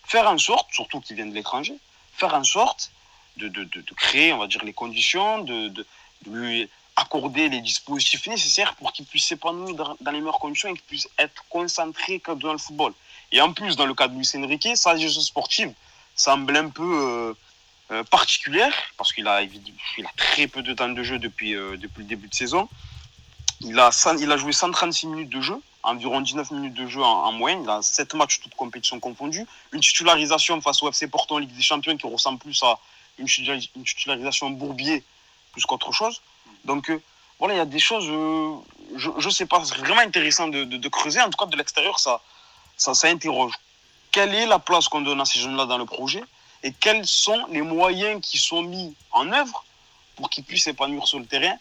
Faire 0.03 0.27
en 0.29 0.37
sorte, 0.37 0.67
surtout 0.73 0.99
qu'ils 0.99 1.15
viennent 1.15 1.29
de 1.29 1.35
l'étranger, 1.35 1.75
faire 2.13 2.33
en 2.33 2.43
sorte 2.43 2.91
de, 3.37 3.47
de, 3.47 3.63
de, 3.63 3.79
de, 3.79 3.93
créer, 3.93 4.33
on 4.33 4.39
va 4.39 4.47
dire, 4.47 4.63
les 4.65 4.73
conditions, 4.73 5.39
de, 5.39 5.69
de, 5.69 5.85
lui 6.25 6.69
accorder 6.95 7.49
les 7.49 7.61
dispositifs 7.61 8.27
nécessaires 8.27 8.75
pour 8.75 8.91
qu'il 8.93 9.05
puisse 9.05 9.25
s'épanouir 9.25 9.75
dans, 9.75 9.97
dans, 9.99 10.11
les 10.11 10.19
meilleures 10.19 10.39
conditions 10.39 10.69
et 10.69 10.73
qu'il 10.73 10.81
puisse 10.83 11.09
être 11.17 11.43
concentré 11.49 12.19
comme 12.19 12.39
dans 12.39 12.51
le 12.51 12.57
football. 12.57 12.93
Et 13.31 13.41
en 13.41 13.53
plus, 13.53 13.75
dans 13.75 13.85
le 13.85 13.93
cas 13.93 14.07
de 14.07 14.15
Luis 14.15 14.29
Enrique, 14.35 14.69
sa 14.75 14.95
gestion 14.97 15.21
sportive 15.21 15.73
semble 16.15 16.55
un 16.57 16.69
peu 16.69 16.83
euh, 16.83 17.33
euh, 17.91 18.03
particulière 18.03 18.73
parce 18.97 19.13
qu'il 19.13 19.27
a, 19.27 19.41
il 19.41 20.05
a 20.05 20.11
très 20.17 20.47
peu 20.47 20.61
de 20.61 20.73
temps 20.73 20.89
de 20.89 21.03
jeu 21.03 21.17
depuis, 21.17 21.55
euh, 21.55 21.77
depuis 21.77 22.01
le 22.01 22.07
début 22.07 22.27
de 22.27 22.35
saison. 22.35 22.67
Il 23.61 23.79
a, 23.79 23.91
il 24.19 24.31
a 24.31 24.37
joué 24.37 24.53
136 24.53 25.07
minutes 25.07 25.29
de 25.29 25.39
jeu, 25.39 25.61
environ 25.83 26.19
19 26.19 26.51
minutes 26.51 26.73
de 26.73 26.87
jeu 26.87 27.01
en, 27.01 27.25
en 27.25 27.31
moyenne. 27.31 27.67
A 27.69 27.81
7 27.81 28.15
matchs, 28.15 28.41
toutes 28.41 28.55
compétitions 28.55 28.99
confondues. 28.99 29.45
Une 29.71 29.81
titularisation 29.81 30.59
face 30.61 30.81
au 30.83 30.89
FC 30.89 31.07
Porto 31.07 31.35
en 31.35 31.37
Ligue 31.37 31.55
des 31.55 31.61
Champions 31.61 31.95
qui 31.95 32.07
ressemble 32.07 32.39
plus 32.39 32.61
à 32.63 32.79
une 33.17 33.27
titularisation 33.27 34.49
Bourbier 34.49 35.03
plus 35.51 35.65
qu'autre 35.65 35.91
chose. 35.91 36.21
Donc 36.65 36.89
euh, 36.89 37.01
voilà, 37.39 37.55
il 37.55 37.57
y 37.57 37.61
a 37.61 37.65
des 37.65 37.79
choses, 37.79 38.07
euh, 38.07 38.55
je 38.97 39.25
ne 39.25 39.31
sais 39.31 39.45
pas, 39.45 39.63
c'est 39.65 39.77
vraiment 39.77 40.01
intéressant 40.01 40.47
de, 40.47 40.63
de, 40.63 40.89
creuser. 40.89 41.19
En 41.21 41.29
tout 41.29 41.37
cas, 41.37 41.49
de 41.49 41.57
l'extérieur, 41.57 41.99
ça, 41.99 42.21
ça, 42.77 43.07
interroge. 43.07 43.53
Quelle 44.11 44.35
est 44.35 44.45
la 44.45 44.59
place 44.59 44.87
qu'on 44.87 45.01
donne 45.01 45.21
à 45.21 45.25
ces 45.25 45.39
jeunes-là 45.39 45.65
dans 45.65 45.77
le 45.77 45.85
projet 45.85 46.23
et 46.63 46.71
quels 46.71 47.05
sont 47.05 47.45
les 47.51 47.61
moyens 47.61 48.21
qui 48.21 48.37
sont 48.37 48.61
mis 48.61 48.93
en 49.11 49.31
œuvre 49.31 49.65
pour 50.15 50.29
qu'ils 50.29 50.43
puissent 50.43 50.65
s'épanouir 50.65 51.07
sur 51.07 51.19
le 51.19 51.25
terrain? 51.25 51.55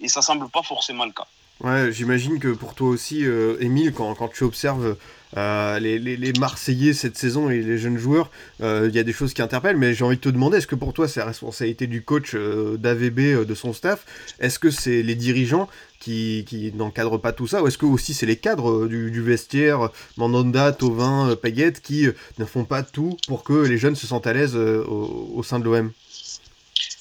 Et 0.00 0.08
ça 0.08 0.22
semble 0.22 0.48
pas 0.48 0.62
forcément 0.62 1.04
le 1.04 1.12
cas. 1.12 1.26
Ouais, 1.60 1.92
j'imagine 1.92 2.38
que 2.38 2.48
pour 2.48 2.74
toi 2.74 2.88
aussi, 2.88 3.24
euh, 3.24 3.56
Émile, 3.60 3.92
quand 3.92 4.28
tu 4.28 4.44
observes 4.44 4.96
euh, 5.36 5.78
les, 5.78 6.32
Marseillais 6.38 6.92
cette 6.92 7.16
saison 7.16 7.50
et 7.50 7.60
les 7.60 7.78
jeunes 7.78 7.98
joueurs, 7.98 8.30
il 8.58 8.64
euh, 8.64 8.90
y 8.90 8.98
a 8.98 9.02
des 9.02 9.12
choses 9.12 9.32
qui 9.32 9.42
interpellent, 9.42 9.76
mais 9.76 9.94
j'ai 9.94 10.04
envie 10.04 10.16
de 10.16 10.20
te 10.20 10.28
demander, 10.28 10.58
est-ce 10.58 10.66
que 10.66 10.74
pour 10.74 10.92
toi 10.92 11.06
c'est 11.06 11.20
la 11.20 11.26
responsabilité 11.26 11.86
du 11.86 12.02
coach 12.02 12.34
euh, 12.34 12.76
d'AVB, 12.76 13.44
de 13.46 13.54
son 13.54 13.72
staff? 13.72 14.04
Est-ce 14.40 14.58
que 14.58 14.70
c'est 14.70 15.02
les 15.02 15.14
dirigeants 15.14 15.68
qui, 16.00 16.72
n'encadrent 16.74 17.20
pas 17.20 17.32
tout 17.32 17.46
ça? 17.46 17.62
Ou 17.62 17.68
est-ce 17.68 17.78
que 17.78 17.86
aussi 17.86 18.14
c'est 18.14 18.26
les 18.26 18.36
cadres 18.36 18.88
du, 18.88 19.22
vestiaire, 19.22 19.90
Mandanda, 20.16 20.72
Tovin, 20.72 21.36
Payet, 21.36 21.72
qui 21.72 22.08
ne 22.38 22.44
font 22.44 22.64
pas 22.64 22.82
tout 22.82 23.16
pour 23.28 23.44
que 23.44 23.52
les 23.52 23.78
jeunes 23.78 23.96
se 23.96 24.06
sentent 24.06 24.26
à 24.26 24.32
l'aise 24.32 24.56
au, 24.56 25.42
sein 25.42 25.58
de 25.58 25.64
l'OM 25.64 25.92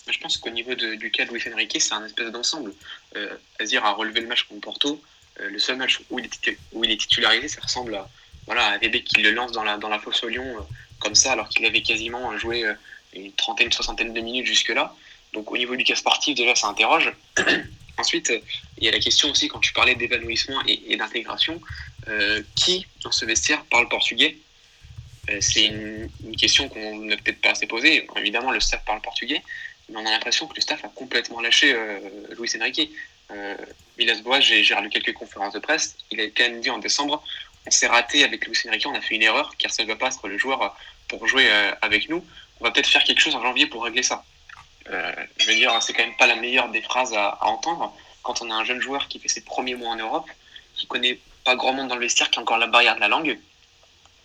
je 0.08 0.18
pense 0.18 0.38
qu'au 0.38 0.50
niveau 0.50 0.74
du 0.74 1.12
cas 1.12 1.26
de 1.26 1.32
Luis 1.32 1.44
Enrique, 1.54 1.78
c'est 1.80 1.94
un 1.94 2.04
espèce 2.04 2.32
d'ensemble. 2.32 2.74
Euh, 3.16 3.30
Azir 3.60 3.86
a 3.86 3.92
relevé 3.92 4.22
le 4.22 4.28
match 4.28 4.44
contre 4.46 4.62
Porto. 4.62 5.00
Le 5.40 5.60
seul 5.60 5.78
match 5.78 6.02
où 6.10 6.20
il, 6.20 6.26
est 6.26 6.58
où 6.74 6.84
il 6.84 6.92
est 6.92 7.00
titularisé, 7.00 7.48
ça 7.48 7.62
ressemble 7.62 7.96
à, 7.96 8.10
voilà, 8.50 8.80
Bébé 8.80 9.04
qui 9.04 9.22
le 9.22 9.30
lance 9.30 9.52
dans 9.52 9.64
la, 9.64 10.00
fosse 10.00 10.24
au 10.24 10.28
lion, 10.28 10.44
euh, 10.44 10.62
comme 10.98 11.14
ça, 11.14 11.34
alors 11.34 11.50
qu'il 11.50 11.64
avait 11.68 11.84
quasiment 11.84 12.36
joué 12.36 12.64
euh, 12.64 12.74
une 13.14 13.32
trentaine, 13.34 13.72
soixantaine 13.72 14.12
de 14.12 14.22
minutes 14.22 14.48
jusque-là. 14.48 14.96
Donc 15.34 15.52
au 15.52 15.58
niveau 15.58 15.76
du 15.76 15.84
cas 15.84 15.94
sportif, 15.94 16.36
déjà, 16.36 16.56
ça 16.56 16.68
interroge. 16.68 17.14
Ensuite, 18.00 18.34
il 18.80 18.86
y 18.86 18.88
a 18.88 18.92
la 18.92 18.98
question 18.98 19.30
aussi, 19.30 19.50
quand 19.50 19.60
tu 19.60 19.72
parlais 19.72 19.94
d'évanouissement 19.94 20.64
et, 20.66 20.96
d'intégration, 20.98 21.62
euh, 22.08 22.42
qui 22.56 22.88
dans 23.04 23.12
ce 23.12 23.24
vestiaire 23.26 23.64
parle 23.66 23.88
portugais? 23.88 24.36
C'est 25.42 25.66
une, 25.66 26.10
question 26.40 26.70
qu'on 26.70 27.06
n'a 27.06 27.18
peut-être 27.18 27.40
pas 27.40 27.52
assez 27.52 27.68
posée. 27.68 28.08
Évidemment, 28.16 28.50
le 28.50 28.60
staff 28.60 28.84
parle 28.84 29.00
portugais, 29.02 29.44
mais 29.90 29.98
on 29.98 30.06
a 30.08 30.10
l'impression 30.10 30.48
que 30.48 30.56
le 30.56 30.62
staff 30.62 30.84
a 30.84 30.88
complètement 30.88 31.40
lâché 31.40 31.72
euh, 31.72 32.00
Luis 32.40 32.50
Enrique. 32.60 32.90
Euh, 33.30 33.56
Milas 34.00 34.22
Boas, 34.24 34.40
j'ai 34.40 34.74
relu 34.74 34.90
quelques 34.90 35.14
conférences 35.14 35.54
de 35.54 35.60
presse, 35.60 35.98
il 36.10 36.20
a 36.20 36.24
quand 36.26 36.44
même 36.44 36.62
dit 36.62 36.70
en 36.72 36.80
décembre 36.80 37.24
on 37.70 37.72
s'est 37.72 37.86
raté 37.86 38.24
avec 38.24 38.48
Luis 38.48 38.58
Enrique, 38.68 38.88
on 38.88 38.96
a 38.96 39.02
fait 39.02 39.14
une 39.14 39.22
erreur, 39.22 39.54
car 39.60 39.70
ça 39.70 39.84
ne 39.84 39.88
va 39.88 39.96
pas 39.96 40.08
être 40.08 40.28
le 40.28 40.40
joueur 40.40 40.76
pour 41.08 41.28
jouer 41.28 41.46
euh, 41.52 41.72
avec 41.84 42.10
nous. 42.10 42.26
On 42.60 42.64
va 42.64 42.72
peut-être 42.72 42.88
faire 42.88 43.04
quelque 43.04 43.20
chose 43.20 43.36
en 43.36 43.44
janvier 43.44 43.68
pour 43.68 43.84
régler 43.84 44.02
ça. 44.02 44.24
Euh, 44.90 45.14
je 45.38 45.46
veux 45.46 45.54
dire, 45.54 45.72
c'est 45.84 45.94
quand 45.94 46.04
même 46.04 46.18
pas 46.18 46.26
la 46.26 46.36
meilleure 46.36 46.70
des 46.70 46.82
phrases 46.82 47.14
à, 47.14 47.38
entendre 47.46 47.96
quand 48.24 48.42
on 48.42 48.50
a 48.50 48.56
un 48.56 48.64
jeune 48.64 48.82
joueur 48.82 49.08
qui 49.08 49.20
fait 49.20 49.28
ses 49.28 49.42
premiers 49.42 49.76
mois 49.76 49.92
en 49.92 49.98
Europe, 49.98 50.28
qui 50.74 50.88
connaît 50.88 51.20
pas 51.44 51.56
grand 51.56 51.74
monde 51.74 51.90
dans 51.90 51.96
le 51.96 52.02
vestiaire, 52.02 52.32
qui 52.32 52.40
a 52.40 52.42
encore 52.42 52.58
la 52.58 52.66
barrière 52.66 52.96
de 52.96 53.02
la 53.02 53.08
langue, 53.08 53.38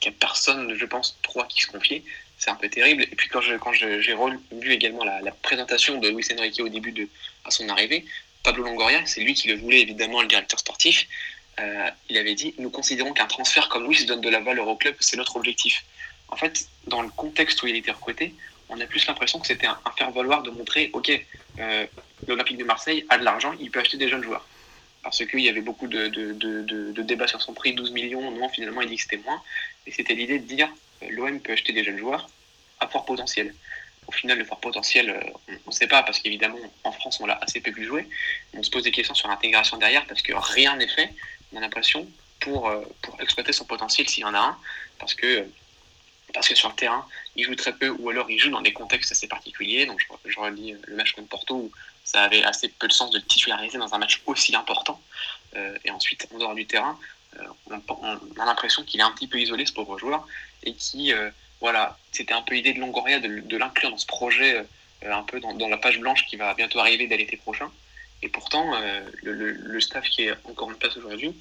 qui 0.01 0.09
a 0.09 0.13
personne, 0.13 0.75
je 0.75 0.87
pense, 0.87 1.19
trop 1.23 1.43
à 1.43 1.47
qui 1.47 1.61
se 1.61 1.67
confier. 1.67 2.03
C'est 2.39 2.49
un 2.49 2.55
peu 2.55 2.71
terrible. 2.71 3.03
Et 3.03 3.15
puis 3.15 3.29
quand 3.29 3.43
quand 3.61 3.75
j'ai 3.75 4.15
relu 4.15 4.41
également 4.73 5.05
la, 5.05 5.33
présentation 5.43 5.99
de 5.99 6.09
Luis 6.09 6.27
Enrique 6.33 6.61
au 6.61 6.69
début 6.71 6.93
de 6.93 7.07
son 7.51 7.69
arrivée, 7.69 8.07
Pablo 8.43 8.65
Longoria, 8.65 9.05
c'est 9.05 9.21
lui 9.21 9.35
qui 9.35 9.49
le 9.49 9.57
voulait 9.57 9.83
évidemment, 9.83 10.23
le 10.23 10.29
directeur 10.29 10.59
sportif. 10.59 11.07
Euh, 11.61 11.91
il 12.09 12.19
avait 12.19 12.35
dit 12.35 12.55
Nous 12.59 12.71
considérons 12.71 13.13
qu'un 13.13 13.27
transfert 13.27 13.69
comme 13.69 13.87
Luis 13.87 14.05
donne 14.07 14.21
de 14.21 14.29
la 14.29 14.41
valeur 14.41 14.69
au 14.69 14.77
club, 14.77 14.95
c'est 15.01 15.17
notre 15.17 15.37
objectif. 15.37 15.85
En 16.29 16.37
fait, 16.37 16.69
dans 16.87 17.03
le 17.03 17.11
contexte 17.11 17.63
où 17.63 17.67
il 17.67 17.77
était 17.77 17.93
recruté, 17.93 18.35
on 18.69 18.81
a 18.81 18.87
plus 18.87 19.07
l'impression 19.07 19.39
que 19.39 19.47
c'était 19.47 19.67
un, 19.67 19.79
faire-valoir 19.97 20.43
de 20.43 20.51
montrer 20.51 20.91
Ok, 20.93 21.11
euh, 21.59 21.87
l'Olympique 22.27 22.59
de 22.59 22.65
Marseille 22.65 23.05
a 23.09 23.19
de 23.19 23.25
l'argent, 23.25 23.55
il 23.61 23.71
peut 23.71 23.81
acheter 23.81 23.97
des 23.97 24.09
jeunes 24.09 24.25
joueurs. 24.25 24.47
Parce 25.03 25.25
qu'il 25.27 25.41
y 25.41 25.49
avait 25.49 25.61
beaucoup 25.61 25.87
de, 25.87 26.09
de, 26.09 27.03
débats 27.03 27.29
sur 27.29 27.43
son 27.43 27.53
prix 27.53 27.75
12 27.75 27.93
millions, 27.93 28.31
non, 28.31 28.49
finalement 28.49 28.81
il 28.81 28.89
dit 28.89 28.97
que 28.97 29.03
c'était 29.03 29.19
moins. 29.19 29.43
Et 29.87 29.93
c'était 29.93 30.15
l'idée 30.15 30.39
de 30.39 30.47
dire 30.47 30.69
euh, 31.03 31.07
L'OM 31.11 31.41
peut 31.41 31.53
acheter 31.53 31.73
des 31.73 31.85
jeunes 31.85 31.99
joueurs 31.99 32.29
à 32.81 32.89
fort 32.89 33.05
potentiel. 33.05 33.55
Au 34.07 34.13
final, 34.13 34.39
le 34.39 34.45
fort 34.45 34.61
potentiel, 34.61 35.11
euh, 35.11 35.55
on 35.67 35.71
ne 35.71 35.75
sait 35.75 35.87
pas, 35.87 36.03
parce 36.03 36.19
qu'évidemment, 36.19 36.59
en 36.85 36.93
France, 36.93 37.21
on 37.21 37.27
l'a 37.27 37.39
assez 37.41 37.61
peu 37.61 37.71
vu 37.71 37.85
jouer. 37.85 38.09
On 38.55 38.63
se 38.63 38.71
pose 38.71 38.83
des 38.83 38.93
questions 38.93 39.15
sur 39.15 39.29
l'intégration 39.29 39.77
derrière, 39.77 40.07
parce 40.07 40.23
que 40.23 40.33
rien 40.35 40.77
n'est 40.77 40.89
fait, 40.89 41.13
on 41.53 41.59
a 41.59 41.61
l'impression, 41.61 42.09
pour, 42.41 42.69
euh, 42.69 42.83
exploiter 43.21 43.53
son 43.53 43.65
potentiel 43.65 44.09
s'il 44.09 44.23
y 44.23 44.25
en 44.27 44.35
a 44.35 44.39
un. 44.39 44.59
Parce 44.99 45.15
que 45.15 45.47
parce 46.33 46.49
que 46.49 46.57
sur 46.57 46.69
le 46.69 46.75
terrain, 46.75 47.07
il 47.37 47.45
joue 47.45 47.55
très 47.55 47.73
peu 47.73 47.91
ou 47.91 48.11
alors 48.11 48.29
il 48.29 48.41
joue 48.41 48.51
dans 48.51 48.61
des 48.61 48.73
contextes 48.73 49.13
assez 49.13 49.29
particuliers. 49.29 49.87
Donc 49.87 50.01
je, 50.01 50.31
je 50.31 50.41
relis 50.41 50.75
le 50.89 50.97
match 50.97 51.13
contre 51.13 51.29
Porto 51.29 51.55
où 51.55 51.73
ça 52.03 52.23
avait 52.23 52.45
assez 52.45 52.69
peu 52.69 52.87
de 52.87 52.93
sens 52.93 53.11
de 53.11 53.19
le 53.19 53.25
titulariser 53.25 53.79
dans 53.79 53.95
un 53.95 53.99
match 53.99 54.21
aussi 54.27 54.55
important. 54.55 55.01
Euh, 55.57 55.77
et 55.85 55.91
ensuite, 55.91 56.29
en 56.33 56.39
dehors 56.39 56.55
du 56.55 56.67
terrain, 56.67 56.99
euh, 57.41 57.45
on, 57.69 58.41
a 58.41 58.45
l'impression 58.45 58.85
qu'il 58.85 59.01
est 59.01 59.05
un 59.05 59.13
petit 59.13 59.27
peu 59.27 59.41
isolé, 59.41 59.65
ce 59.67 59.73
pauvre 59.73 59.99
joueur, 59.99 60.27
et 60.63 60.75
qui, 60.75 61.13
euh, 61.13 61.31
voilà, 61.65 61.97
c'était 62.13 62.35
un 62.35 62.43
peu 62.43 62.55
l'idée 62.55 62.75
de 62.75 62.79
Longoria 62.79 63.21
de, 63.21 63.57
l'inclure 63.57 63.89
dans 63.89 63.97
ce 63.97 64.05
projet, 64.05 64.63
un 65.03 65.23
peu 65.23 65.41
dans, 65.41 65.69
la 65.69 65.79
page 65.79 65.99
blanche 65.99 66.27
qui 66.27 66.37
va 66.37 66.53
bientôt 66.53 66.79
arriver 66.79 67.07
dès 67.07 67.17
l'été 67.17 67.39
prochain. 67.39 67.71
Et 68.21 68.29
pourtant, 68.29 68.79
le, 69.23 69.33
le, 69.33 69.81
staff 69.81 70.05
qui 70.05 70.25
est 70.25 70.35
encore 70.45 70.69
en 70.69 70.75
place 70.75 70.95
aujourd'hui 70.99 71.35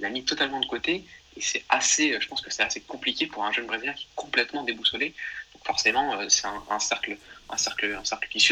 l'a 0.00 0.10
mis 0.10 0.24
totalement 0.24 0.58
de 0.58 0.66
côté 0.66 1.04
et 1.36 1.40
c'est 1.40 1.64
assez, 1.68 2.20
je 2.20 2.26
pense 2.26 2.40
que 2.40 2.50
c'est 2.50 2.64
assez 2.64 2.80
compliqué 2.80 3.26
pour 3.26 3.44
un 3.44 3.52
jeune 3.52 3.66
Brésilien 3.66 3.92
qui 3.92 4.06
est 4.06 4.14
complètement 4.16 4.64
déboussolé. 4.64 5.14
Donc 5.54 5.64
forcément, 5.64 6.18
euh, 6.18 6.28
c'est 6.28 6.46
un, 6.46 6.80
cercle, 6.80 7.16
un 7.48 7.56
cercle. 7.56 8.00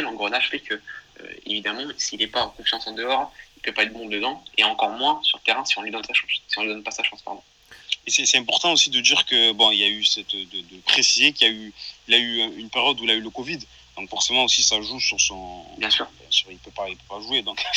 L'engrenage 0.02 0.50
fait 0.50 0.60
que, 0.60 0.74
euh, 0.74 1.26
évidemment, 1.44 1.82
s'il 1.96 2.20
n'est 2.20 2.28
pas 2.28 2.42
en 2.42 2.50
confiance 2.50 2.86
en 2.86 2.92
dehors, 2.92 3.32
il 3.56 3.58
ne 3.58 3.62
peut 3.64 3.72
pas 3.72 3.82
être 3.82 3.92
bon 3.92 4.06
dedans, 4.08 4.44
et 4.56 4.62
encore 4.62 4.90
moins 4.90 5.20
sur 5.24 5.38
le 5.38 5.42
terrain 5.42 5.64
si 5.64 5.76
on 5.76 5.82
lui 5.82 5.90
lui 5.90 6.68
donne 6.68 6.82
pas 6.84 6.92
sa 6.92 7.02
chance. 7.02 7.24
Et 8.06 8.10
c'est 8.10 8.38
important 8.38 8.72
aussi 8.72 8.90
de 8.90 9.00
dire 9.00 9.24
que 9.26 9.52
bon, 9.52 9.70
il 9.70 9.78
y 9.78 9.84
a 9.84 9.88
eu 9.88 10.04
cette, 10.04 10.30
de, 10.34 10.44
de 10.44 10.80
préciser 10.84 11.32
qu'il 11.32 11.46
y 11.46 11.50
a 11.50 11.52
eu, 11.52 11.72
il 12.08 12.14
a 12.14 12.18
eu 12.18 12.58
une 12.58 12.70
période 12.70 13.00
où 13.00 13.04
il 13.04 13.10
a 13.10 13.14
eu 13.14 13.20
le 13.20 13.30
Covid. 13.30 13.58
Donc 13.96 14.10
forcément 14.10 14.44
aussi 14.44 14.62
ça 14.62 14.80
joue 14.82 15.00
sur 15.00 15.20
son. 15.20 15.64
Bien 15.78 15.90
sûr. 15.90 16.06
il 16.50 16.58
peut 16.58 16.70
pas, 16.70 16.88
il 16.88 16.96
peut 16.96 17.04
pas 17.08 17.20
jouer. 17.20 17.42
Donc 17.42 17.64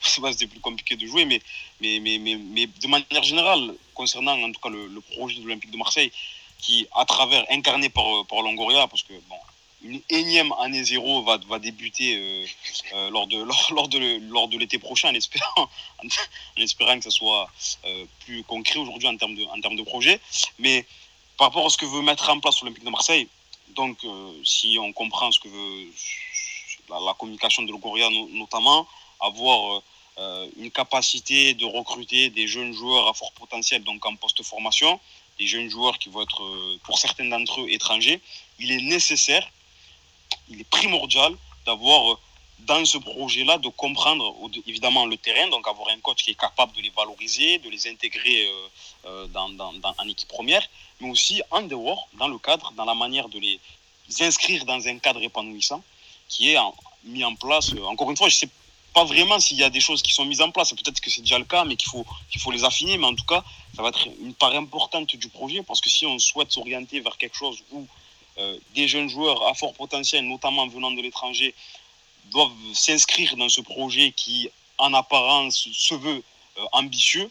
forcément 0.00 0.32
c'était 0.32 0.46
plus 0.46 0.60
compliqué 0.60 0.96
de 0.96 1.06
jouer, 1.06 1.24
mais 1.24 1.42
mais, 1.80 1.98
mais, 2.00 2.18
mais, 2.18 2.36
mais 2.36 2.66
de 2.66 2.86
manière 2.86 3.22
générale 3.24 3.74
concernant 3.92 4.40
en 4.40 4.52
tout 4.52 4.60
cas 4.60 4.68
le, 4.68 5.00
projet 5.16 5.36
de 5.36 5.42
l'Olympique 5.42 5.72
de 5.72 5.76
Marseille, 5.76 6.12
qui 6.58 6.86
à 6.94 7.04
travers 7.04 7.44
incarné 7.50 7.88
par 7.88 8.24
par 8.26 8.42
Longoria, 8.42 8.86
parce 8.86 9.02
que 9.02 9.14
bon 9.28 9.36
une 9.82 10.00
énième 10.10 10.52
année 10.60 10.82
zéro 10.82 11.22
va, 11.22 11.38
va 11.48 11.58
débuter 11.58 12.16
euh, 12.16 12.46
euh, 12.94 13.10
lors 13.10 13.26
de, 13.26 13.36
lors, 13.74 13.88
lors 14.30 14.48
de 14.48 14.58
l'été 14.58 14.78
prochain 14.78 15.10
en 15.10 15.14
espérant, 15.14 15.54
en 16.04 16.08
que 16.98 17.04
ça 17.04 17.10
soit 17.10 17.48
euh, 17.84 18.04
plus 18.20 18.42
concret 18.44 18.78
aujourd'hui 18.78 19.08
en 19.08 19.16
termes 19.16 19.34
de, 19.34 19.44
en 19.44 19.60
termes 19.60 19.76
de 19.76 19.82
projet. 19.82 20.20
Mais 20.58 20.84
par 21.36 21.48
rapport 21.48 21.66
à 21.66 21.70
ce 21.70 21.78
que 21.78 21.86
veut 21.86 22.02
mettre 22.02 22.28
en 22.30 22.40
place 22.40 22.60
l'Olympique 22.62 22.84
de 22.84 22.90
Marseille, 22.90 23.28
donc, 23.76 23.98
si 24.44 24.76
on 24.80 24.92
comprend 24.92 25.30
ce 25.30 25.38
que 25.38 25.46
veut 25.46 25.86
la, 26.88 27.14
communication 27.14 27.62
de 27.62 27.70
Logoria 27.70 28.08
notamment, 28.30 28.88
avoir 29.20 29.82
une 30.56 30.70
capacité 30.70 31.54
de 31.54 31.64
recruter 31.66 32.30
des 32.30 32.48
jeunes 32.48 32.72
joueurs 32.72 33.06
à 33.06 33.12
fort 33.12 33.30
potentiel, 33.32 33.84
donc 33.84 34.04
en 34.06 34.16
post-formation, 34.16 34.98
des 35.38 35.46
jeunes 35.46 35.68
joueurs 35.68 35.98
qui 35.98 36.08
vont 36.08 36.22
être, 36.22 36.78
pour 36.82 36.98
certains 36.98 37.26
d'entre 37.26 37.60
eux, 37.60 37.68
étrangers, 37.68 38.20
il 38.58 38.72
est 38.72 38.80
nécessaire, 38.80 39.48
il 40.48 40.60
est 40.60 40.68
primordial 40.68 41.34
d'avoir 41.66 42.18
dans 42.60 42.84
ce 42.84 42.98
projet-là 42.98 43.58
de 43.58 43.68
comprendre 43.68 44.34
évidemment 44.66 45.06
le 45.06 45.16
terrain, 45.16 45.48
donc 45.48 45.66
avoir 45.68 45.88
un 45.88 46.00
coach 46.00 46.24
qui 46.24 46.32
est 46.32 46.40
capable 46.40 46.72
de 46.72 46.82
les 46.82 46.90
valoriser, 46.90 47.58
de 47.58 47.70
les 47.70 47.86
intégrer 47.86 48.50
dans, 49.32 49.48
dans, 49.50 49.72
en 49.96 50.08
équipe 50.08 50.28
première, 50.28 50.66
mais 51.00 51.08
aussi 51.08 51.40
en 51.50 51.62
dehors, 51.62 52.08
dans 52.14 52.26
le 52.28 52.38
cadre, 52.38 52.72
dans 52.76 52.84
la 52.84 52.94
manière 52.94 53.28
de 53.28 53.38
les 53.38 53.60
inscrire 54.20 54.64
dans 54.64 54.86
un 54.88 54.98
cadre 54.98 55.22
épanouissant 55.22 55.82
qui 56.28 56.50
est 56.50 56.58
mis 57.04 57.24
en 57.24 57.34
place. 57.34 57.72
Euh, 57.72 57.84
encore 57.84 58.10
une 58.10 58.16
fois, 58.16 58.28
je 58.28 58.34
ne 58.34 58.38
sais 58.38 58.48
pas 58.92 59.04
vraiment 59.04 59.38
s'il 59.38 59.58
y 59.58 59.62
a 59.62 59.70
des 59.70 59.80
choses 59.80 60.02
qui 60.02 60.12
sont 60.12 60.24
mises 60.24 60.40
en 60.40 60.50
place. 60.50 60.70
Peut-être 60.70 61.00
que 61.00 61.10
c'est 61.10 61.20
déjà 61.20 61.38
le 61.38 61.44
cas, 61.44 61.64
mais 61.64 61.76
qu'il 61.76 61.88
faut, 61.88 62.04
qu'il 62.30 62.40
faut 62.40 62.50
les 62.50 62.64
affiner. 62.64 62.98
Mais 62.98 63.06
en 63.06 63.14
tout 63.14 63.24
cas, 63.24 63.44
ça 63.74 63.82
va 63.82 63.88
être 63.88 64.06
une 64.20 64.34
part 64.34 64.54
importante 64.54 65.14
du 65.16 65.28
projet 65.28 65.62
parce 65.62 65.80
que 65.80 65.88
si 65.88 66.06
on 66.06 66.18
souhaite 66.18 66.52
s'orienter 66.52 67.00
vers 67.00 67.16
quelque 67.16 67.36
chose 67.36 67.62
où 67.72 67.80
euh, 67.80 67.84
des 68.74 68.86
jeunes 68.86 69.08
joueurs 69.08 69.46
à 69.46 69.54
fort 69.54 69.74
potentiel, 69.74 70.24
notamment 70.26 70.66
venant 70.68 70.90
de 70.90 71.02
l'étranger, 71.02 71.54
doivent 72.30 72.52
s'inscrire 72.74 73.36
dans 73.36 73.48
ce 73.48 73.60
projet 73.60 74.12
qui, 74.12 74.50
en 74.78 74.94
apparence, 74.94 75.68
se 75.72 75.94
veut 75.94 76.22
euh, 76.58 76.64
ambitieux, 76.72 77.30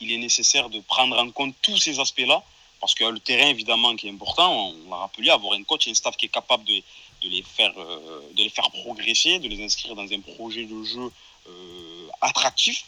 il 0.00 0.12
est 0.12 0.18
nécessaire 0.18 0.68
de 0.68 0.80
prendre 0.80 1.18
en 1.18 1.30
compte 1.30 1.54
tous 1.62 1.78
ces 1.78 2.00
aspects-là 2.00 2.42
parce 2.80 2.94
que 2.94 3.04
le 3.04 3.18
terrain, 3.18 3.48
évidemment, 3.48 3.96
qui 3.96 4.08
est 4.08 4.10
important, 4.10 4.52
on 4.52 4.90
l'a 4.90 4.96
rappelé, 4.96 5.30
avoir 5.30 5.54
un 5.54 5.62
coach 5.62 5.86
et 5.86 5.90
un 5.90 5.94
staff 5.94 6.16
qui 6.16 6.26
est 6.26 6.28
capable 6.28 6.64
de, 6.64 6.82
les, 7.22 7.42
faire, 7.42 7.72
euh, 7.78 8.20
de 8.34 8.42
les 8.42 8.50
faire 8.50 8.70
progresser, 8.70 9.38
de 9.38 9.48
les 9.48 9.64
inscrire 9.64 9.94
dans 9.94 10.10
un 10.12 10.20
projet 10.20 10.66
de 10.66 10.82
jeu 10.84 11.10
euh, 11.48 12.08
attractif, 12.20 12.84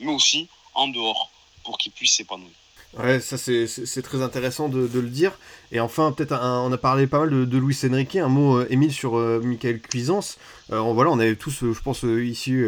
mais 0.00 0.10
aussi 0.10 0.48
en 0.72 0.88
dehors, 0.88 1.30
pour 1.62 1.76
qu'ils 1.76 1.92
puissent 1.92 2.14
s'épanouir. 2.14 2.52
Ouais, 3.02 3.20
ça 3.20 3.36
c'est 3.36 4.02
très 4.02 4.22
intéressant 4.22 4.68
de, 4.68 4.88
le 4.92 5.08
dire. 5.08 5.32
Et 5.72 5.80
enfin, 5.80 6.12
peut-être 6.12 6.38
on 6.40 6.72
a 6.72 6.78
parlé 6.78 7.06
pas 7.06 7.20
mal 7.20 7.30
de, 7.30 7.44
de 7.44 7.58
Luis 7.58 7.78
Enrique, 7.90 8.16
un 8.16 8.28
mot, 8.28 8.58
euh, 8.58 8.66
Émile, 8.70 8.92
sur 8.92 9.14
Michael 9.14 9.80
Cuisance. 9.80 10.38
voilà, 10.68 11.10
on 11.10 11.18
avait 11.18 11.36
tous, 11.36 11.64
je 11.72 11.80
pense, 11.80 12.02
ici 12.04 12.64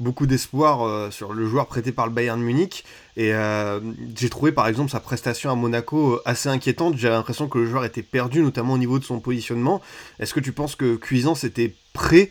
beaucoup 0.00 0.26
d'espoir 0.26 0.82
euh, 0.82 1.10
sur 1.10 1.32
le 1.32 1.46
joueur 1.46 1.66
prêté 1.66 1.92
par 1.92 2.06
le 2.06 2.12
Bayern 2.12 2.40
Munich. 2.40 2.84
Et 3.16 3.32
euh, 3.34 3.80
j'ai 4.16 4.30
trouvé 4.30 4.50
par 4.50 4.66
exemple 4.66 4.90
sa 4.90 4.98
prestation 4.98 5.50
à 5.50 5.54
Monaco 5.54 6.14
euh, 6.14 6.22
assez 6.24 6.48
inquiétante. 6.48 6.96
J'ai 6.96 7.10
l'impression 7.10 7.48
que 7.48 7.58
le 7.58 7.66
joueur 7.66 7.84
était 7.84 8.02
perdu, 8.02 8.40
notamment 8.40 8.74
au 8.74 8.78
niveau 8.78 8.98
de 8.98 9.04
son 9.04 9.20
positionnement. 9.20 9.80
Est-ce 10.18 10.34
que 10.34 10.40
tu 10.40 10.52
penses 10.52 10.74
que 10.74 10.96
Cuisance 10.96 11.44
était 11.44 11.74
prêt 11.92 12.30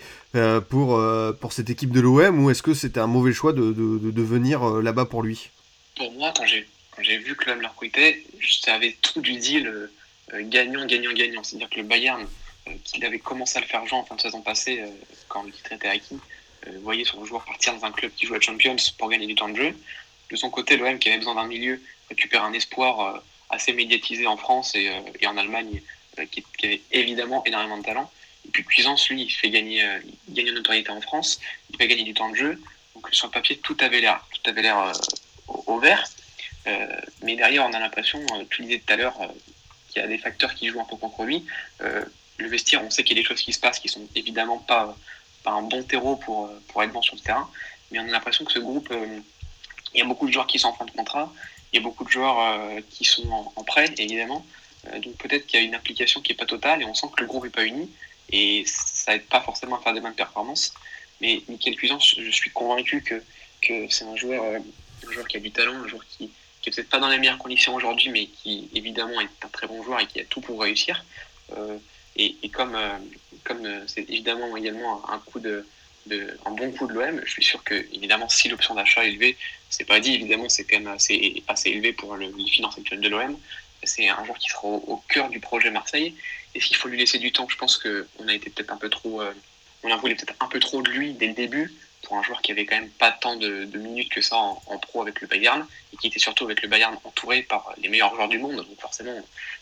pour, 0.70 1.02
pour 1.42 1.54
cette 1.54 1.70
équipe 1.70 1.92
de 1.92 2.00
l'OM 2.00 2.44
ou 2.44 2.50
est-ce 2.50 2.64
que 2.64 2.74
c'était 2.74 3.00
un 3.00 3.08
mauvais 3.08 3.34
choix 3.34 3.52
de, 3.52 3.74
de, 3.74 4.22
venir 4.22 4.64
là-bas 4.82 5.06
pour 5.06 5.22
lui? 5.22 5.50
Pour 5.98 6.12
moi, 6.14 6.32
quand 6.36 6.46
j'ai, 6.46 6.66
j'ai 7.02 7.18
vu 7.18 7.36
que 7.36 7.50
l'OM 7.50 7.62
le 7.62 7.68
recrutait, 7.68 8.24
je 8.40 8.54
savais 8.60 8.96
tout 9.02 9.22
du 9.22 9.38
deal 9.38 9.90
gagnant, 10.34 10.86
gagnant, 10.86 11.14
gagnant. 11.14 11.44
C'est-à-dire 11.44 11.70
que 11.70 11.78
le 11.78 11.84
Bayern, 11.84 12.28
qu'il 12.84 13.04
avait 13.06 13.20
commencé 13.20 13.58
à 13.58 13.62
le 13.62 13.68
faire 13.68 13.86
jouer 13.86 13.98
en 13.98 14.06
fin 14.06 14.16
de 14.16 14.22
saison 14.22 14.42
passée, 14.42 14.84
quand 15.28 15.44
le 15.44 15.52
titre 15.52 15.74
était 15.74 15.88
acquis, 15.88 16.20
euh, 16.68 16.72
voyez 16.82 17.06
son 17.06 17.24
joueur 17.26 17.44
partir 17.46 17.74
dans 17.74 17.86
un 17.86 17.92
club 17.92 18.12
qui 18.16 18.26
joue 18.26 18.36
à 18.36 18.40
Champions 18.40 18.76
pour 18.98 19.10
gagner 19.10 19.28
du 19.28 19.36
temps 19.36 19.50
de 19.50 19.56
jeu. 19.56 19.78
De 20.30 20.36
son 20.36 20.50
côté, 20.50 20.78
l'OM 20.78 21.00
qui 21.00 21.10
avait 21.10 21.18
besoin 21.18 21.36
d'un 21.36 21.48
milieu 21.48 21.82
récupère 22.10 22.44
un 22.44 22.54
espoir 22.54 23.00
euh, 23.00 23.20
assez 23.50 23.74
médiatisé 23.74 24.28
en 24.28 24.38
France 24.38 24.76
et, 24.76 24.90
euh, 24.90 25.28
en 25.28 25.38
Allemagne 25.38 25.82
qui, 26.32 26.44
avait 26.64 26.82
évidemment 26.92 27.44
énormément 27.46 27.78
de 27.78 27.84
talent. 27.84 28.12
Et 28.46 28.52
puis 28.52 28.64
Cuisance, 28.64 29.10
lui, 29.10 29.24
il 29.24 29.30
fait 29.30 29.50
gagner, 29.50 29.84
en 29.86 30.52
notoriété 30.54 30.90
en 30.90 31.02
France, 31.02 31.40
il 31.70 31.78
fait 31.78 31.88
gagner 31.88 32.04
du 32.04 32.14
temps 32.14 32.30
de 32.30 32.36
jeu. 32.36 32.62
Donc 32.94 33.08
sur 33.12 33.28
le 33.28 33.32
papier, 33.32 33.58
tout 33.58 33.78
avait 33.80 34.02
l'air, 34.02 34.26
tout 34.34 34.50
avait 34.50 34.62
l'air 34.62 34.92
au, 35.48 35.80
vert. 35.80 36.10
Mais 37.24 37.36
derrière, 37.36 37.66
on 37.66 37.74
a 37.74 37.80
l'impression, 37.80 38.20
tu 38.50 38.64
disais 38.64 38.80
tout 38.86 38.94
à 38.94 38.96
l'heure, 38.96 39.18
qu'il 39.90 40.02
y 40.02 40.06
a 40.06 40.08
des 40.08 40.18
facteurs 40.18 40.54
qui 40.54 40.68
jouent 40.68 40.82
un 40.82 40.86
peu 40.86 40.98
contre 40.98 41.24
lui. 41.24 41.46
le 41.80 42.48
vestiaire, 42.48 42.84
on 42.84 42.90
sait 42.90 43.04
qu'il 43.04 43.18
y 43.18 43.20
a 43.20 43.24
des 43.24 43.28
choses 43.28 43.42
qui 43.42 43.54
se 43.54 43.60
passent 43.60 43.80
qui 43.80 43.90
sont 43.90 44.08
évidemment 44.16 44.60
pas 44.60 44.96
pas 45.44 45.52
un 45.52 45.62
bon 45.62 45.84
terreau 45.84 46.16
pour, 46.16 46.46
euh, 46.46 46.62
pour 46.68 46.84
être 46.84 46.92
bon 46.92 47.02
sur 47.02 47.16
le 47.16 47.22
terrain. 47.22 47.50
Mais 47.92 48.00
on 48.00 48.04
a 48.04 48.12
l'impression 48.12 48.46
que 48.46 48.52
ce 48.52 48.60
groupe, 48.60 48.90
euh, 48.92 49.20
il 49.94 50.00
y 50.00 50.02
a 50.02 50.06
beaucoup 50.06 50.28
de 50.28 50.34
joueurs 50.34 50.48
qui 50.48 50.60
sont 50.60 50.70
en 50.70 50.74
fin 50.74 50.86
de 50.86 50.92
contrat, 50.92 51.32
il 51.72 51.78
y 51.78 51.80
a 51.80 51.84
beaucoup 51.84 52.04
de 52.04 52.10
joueurs 52.10 52.40
euh, 52.40 52.82
qui 52.90 53.06
sont 53.06 53.52
en, 53.56 53.64
prêt, 53.64 53.94
évidemment. 53.98 54.46
donc 55.04 55.16
peut-être 55.18 55.46
qu'il 55.48 55.60
y 55.60 55.64
a 55.64 55.66
une 55.66 55.76
application 55.76 56.22
qui 56.22 56.32
n'est 56.32 56.38
pas 56.38 56.46
totale 56.46 56.82
et 56.82 56.86
on 56.86 56.94
sent 56.94 57.08
que 57.16 57.22
le 57.22 57.28
groupe 57.28 57.44
n'est 57.44 57.50
pas 57.50 57.66
uni. 57.66 57.90
Et 58.32 58.64
ça 58.68 59.14
n'aide 59.14 59.26
pas 59.26 59.42
forcément 59.42 59.78
à 59.78 59.82
faire 59.82 59.94
des 59.94 60.02
bonnes 60.02 60.14
performances. 60.14 60.74
Mais 61.20 61.42
Michael 61.48 61.76
Cuisance, 61.76 62.16
je 62.20 62.30
suis 62.30 62.52
convaincu 62.52 63.02
que, 63.02 63.24
que 63.62 63.90
c'est 63.90 64.06
un 64.06 64.16
joueur, 64.16 64.44
un 64.44 65.12
joueur 65.12 65.28
qui 65.28 65.38
a 65.38 65.40
du 65.40 65.52
talent, 65.52 65.74
un 65.74 65.88
joueur 65.88 66.06
qui, 66.06 66.30
qui 66.62 66.70
est 66.70 66.74
peut-être 66.74 66.90
pas 66.90 67.00
dans 67.00 67.10
les 67.10 67.18
meilleures 67.18 67.38
conditions 67.38 67.76
aujourd'hui, 67.76 68.10
mais 68.10 68.28
qui 68.28 68.70
évidemment 68.74 69.22
est 69.22 69.30
un 69.44 69.48
très 69.50 69.68
bon 69.68 69.84
joueur 69.84 70.00
et 70.00 70.08
qui 70.08 70.20
a 70.20 70.26
tout 70.26 70.42
pour 70.42 70.62
réussir. 70.62 71.04
et, 72.16 72.36
et, 72.44 72.50
comme, 72.50 72.78
comme 73.44 73.66
euh, 73.66 73.84
c'est 73.88 74.02
évidemment 74.10 74.56
également 74.58 75.10
un, 75.10 75.20
coup 75.20 75.40
de, 75.40 75.66
un 76.46 76.52
bon 76.52 76.72
coup 76.72 76.88
de 76.88 76.94
l'OM, 76.94 77.22
je 77.26 77.32
suis 77.32 77.44
sûr 77.44 77.64
que 77.64 77.76
évidemment 77.94 78.30
si 78.30 78.50
l'option 78.50 78.76
d'achat 78.76 79.06
est 79.06 79.10
élevée, 79.10 79.38
c'est 79.70 79.86
pas 79.86 80.00
dit 80.00 80.14
évidemment 80.16 80.50
c'est 80.50 80.66
quand 80.66 80.80
même 80.80 80.88
assez, 80.88 81.44
assez 81.48 81.70
élevé 81.70 81.94
pour 81.94 82.16
le, 82.16 82.32
les 82.38 82.48
finances 82.48 82.78
actuelles 82.78 83.02
de 83.02 83.10
l'OM. 83.10 83.38
C'est 83.84 84.10
un 84.10 84.26
joueur 84.26 84.38
qui 84.38 84.50
sera 84.50 84.68
au, 84.68 85.02
cœur 85.08 85.30
du 85.30 85.40
projet 85.40 85.72
Marseille. 85.72 86.14
Et 86.54 86.60
s'il 86.60 86.76
faut 86.76 86.90
lui 86.90 86.98
laisser 86.98 87.18
du 87.18 87.32
temps, 87.32 87.48
je 87.48 87.56
pense 87.56 87.78
qu'on 87.78 88.28
a 88.28 88.34
été 88.34 88.50
peut-être 88.50 88.74
un 88.74 88.78
peu 88.78 88.90
trop, 88.90 89.22
euh, 89.22 89.32
on 89.84 89.92
a 89.92 89.96
voulu 89.96 90.16
peut-être 90.16 90.36
un 90.42 90.48
peu 90.48 90.60
trop 90.60 90.82
de 90.82 90.90
lui 90.90 91.14
dès 91.14 91.28
le 91.28 91.34
début 91.34 91.74
pour 92.10 92.18
un 92.18 92.24
joueur 92.24 92.42
qui 92.42 92.52
avait 92.52 92.66
quand 92.66 92.76
même 92.76 92.90
pas 92.90 93.12
tant 93.12 93.36
de, 93.36 93.66
minutes 93.78 94.10
que 94.10 94.22
ça 94.22 94.36
en, 94.36 94.78
pro 94.80 95.04
avec 95.04 95.22
le 95.22 95.28
Bayern 95.28 95.66
et 95.94 95.98
qui 95.98 96.08
était 96.08 96.20
surtout 96.20 96.46
avec 96.46 96.64
le 96.64 96.68
Bayern 96.68 96.98
entouré 97.04 97.44
par 97.44 97.72
les 97.78 97.88
meilleurs 97.88 98.14
joueurs 98.16 98.28
du 98.28 98.40
monde. 98.40 98.56
Donc 98.56 98.82
forcément, 98.82 99.16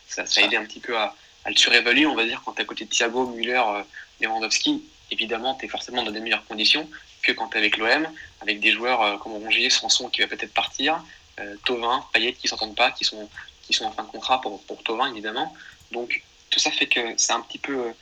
ça, 0.08 0.26
ça 0.26 0.41
a 0.41 0.45
aidé 0.45 0.56
un 0.56 0.64
petit 0.64 0.80
peu 0.80 0.98
à, 0.98 1.14
à 1.43 1.50
le 1.50 1.56
surévaluer, 1.58 2.06
on 2.06 2.16
va 2.16 2.26
dire, 2.26 2.41
quand 2.43 2.54
tu 2.54 2.60
es 2.60 2.62
à 2.64 2.66
côté 2.66 2.86
de 2.86 2.89
Thiago, 2.89 3.28
Müller, 3.28 3.62
euh, 3.68 3.84
Lewandowski. 4.22 4.84
Évidemment, 5.12 5.56
tu 5.56 5.66
es 5.66 5.68
forcément 5.68 6.04
dans 6.04 6.12
des 6.12 6.22
meilleures 6.22 6.45
conditions 6.45 6.89
que 7.22 7.34
quand 7.34 7.50
tu 7.50 7.56
es 7.56 7.60
avec 7.60 7.78
l'OM, 7.78 8.08
avec 8.41 8.62
des 8.62 8.72
joueurs 8.72 9.02
euh, 9.02 9.18
comme 9.18 9.34
Rongier, 9.34 9.70
Sanson 9.70 10.10
qui 10.10 10.22
va 10.22 10.28
peut-être 10.28 10.54
partir, 10.54 11.04
euh, 11.39 11.56
Tovin, 11.66 12.06
Payet 12.14 12.34
qui 12.34 12.48
s'entendent 12.48 12.76
pas, 12.76 12.91
qui 12.91 13.04
sont, 13.04 13.30
qui 13.64 13.74
sont 13.74 13.86
en 13.86 13.91
fin 13.91 14.04
de 14.04 14.10
contrat 14.10 14.39
pour, 14.39 14.64
pour 14.64 14.84
Tovin, 14.84 15.12
évidemment. 15.12 15.54
Donc, 15.91 16.24
tout 16.50 16.60
ça 16.60 16.72
fait 16.72 16.88
que 16.88 17.00
c'est 17.18 17.34
un 17.34 17.41
petit 17.41 17.60
peu 17.60 17.93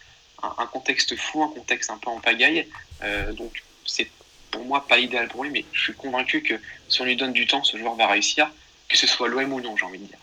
un, 0.42 0.68
contexte 0.68 1.16
fou, 1.16 1.44
un 1.44 1.50
contexte 1.50 1.90
un 1.90 1.98
peu 1.98 2.10
en 2.10 2.20
pagaille. 2.20 2.68
donc, 3.34 3.64
c'est 3.86 4.10
pour 4.56 4.66
moi 4.66 4.86
pas 4.88 4.98
l'idéal 4.98 5.28
pour 5.28 5.44
lui, 5.44 5.52
mais 5.52 5.66
je 5.74 5.82
suis 5.82 5.94
convaincu 5.94 6.42
que 6.42 6.54
si 6.88 7.02
on 7.02 7.06
lui 7.06 7.18
donne 7.18 7.34
du 7.34 7.46
temps, 7.46 7.64
ce 7.64 7.78
joueur 7.78 7.96
va 7.96 8.08
réussir, 8.08 8.50
que 8.88 8.98
ce 8.98 9.06
soit 9.06 9.28
l'OM 9.28 9.52
ou 9.52 9.62
non, 9.62 9.76
j'ai 9.76 9.86
envie 9.86 10.00
de 10.00 10.06
dire. 10.06 10.18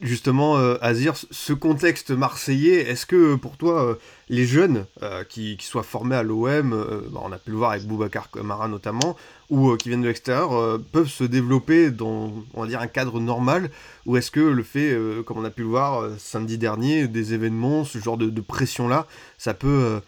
Justement, 0.00 0.56
euh, 0.56 0.76
Azir, 0.80 1.14
ce 1.30 1.52
contexte 1.52 2.10
marseillais, 2.10 2.88
est-ce 2.88 3.04
que 3.04 3.34
pour 3.34 3.58
toi, 3.58 3.84
euh, 3.84 3.94
les 4.30 4.46
jeunes 4.46 4.86
euh, 5.02 5.24
qui, 5.24 5.58
qui, 5.58 5.66
soient 5.66 5.82
formés 5.82 6.16
à 6.16 6.22
l'OM, 6.22 6.70
bah, 7.10 7.20
on 7.22 7.30
a 7.30 7.36
pu 7.36 7.50
le 7.50 7.58
voir 7.58 7.72
avec 7.72 7.84
Boubacar 7.84 8.30
Kamara 8.30 8.66
notamment, 8.66 9.14
ou 9.50 9.76
qui 9.76 9.90
viennent 9.90 10.00
de 10.00 10.08
l'extérieur, 10.08 10.80
peuvent 10.90 11.08
se 11.08 11.22
développer 11.22 11.90
dans, 11.90 12.32
on 12.54 12.62
va 12.62 12.66
dire, 12.66 12.80
un 12.80 12.86
cadre 12.86 13.20
normal 13.20 13.70
Ou 14.06 14.16
est-ce 14.16 14.30
que 14.30 14.40
le 14.40 14.62
fait, 14.62 14.98
comme 15.26 15.38
on 15.38 15.44
a 15.44 15.50
pu 15.50 15.62
le 15.62 15.68
voir 15.68 16.08
samedi 16.18 16.56
dernier, 16.56 17.06
des 17.06 17.34
événements, 17.34 17.84
ce 17.84 17.98
genre 17.98 18.16
de, 18.16 18.30
de 18.30 18.40
pression-là, 18.40 19.06
ça 19.36 19.52
peut 19.52 20.00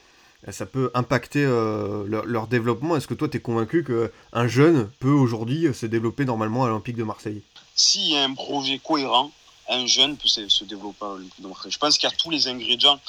ça 0.50 0.66
peut 0.66 0.90
impacter 0.94 1.42
leur, 1.44 2.24
leur, 2.24 2.46
développement. 2.46 2.96
Est-ce 2.96 3.06
que 3.06 3.14
toi, 3.14 3.28
tu 3.28 3.38
es 3.38 3.40
convaincu 3.40 3.84
qu'un 3.84 4.48
jeune 4.48 4.90
peut 5.00 5.10
aujourd'hui 5.10 5.72
se 5.74 5.86
développer 5.86 6.24
normalement 6.24 6.64
à 6.64 6.68
l'Olympique 6.68 6.96
de 6.96 7.04
Marseille? 7.04 7.42
S'il 7.74 8.12
y 8.12 8.16
a 8.16 8.24
un 8.24 8.34
projet 8.34 8.78
cohérent, 8.78 9.32
un 9.68 9.86
jeune 9.86 10.16
peut 10.16 10.28
se, 10.28 10.64
développer 10.64 11.04
à 11.04 11.08
l'Olympique 11.08 11.42
de 11.42 11.48
Marseille. 11.48 11.72
Je 11.72 11.78
pense 11.78 11.98
qu'il 11.98 12.08
y 12.08 12.12
a 12.12 12.16
tous 12.16 12.30
les 12.30 12.48
ingrédients 12.48 13.00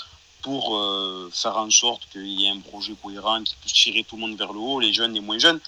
pour 0.41 0.77
euh, 0.77 1.29
faire 1.33 1.57
en 1.57 1.69
sorte 1.69 2.07
qu'il 2.11 2.27
y 2.27 2.45
ait 2.45 2.49
un 2.49 2.59
projet 2.59 2.93
cohérent 3.01 3.43
qui 3.43 3.55
puisse 3.55 3.73
tirer 3.73 4.03
tout 4.03 4.15
le 4.15 4.21
monde 4.21 4.37
vers 4.37 4.53
le 4.53 4.59
haut, 4.59 4.79
les 4.79 4.93
jeunes, 4.93 5.13
les 5.13 5.19
moins 5.19 5.39
jeunes. 5.39 5.59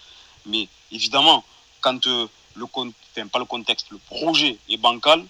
Mais 0.45 0.67
évidemment, 0.91 1.43
quand 1.81 2.07
euh, 2.07 2.27
le 2.55 2.65
enfin, 2.65 3.27
pas 3.27 3.39
le 3.39 3.45
contexte, 3.45 3.87
le 3.91 3.97
projet 3.97 4.57
est 4.69 4.77
bancal, 4.77 5.25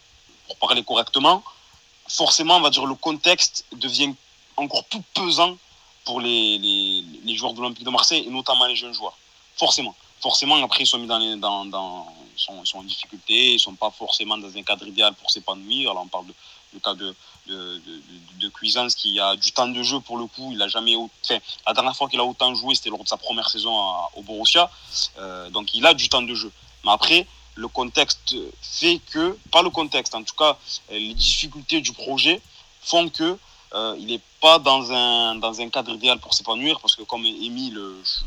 pour 0.48 0.58
parler 0.58 0.84
correctement, 0.84 1.44
forcément, 2.08 2.58
on 2.58 2.62
va 2.62 2.70
dire 2.70 2.86
le 2.86 2.96
contexte 2.96 3.66
devient 3.74 4.14
encore 4.58 4.84
plus 4.86 5.02
pesant 5.14 5.58
pour 6.10 6.22
les, 6.22 6.58
les, 6.58 7.36
joueurs 7.36 7.54
de 7.54 7.62
l'Olympique 7.62 7.84
de 7.84 7.92
Marseille 7.92 8.24
et 8.26 8.32
notamment 8.32 8.66
les 8.66 8.76
jeunes 8.76 8.96
joueurs. 8.96 9.16
Forcément. 9.56 9.96
Forcément, 10.20 10.56
après, 10.64 10.82
ils 10.84 10.88
sont 10.88 10.98
mis 10.98 11.06
dans, 11.06 11.20
les, 11.20 11.36
dans, 11.36 12.08
sont, 12.36 12.66
sont, 12.66 12.80
en 12.80 12.84
difficulté, 12.84 13.52
ils 13.52 13.54
ne 13.54 13.60
sont 13.60 13.76
pas 13.76 13.92
forcément 13.92 14.36
dans 14.36 14.52
un 14.58 14.64
cadre 14.64 14.88
idéal 14.88 15.14
pour 15.14 15.30
s'épanouir. 15.30 15.92
Alors, 15.92 16.04
on 16.04 16.08
parle 16.08 16.26
de, 16.26 16.80
cas 16.80 16.96
de, 16.96 17.16
de, 17.46 17.80
de, 18.40 18.50
Cuisance 18.50 18.96
qui 18.96 19.20
a 19.20 19.36
du 19.36 19.52
temps 19.52 19.68
de 19.68 19.84
jeu 19.84 20.00
pour 20.00 20.18
le 20.18 20.26
coup. 20.26 20.50
Il 20.52 20.60
a 20.64 20.68
jamais 20.68 20.96
la 21.68 21.74
dernière 21.74 21.96
fois 21.96 22.10
qu'il 22.10 22.20
a 22.20 22.26
autant 22.26 22.56
joué, 22.56 22.74
c'était 22.74 22.90
lors 22.90 23.04
de 23.04 23.08
sa 23.08 23.18
première 23.18 23.48
saison 23.48 23.72
au 24.16 24.24
Borussia. 24.24 24.68
Euh, 25.20 25.52
donc, 25.52 25.76
il 25.76 25.86
a 25.86 25.94
du 25.94 26.10
temps 26.10 26.24
de 26.24 26.34
jeu. 26.34 26.52
Mais 26.86 26.92
après, 26.92 27.28
le 27.54 27.68
contexte 27.68 28.36
fait 28.64 29.00
que, 29.12 29.38
pas 29.52 29.62
le 29.62 29.70
contexte, 29.70 30.16
en 30.16 30.24
tout 30.24 30.36
cas, 30.36 30.58
les 30.90 31.14
difficultés 31.14 31.82
du 31.82 31.94
projet 31.94 32.42
font 32.82 33.10
que 33.10 33.38
euh, 33.74 33.96
il 34.00 34.08
n'est 34.08 34.22
pas 34.42 34.60
dans 34.60 34.92
un, 34.92 35.36
dans 35.36 35.62
un 35.62 35.70
cadre 35.70 35.92
idéal 35.92 36.20
pour 36.20 36.34
s'épanouir 36.34 36.80
parce 36.80 36.96
que 36.96 37.04
comme 37.04 37.26
Émile, 37.26 37.80
je 38.04 38.24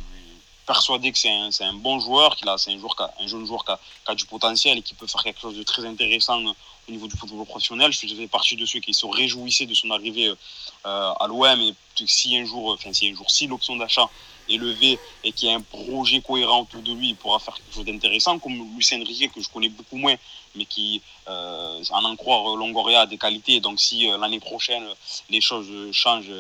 persuadé 0.66 1.11
que 1.12 1.18
c'est 1.18 1.30
un, 1.30 1.51
un, 1.61 1.72
bon 1.74 1.99
joueur, 1.99 2.36
qu'il 2.36 2.49
a, 2.49 2.57
c'est 2.57 2.72
un, 2.72 2.78
joueur 2.78 2.95
qui 2.97 3.28
jeune 3.28 3.47
joueur 3.47 3.64
qui 3.64 3.72
a, 4.11 4.14
du 4.14 4.26
potentiel 4.26 4.78
et 4.78 4.82
qui 4.82 4.95
peut 4.95 5.07
faire 5.07 5.22
quelque 5.22 5.40
chose 5.40 5.57
de 5.57 5.62
très 5.62 5.84
intéressant 5.84 6.40
au 6.88 6.90
niveau 6.90 7.07
du 7.07 7.16
football 7.16 7.45
professionnel. 7.47 7.93
Je 7.93 7.99
faisais 7.99 8.26
partie 8.26 8.57
de 8.57 8.64
ceux 8.66 8.80
qui 8.80 8.95
se 8.95 9.07
réjouissaient 9.07 9.66
de 9.66 9.74
son 9.74 9.90
arrivée 9.90 10.28
euh, 10.28 11.12
à 11.20 11.26
l'OM 11.26 11.61
et 11.61 11.74
si 12.07 12.36
un 12.36 12.45
jour, 12.45 12.72
enfin 12.72 12.93
si 12.93 13.09
un 13.09 13.14
jour, 13.14 13.30
si 13.30 13.47
l'option 13.47 13.76
d'achat 13.76 14.09
est 14.55 14.59
levée 14.59 14.99
et 15.25 15.33
qu'il 15.33 15.49
y 15.49 15.53
a 15.53 15.57
un 15.57 15.61
projet 15.61 16.21
cohérent 16.21 16.63
autour 16.63 16.83
de 16.83 16.93
lui, 16.93 17.11
il 17.11 17.17
pourra 17.17 17.39
faire 17.39 17.55
quelque 17.55 17.75
chose 17.75 17.85
d'intéressant, 17.85 18.39
comme 18.39 18.77
Lucien 18.77 18.99
Riquet 18.99 19.29
que 19.29 19.41
je 19.41 19.49
connais 19.49 19.69
beaucoup 19.69 19.97
moins, 19.97 20.15
mais 20.55 20.65
qui, 20.65 21.03
euh, 21.29 21.83
en 21.91 22.05
en 22.05 22.17
croire 22.17 22.57
Longoria, 22.57 23.01
a 23.03 23.07
des 23.07 23.19
qualités. 23.19 23.61
Donc 23.61 23.81
si 23.81 24.11
euh, 24.11 24.19
l'année 24.19 24.41
prochaine 24.41 24.85
les 25.31 25.41
choses 25.41 25.71
changent 25.93 26.31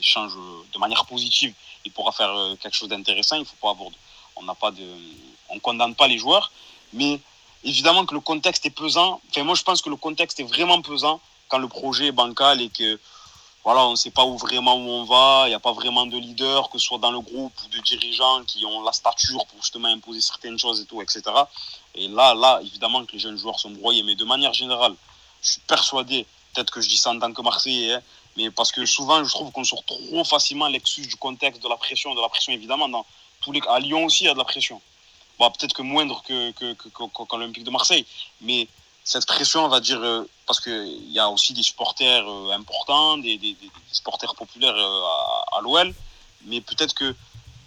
changent 0.00 0.38
de 0.72 0.78
manière 0.78 1.04
positive, 1.06 1.54
il 1.84 1.92
pourra 1.92 2.12
faire 2.12 2.30
euh, 2.30 2.56
quelque 2.56 2.74
chose 2.76 2.88
d'intéressant. 2.88 3.36
Il 3.36 3.44
faut 3.44 3.56
pas 3.60 3.70
avoir, 3.70 3.90
on 4.36 4.42
n'a 4.42 4.54
pas 4.54 4.70
de, 4.70 4.86
on 5.48 5.58
condamne 5.58 5.94
pas 5.94 6.08
les 6.08 6.18
joueurs, 6.18 6.50
mais 6.92 7.20
évidemment 7.62 8.06
que 8.06 8.14
le 8.14 8.20
contexte 8.20 8.66
est 8.66 8.70
pesant. 8.70 9.20
Enfin, 9.30 9.44
moi, 9.44 9.54
je 9.54 9.62
pense 9.62 9.82
que 9.82 9.90
le 9.90 9.96
contexte 9.96 10.40
est 10.40 10.44
vraiment 10.44 10.80
pesant 10.82 11.20
quand 11.48 11.58
le 11.58 11.68
projet 11.68 12.06
est 12.06 12.12
bancal 12.12 12.60
et 12.60 12.68
que 12.68 12.98
voilà, 13.64 13.86
on 13.86 13.92
ne 13.92 13.96
sait 13.96 14.10
pas 14.10 14.26
vraiment 14.26 14.76
où 14.76 14.88
on 14.88 15.04
va, 15.04 15.44
il 15.46 15.48
n'y 15.48 15.54
a 15.54 15.60
pas 15.60 15.72
vraiment 15.72 16.04
de 16.04 16.18
leader, 16.18 16.68
que 16.68 16.78
ce 16.78 16.86
soit 16.86 16.98
dans 16.98 17.10
le 17.10 17.20
groupe 17.20 17.52
ou 17.64 17.68
de 17.68 17.78
dirigeants 17.80 18.44
qui 18.44 18.64
ont 18.66 18.82
la 18.82 18.92
stature 18.92 19.46
pour 19.46 19.62
justement 19.62 19.88
imposer 19.88 20.20
certaines 20.20 20.58
choses 20.58 20.82
et 20.82 20.84
tout, 20.84 21.00
etc. 21.00 21.22
Et 21.94 22.08
là, 22.08 22.34
là, 22.34 22.60
évidemment 22.62 23.06
que 23.06 23.12
les 23.12 23.18
jeunes 23.18 23.38
joueurs 23.38 23.58
sont 23.58 23.70
broyés, 23.70 24.02
mais 24.02 24.16
de 24.16 24.24
manière 24.24 24.52
générale, 24.52 24.94
je 25.42 25.52
suis 25.52 25.60
persuadé, 25.62 26.26
peut-être 26.52 26.70
que 26.70 26.82
je 26.82 26.88
dis 26.88 26.98
ça 26.98 27.10
en 27.10 27.18
tant 27.18 27.32
que 27.32 27.40
Marseillais, 27.40 27.94
hein, 27.94 28.02
mais 28.36 28.50
parce 28.50 28.70
que 28.70 28.84
souvent, 28.84 29.24
je 29.24 29.30
trouve 29.30 29.50
qu'on 29.52 29.64
sort 29.64 29.84
trop 29.84 30.24
facilement 30.24 30.68
l'excuse 30.68 31.08
du 31.08 31.16
contexte, 31.16 31.62
de 31.62 31.68
la 31.68 31.76
pression, 31.76 32.14
de 32.14 32.20
la 32.20 32.28
pression 32.28 32.52
évidemment. 32.52 32.88
Dans 32.88 33.06
tous 33.40 33.52
les... 33.52 33.60
À 33.68 33.78
Lyon 33.78 34.04
aussi, 34.04 34.24
il 34.24 34.26
y 34.26 34.30
a 34.30 34.34
de 34.34 34.38
la 34.38 34.44
pression. 34.44 34.80
Bon, 35.38 35.50
peut-être 35.50 35.72
que 35.72 35.82
moindre 35.82 36.22
que, 36.22 36.50
que, 36.52 37.60
de 37.60 37.70
Marseille. 37.70 38.06
Mais 38.40 38.68
cette 39.04 39.26
pression, 39.26 39.66
on 39.66 39.68
va 39.68 39.80
dire, 39.80 40.00
euh, 40.00 40.26
parce 40.46 40.60
qu'il 40.60 41.12
y 41.12 41.18
a 41.18 41.28
aussi 41.28 41.52
des 41.52 41.62
supporters 41.62 42.26
euh, 42.26 42.52
importants, 42.52 43.18
des, 43.18 43.38
supporters 43.92 44.34
populaires 44.34 44.74
euh, 44.74 45.56
à, 45.56 45.60
l'OL. 45.60 45.94
Mais 46.46 46.62
peut-être 46.62 46.94
que 46.94 47.14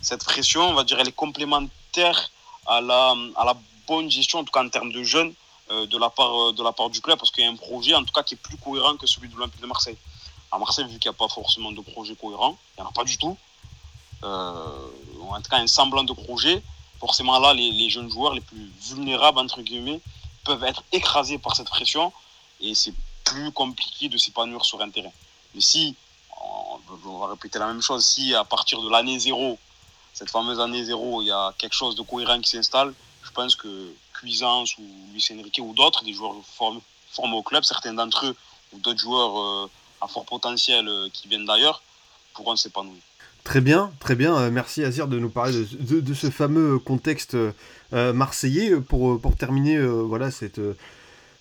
cette 0.02 0.26
pression, 0.26 0.68
on 0.68 0.74
va 0.74 0.84
dire, 0.84 1.00
elle 1.00 1.08
est 1.08 1.16
complémentaire 1.16 2.32
à 2.66 2.82
la, 2.82 3.14
à 3.36 3.46
la 3.46 3.56
bonne 3.88 4.10
gestion, 4.10 4.40
en 4.40 4.44
tout 4.44 4.52
cas 4.52 4.64
en 4.64 4.70
termes 4.70 4.92
de 4.92 5.04
jeunes, 5.04 5.34
de, 5.70 5.98
la 5.98 6.10
part, 6.10 6.54
de 6.54 6.64
la 6.64 6.72
part 6.72 6.90
du 6.90 7.02
club, 7.02 7.20
parce 7.20 7.30
qu'il 7.30 7.44
y 7.44 7.48
a 7.48 7.50
un 7.50 7.56
projet, 7.56 7.94
en 7.94 8.04
tout 8.04 8.14
cas, 8.14 8.24
qui 8.24 8.36
est 8.36 8.38
plus 8.38 8.58
cohérent 8.58 8.96
que 8.96 9.06
celui 9.06 9.28
de 9.28 9.36
l'Olympique 9.36 9.62
de 9.62 9.68
Marseille. 9.68 9.98
À 10.52 10.58
Marseille, 10.58 10.86
vu 10.86 10.98
qu'il 10.98 11.10
n'y 11.10 11.16
a 11.16 11.18
pas 11.18 11.28
forcément 11.28 11.72
de 11.74 11.82
projet 11.82 12.16
cohérent, 12.16 12.58
il 12.78 12.82
n'y 12.82 12.88
en 12.88 12.90
a 12.90 12.94
pas 12.94 13.04
du 13.04 13.18
tout. 13.18 13.38
En 14.24 15.42
tout 15.42 15.50
cas, 15.50 15.58
un 15.58 15.68
semblant 15.68 16.04
de 16.04 16.14
projet. 16.14 16.64
Forcément, 17.00 17.38
là, 17.40 17.54
les, 17.54 17.90
jeunes 17.90 18.10
joueurs 18.10 18.34
les 18.34 18.42
plus 18.42 18.72
vulnérables, 18.82 19.40
entre 19.40 19.62
guillemets, 19.62 20.00
peuvent 20.48 20.64
être 20.64 20.84
écrasés 20.94 21.38
par 21.38 21.56
cette 21.58 21.70
pression 21.70 22.14
et 22.62 22.74
c'est 22.74 22.94
plus 23.26 23.52
compliqué 23.52 24.08
de 24.08 24.18
s'épanouir 24.18 24.64
sur 24.64 24.82
un 24.82 24.90
terrain. 24.90 25.12
Mais 25.54 25.62
si, 25.62 25.96
on 26.40 27.18
va 27.20 27.28
répéter 27.28 27.60
la 27.60 27.68
même 27.68 27.82
chose, 27.82 28.06
si 28.06 28.34
à 28.34 28.46
partir 28.46 28.82
de 28.82 28.90
l'année 28.90 29.20
zéro, 29.20 29.60
cette 30.14 30.32
fameuse 30.32 30.60
année 30.62 30.84
zéro, 30.86 31.22
il 31.22 31.28
y 31.28 31.32
a 31.32 31.54
quelque 31.58 31.76
chose 31.76 31.96
de 31.96 32.02
cohérent 32.02 32.40
qui 32.40 32.50
s'installe, 32.50 32.94
je 33.24 33.32
pense 33.32 33.56
que 33.56 33.94
Cuisance 34.14 34.78
ou 34.78 34.84
Luis 35.12 35.26
Enrique 35.32 35.60
ou 35.62 35.74
d'autres, 35.74 36.04
des 36.06 36.14
joueurs 36.14 36.36
formés, 36.58 36.82
formés 37.12 37.36
au 37.36 37.44
club, 37.44 37.64
certains 37.66 37.94
d'entre 37.94 38.26
eux 38.28 38.36
ou 38.72 38.80
d'autres 38.80 39.00
joueurs 39.00 39.38
euh, 39.40 39.70
à 40.02 40.08
fort 40.08 40.26
potentiel 40.26 40.88
euh, 40.88 41.10
qui 41.12 41.28
viennent 41.28 41.46
d'ailleurs 41.46 41.82
pourront 42.34 42.56
s'épanouir. 42.56 43.02
Très 43.48 43.62
bien, 43.62 43.92
très 44.02 44.16
bien. 44.16 44.36
Euh, 44.36 44.52
merci 44.52 44.84
Azir 44.84 45.08
de 45.08 45.18
nous 45.20 45.30
parler 45.30 45.66
de, 45.80 46.14
ce 46.14 46.30
fameux 46.30 46.80
contexte 46.80 47.38
euh, 47.94 48.12
marseillais. 48.12 48.76
Pour, 48.76 49.22
pour 49.22 49.38
terminer 49.38 49.78
euh, 49.78 50.04
voilà, 50.04 50.32
cette, 50.32 50.60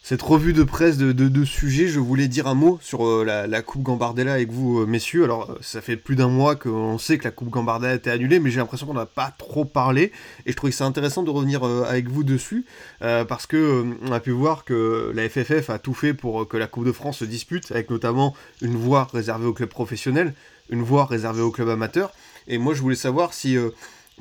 cette 0.09 0.23
revue 0.23 0.53
de 0.53 0.63
presse 0.63 0.99
de, 0.99 1.11
de, 1.11 1.45
sujets, 1.45 1.89
je 1.89 1.99
voulais 1.99 2.29
dire 2.29 2.47
un 2.47 2.55
mot 2.55 2.79
sur 2.81 3.05
euh, 3.05 3.25
la, 3.25 3.63
Coupe 3.63 3.83
Gambardella 3.83 4.35
avec 4.35 4.53
vous, 4.53 4.83
euh, 4.83 4.87
messieurs. 4.87 5.25
Alors, 5.25 5.51
euh, 5.51 5.59
ça 5.63 5.81
fait 5.81 5.97
plus 5.97 6.15
d'un 6.15 6.29
mois 6.29 6.55
qu'on 6.55 6.97
sait 6.97 7.19
que 7.19 7.25
la 7.25 7.33
Coupe 7.33 7.51
Gambardella 7.51 7.91
a 7.91 7.97
été 7.97 8.09
annulée, 8.13 8.39
mais 8.39 8.53
j'ai 8.53 8.61
l'impression 8.61 8.87
qu'on 8.87 8.95
n'a 8.95 9.05
pas 9.05 9.35
trop 9.37 9.65
parlé. 9.65 10.13
Et 10.47 10.53
je 10.53 10.57
trouvais 10.57 10.71
que 10.71 10.79
c'est 10.79 10.85
intéressant 10.85 11.25
de 11.25 11.31
revenir 11.31 11.65
avec 11.65 12.09
vous 12.09 12.23
dessus, 12.23 12.67
parce 13.01 13.49
que 13.49 13.85
on 14.01 14.13
a 14.13 14.21
pu 14.21 14.31
voir 14.31 14.65
que 14.65 15.11
la 15.13 15.29
FFF 15.29 15.71
a 15.71 15.81
tout 15.81 15.93
fait 15.93 16.15
pour 16.15 16.47
que 16.47 16.57
la 16.57 16.69
Coupe 16.69 16.87
de 16.87 16.93
France 16.93 17.19
se 17.19 17.25
dispute, 17.25 17.73
avec 17.73 17.91
notamment 17.91 18.33
une 18.63 18.77
voie 18.77 19.09
réservée 19.13 19.47
aux 19.47 19.55
clubs 19.55 19.69
professionnels, 19.69 20.35
une 20.71 20.83
voie 20.83 21.07
réservée 21.07 21.43
aux 21.43 21.51
clubs 21.51 21.69
amateurs. 21.69 22.13
Et 22.49 22.59
moi, 22.59 22.75
je 22.75 22.83
voulais 22.83 22.97
savoir 22.97 23.35
si, 23.35 23.57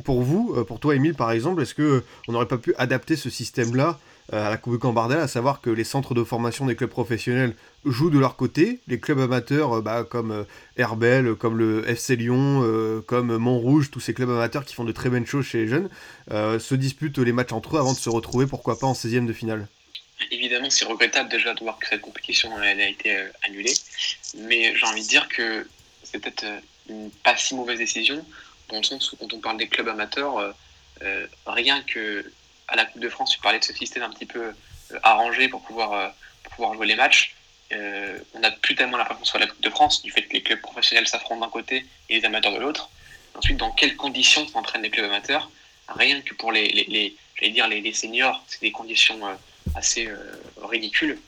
pour 0.03 0.21
vous, 0.21 0.55
pour 0.65 0.79
toi, 0.79 0.95
Émile, 0.95 1.15
par 1.15 1.31
exemple, 1.31 1.61
est-ce 1.61 1.75
que 1.75 2.03
on 2.27 2.31
n'aurait 2.31 2.47
pas 2.47 2.57
pu 2.57 2.73
adapter 2.77 3.15
ce 3.15 3.29
système-là 3.29 3.99
euh, 4.33 4.47
à 4.47 4.49
la 4.49 4.57
Coupe 4.57 4.79
Cambardella, 4.79 5.23
à 5.23 5.27
savoir 5.27 5.61
que 5.61 5.69
les 5.69 5.83
centres 5.83 6.15
de 6.15 6.23
formation 6.23 6.65
des 6.65 6.75
clubs 6.75 6.89
professionnels 6.89 7.53
jouent 7.85 8.09
de 8.09 8.17
leur 8.17 8.35
côté, 8.35 8.79
les 8.87 8.99
clubs 8.99 9.19
amateurs 9.19 9.77
euh, 9.77 9.81
bah, 9.81 10.03
comme 10.03 10.31
euh, 10.31 10.43
Herbel, 10.77 11.35
comme 11.35 11.59
le 11.59 11.87
FC 11.87 12.15
Lyon, 12.15 12.61
euh, 12.63 13.01
comme 13.01 13.37
Montrouge, 13.37 13.91
tous 13.91 13.99
ces 13.99 14.15
clubs 14.15 14.31
amateurs 14.31 14.65
qui 14.65 14.73
font 14.73 14.83
de 14.83 14.91
très 14.91 15.09
bonnes 15.09 15.27
choses 15.27 15.45
chez 15.45 15.59
les 15.59 15.67
jeunes, 15.67 15.89
euh, 16.31 16.57
se 16.57 16.73
disputent 16.73 17.19
les 17.19 17.33
matchs 17.33 17.51
entre 17.51 17.75
eux 17.75 17.79
avant 17.79 17.93
de 17.93 17.99
se 17.99 18.09
retrouver, 18.09 18.47
pourquoi 18.47 18.79
pas, 18.79 18.87
en 18.87 18.93
16e 18.93 19.27
de 19.27 19.33
finale? 19.33 19.67
Évidemment, 20.31 20.69
c'est 20.69 20.85
regrettable 20.85 21.29
déjà 21.29 21.53
de 21.53 21.59
voir 21.59 21.77
que 21.77 21.87
cette 21.87 22.01
compétition 22.01 22.55
a 22.57 22.71
été 22.71 23.15
euh, 23.15 23.27
annulée, 23.47 23.73
mais 24.39 24.73
j'ai 24.75 24.85
envie 24.87 25.03
de 25.03 25.07
dire 25.07 25.27
que 25.27 25.67
peut-être 26.19 26.45
une 26.89 27.11
pas 27.11 27.35
si 27.37 27.55
mauvaise 27.55 27.79
décision, 27.79 28.25
dans 28.69 28.77
le 28.77 28.83
sens 28.83 29.11
où 29.11 29.17
quand 29.17 29.33
on 29.33 29.39
parle 29.39 29.57
des 29.57 29.67
clubs 29.67 29.87
amateurs, 29.87 30.53
rien 31.45 31.81
que 31.81 32.25
à 32.67 32.75
la 32.75 32.85
Coupe 32.85 33.01
de 33.01 33.09
France, 33.09 33.31
tu 33.31 33.39
parlais 33.39 33.59
de 33.59 33.63
ce 33.63 33.73
système 33.73 34.03
un 34.03 34.09
petit 34.09 34.25
peu 34.25 34.53
euh, 34.91 34.99
arrangé 35.03 35.47
pour 35.47 35.61
pouvoir, 35.61 35.93
euh, 35.93 36.73
jouer 36.73 36.87
les 36.87 36.95
matchs. 36.95 37.35
Euh, 37.71 38.19
on 38.33 38.39
n'a 38.39 38.51
plus 38.51 38.75
tellement 38.75 38.97
l'impression 38.97 39.25
sur 39.25 39.39
la 39.39 39.47
Coupe 39.47 39.61
de 39.61 39.69
France, 39.69 40.01
du 40.01 40.11
fait 40.11 40.23
que 40.23 40.33
les 40.33 40.43
clubs 40.43 40.61
professionnels 40.61 41.07
s'affrontent 41.07 41.41
d'un 41.41 41.51
côté 41.51 41.85
et 42.09 42.19
les 42.19 42.25
amateurs 42.25 42.53
de 42.53 42.59
l'autre. 42.59 42.89
Ensuite, 43.35 43.57
dans 43.57 43.71
quelles 43.71 43.95
conditions 43.95 44.47
s'entraînent 44.47 44.83
les 44.83 44.89
clubs 44.89 45.05
amateurs? 45.05 45.49
Rien 45.87 46.21
que 46.21 46.33
pour 46.33 46.51
les, 46.51 46.67
les, 46.87 47.49
dire 47.49 47.67
les 47.67 47.93
seniors, 47.93 48.43
c'est 48.47 48.61
des 48.61 48.71
conditions 48.71 49.19
assez 49.75 50.09
ridicules. 50.63 51.19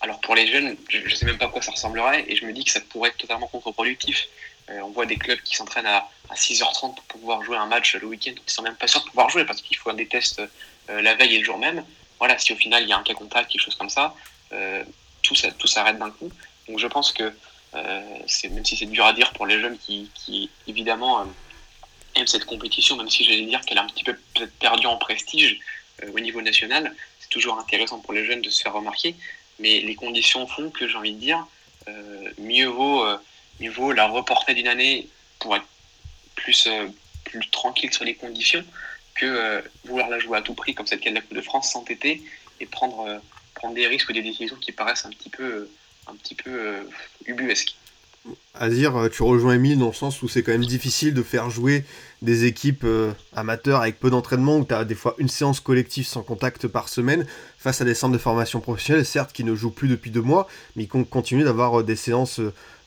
Alors 0.00 0.20
pour 0.20 0.34
les 0.34 0.46
jeunes, 0.46 0.76
je 0.88 0.98
ne 0.98 1.14
sais 1.14 1.26
même 1.26 1.38
pas 1.38 1.46
à 1.46 1.48
quoi 1.48 1.60
ça 1.60 1.72
ressemblerait 1.72 2.24
et 2.28 2.36
je 2.36 2.44
me 2.44 2.52
dis 2.52 2.64
que 2.64 2.70
ça 2.70 2.80
pourrait 2.80 3.10
être 3.10 3.18
totalement 3.18 3.48
contre-productif. 3.48 4.28
Euh, 4.70 4.80
on 4.80 4.90
voit 4.90 5.06
des 5.06 5.16
clubs 5.16 5.40
qui 5.40 5.56
s'entraînent 5.56 5.86
à, 5.86 6.08
à, 6.28 6.34
6h30 6.34 6.94
pour 6.94 7.04
pouvoir 7.04 7.42
jouer 7.42 7.56
un 7.56 7.66
match 7.66 7.94
le 7.96 8.06
week-end, 8.06 8.32
ils 8.46 8.50
sont 8.50 8.62
même 8.62 8.76
pas 8.76 8.86
sûrs 8.86 9.02
de 9.02 9.08
pouvoir 9.08 9.28
jouer 9.30 9.44
parce 9.44 9.62
qu'il 9.62 9.76
faut 9.76 9.92
des 9.92 10.06
tests 10.06 10.42
euh, 10.90 11.02
la 11.02 11.14
veille 11.14 11.36
et 11.36 11.38
le 11.38 11.44
jour 11.44 11.58
même. 11.58 11.84
Voilà, 12.18 12.38
si 12.38 12.52
au 12.52 12.56
final 12.56 12.82
il 12.82 12.88
y 12.88 12.92
a 12.92 12.98
un 12.98 13.02
cas 13.02 13.14
contact, 13.14 13.50
quelque 13.50 13.62
chose 13.62 13.76
comme 13.76 13.90
ça, 13.90 14.14
tout, 15.22 15.34
ça, 15.34 15.50
tout 15.52 15.66
s'arrête 15.66 15.98
d'un 15.98 16.10
coup. 16.10 16.30
Donc 16.68 16.78
je 16.78 16.86
pense 16.86 17.12
que 17.12 17.32
c'est 18.26 18.48
même 18.48 18.64
si 18.64 18.76
c'est 18.76 18.86
dur 18.86 19.04
à 19.04 19.12
dire 19.12 19.32
pour 19.34 19.46
les 19.46 19.60
jeunes 19.60 19.78
qui, 19.78 20.10
qui 20.14 20.50
évidemment 20.66 21.26
aiment 22.16 22.26
cette 22.26 22.44
compétition, 22.44 22.96
même 22.96 23.08
si 23.08 23.24
j'allais 23.24 23.44
dire 23.44 23.60
qu'elle 23.60 23.78
a 23.78 23.82
un 23.82 23.86
petit 23.86 24.02
peu 24.02 24.14
peut-être 24.34 24.52
perdu 24.58 24.86
en 24.86 24.96
prestige 24.96 25.60
au 26.12 26.18
niveau 26.18 26.40
national, 26.42 26.94
c'est 27.20 27.28
toujours 27.28 27.58
intéressant 27.58 28.00
pour 28.00 28.12
les 28.12 28.24
jeunes 28.24 28.42
de 28.42 28.50
se 28.50 28.62
faire 28.62 28.72
remarquer. 28.72 29.14
Mais 29.58 29.80
les 29.80 29.94
conditions 29.94 30.46
font 30.46 30.70
que 30.70 30.86
j'ai 30.86 30.96
envie 30.96 31.14
de 31.14 31.20
dire, 31.20 31.46
mieux 32.38 32.66
vaut 32.66 33.04
mieux 33.60 33.70
vaut 33.70 33.92
la 33.92 34.06
reporter 34.06 34.54
d'une 34.54 34.68
année 34.68 35.08
pour 35.38 35.56
être 35.56 35.66
plus, 36.36 36.66
euh, 36.66 36.88
plus 37.24 37.48
tranquille 37.50 37.92
sur 37.92 38.04
les 38.04 38.14
conditions 38.14 38.64
que 39.14 39.26
euh, 39.26 39.60
vouloir 39.84 40.08
la 40.08 40.18
jouer 40.18 40.38
à 40.38 40.42
tout 40.42 40.54
prix 40.54 40.74
comme 40.74 40.86
cette 40.86 41.04
de 41.04 41.10
la 41.10 41.20
Coupe 41.20 41.34
de 41.34 41.42
France, 41.42 41.72
s'entêter 41.72 42.22
et 42.60 42.66
prendre, 42.66 43.00
euh, 43.00 43.18
prendre 43.54 43.74
des 43.74 43.86
risques 43.86 44.08
ou 44.08 44.12
des 44.12 44.22
décisions 44.22 44.56
qui 44.56 44.72
paraissent 44.72 45.04
un 45.04 45.10
petit 45.10 45.30
peu, 45.30 45.68
un 46.06 46.14
petit 46.14 46.34
peu 46.34 46.88
ubuesques. 47.26 47.74
Azir, 48.54 49.08
tu 49.12 49.22
rejoins 49.22 49.54
Emile 49.54 49.78
dans 49.78 49.88
le 49.88 49.92
sens 49.92 50.22
où 50.22 50.28
c'est 50.28 50.42
quand 50.42 50.52
même 50.52 50.64
difficile 50.64 51.14
de 51.14 51.22
faire 51.22 51.48
jouer 51.48 51.84
des 52.22 52.44
équipes 52.44 52.84
amateurs 53.36 53.82
avec 53.82 54.00
peu 54.00 54.10
d'entraînement, 54.10 54.56
où 54.56 54.64
tu 54.64 54.74
as 54.74 54.84
des 54.84 54.96
fois 54.96 55.14
une 55.18 55.28
séance 55.28 55.60
collective 55.60 56.06
sans 56.06 56.22
contact 56.22 56.66
par 56.66 56.88
semaine, 56.88 57.24
face 57.56 57.80
à 57.80 57.84
des 57.84 57.94
centres 57.94 58.14
de 58.14 58.18
formation 58.18 58.60
professionnels, 58.60 59.06
certes 59.06 59.32
qui 59.32 59.44
ne 59.44 59.54
jouent 59.54 59.70
plus 59.70 59.86
depuis 59.86 60.10
deux 60.10 60.22
mois, 60.22 60.48
mais 60.74 60.86
qui 60.86 61.04
continuent 61.04 61.44
d'avoir 61.44 61.84
des 61.84 61.94
séances 61.94 62.40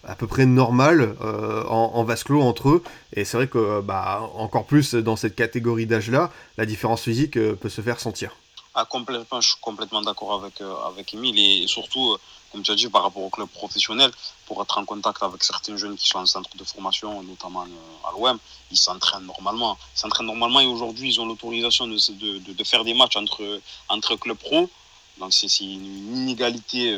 à 0.03 0.15
peu 0.15 0.27
près 0.27 0.45
normal 0.45 1.15
euh, 1.21 1.63
en, 1.67 2.03
vase 2.03 2.23
clos 2.23 2.41
entre 2.41 2.69
eux. 2.69 2.83
Et 3.13 3.25
c'est 3.25 3.37
vrai 3.37 3.47
que, 3.47 3.81
bah, 3.81 4.29
encore 4.35 4.65
plus 4.65 4.95
dans 4.95 5.15
cette 5.15 5.35
catégorie 5.35 5.85
d'âge-là, 5.85 6.31
la 6.57 6.65
différence 6.65 7.03
physique 7.03 7.37
euh, 7.37 7.55
peut 7.55 7.69
se 7.69 7.81
faire 7.81 7.99
sentir. 7.99 8.35
Ah, 8.73 8.85
complètement, 8.89 9.41
je 9.41 9.49
suis 9.49 9.59
complètement 9.61 10.01
d'accord 10.01 10.41
avec, 10.41 10.61
euh, 10.61 10.73
avec 10.87 11.13
Emile. 11.13 11.37
Et 11.37 11.67
surtout, 11.67 12.17
comme 12.51 12.63
tu 12.63 12.71
as 12.71 12.75
dit, 12.75 12.89
par 12.89 13.03
rapport 13.03 13.23
au 13.23 13.29
club 13.29 13.47
professionnel, 13.49 14.11
pour 14.45 14.61
être 14.61 14.77
en 14.77 14.85
contact 14.85 15.23
avec 15.23 15.43
certains 15.43 15.77
jeunes 15.77 15.95
qui 15.95 16.07
sont 16.07 16.19
en 16.19 16.25
centre 16.25 16.55
de 16.55 16.63
formation, 16.63 17.23
notamment 17.23 17.63
à 17.63 18.11
l'OM, 18.11 18.37
ils 18.71 18.77
s'entraînent 18.77 19.25
normalement. 19.25 19.77
Ils 19.95 19.99
s'entraînent 19.99 20.27
normalement 20.27 20.59
et 20.59 20.65
aujourd'hui, 20.65 21.09
ils 21.09 21.21
ont 21.21 21.25
l'autorisation 21.25 21.87
de, 21.87 21.97
de, 22.13 22.53
de, 22.53 22.63
faire 22.63 22.83
des 22.83 22.93
matchs 22.93 23.15
entre, 23.15 23.61
entre 23.89 24.15
clubs 24.15 24.37
pro. 24.37 24.69
Donc, 25.17 25.33
c'est 25.33 25.47
une 25.59 26.17
inégalité 26.17 26.91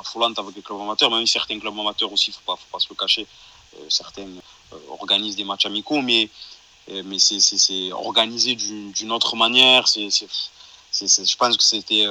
affolante 0.00 0.38
avec 0.38 0.56
les 0.56 0.62
clubs 0.62 0.80
amateurs, 0.80 1.10
même 1.10 1.26
certains 1.26 1.58
clubs 1.58 1.78
amateurs 1.78 2.12
aussi, 2.12 2.30
il 2.30 2.34
ne 2.34 2.36
faut 2.36 2.58
pas, 2.72 2.78
se 2.78 2.88
le 2.88 2.94
cacher, 2.94 3.26
euh, 3.76 3.84
certains 3.88 4.26
euh, 4.72 4.76
organisent 4.88 5.36
des 5.36 5.44
matchs 5.44 5.66
amicaux, 5.66 6.00
mais, 6.00 6.28
euh, 6.90 7.02
mais 7.04 7.18
c'est 7.18 7.92
organisé 7.92 8.54
d'une 8.54 9.12
autre 9.12 9.36
manière. 9.36 9.86
je 9.86 11.36
pense 11.36 11.56
que 11.56 11.62
c'était, 11.62 12.06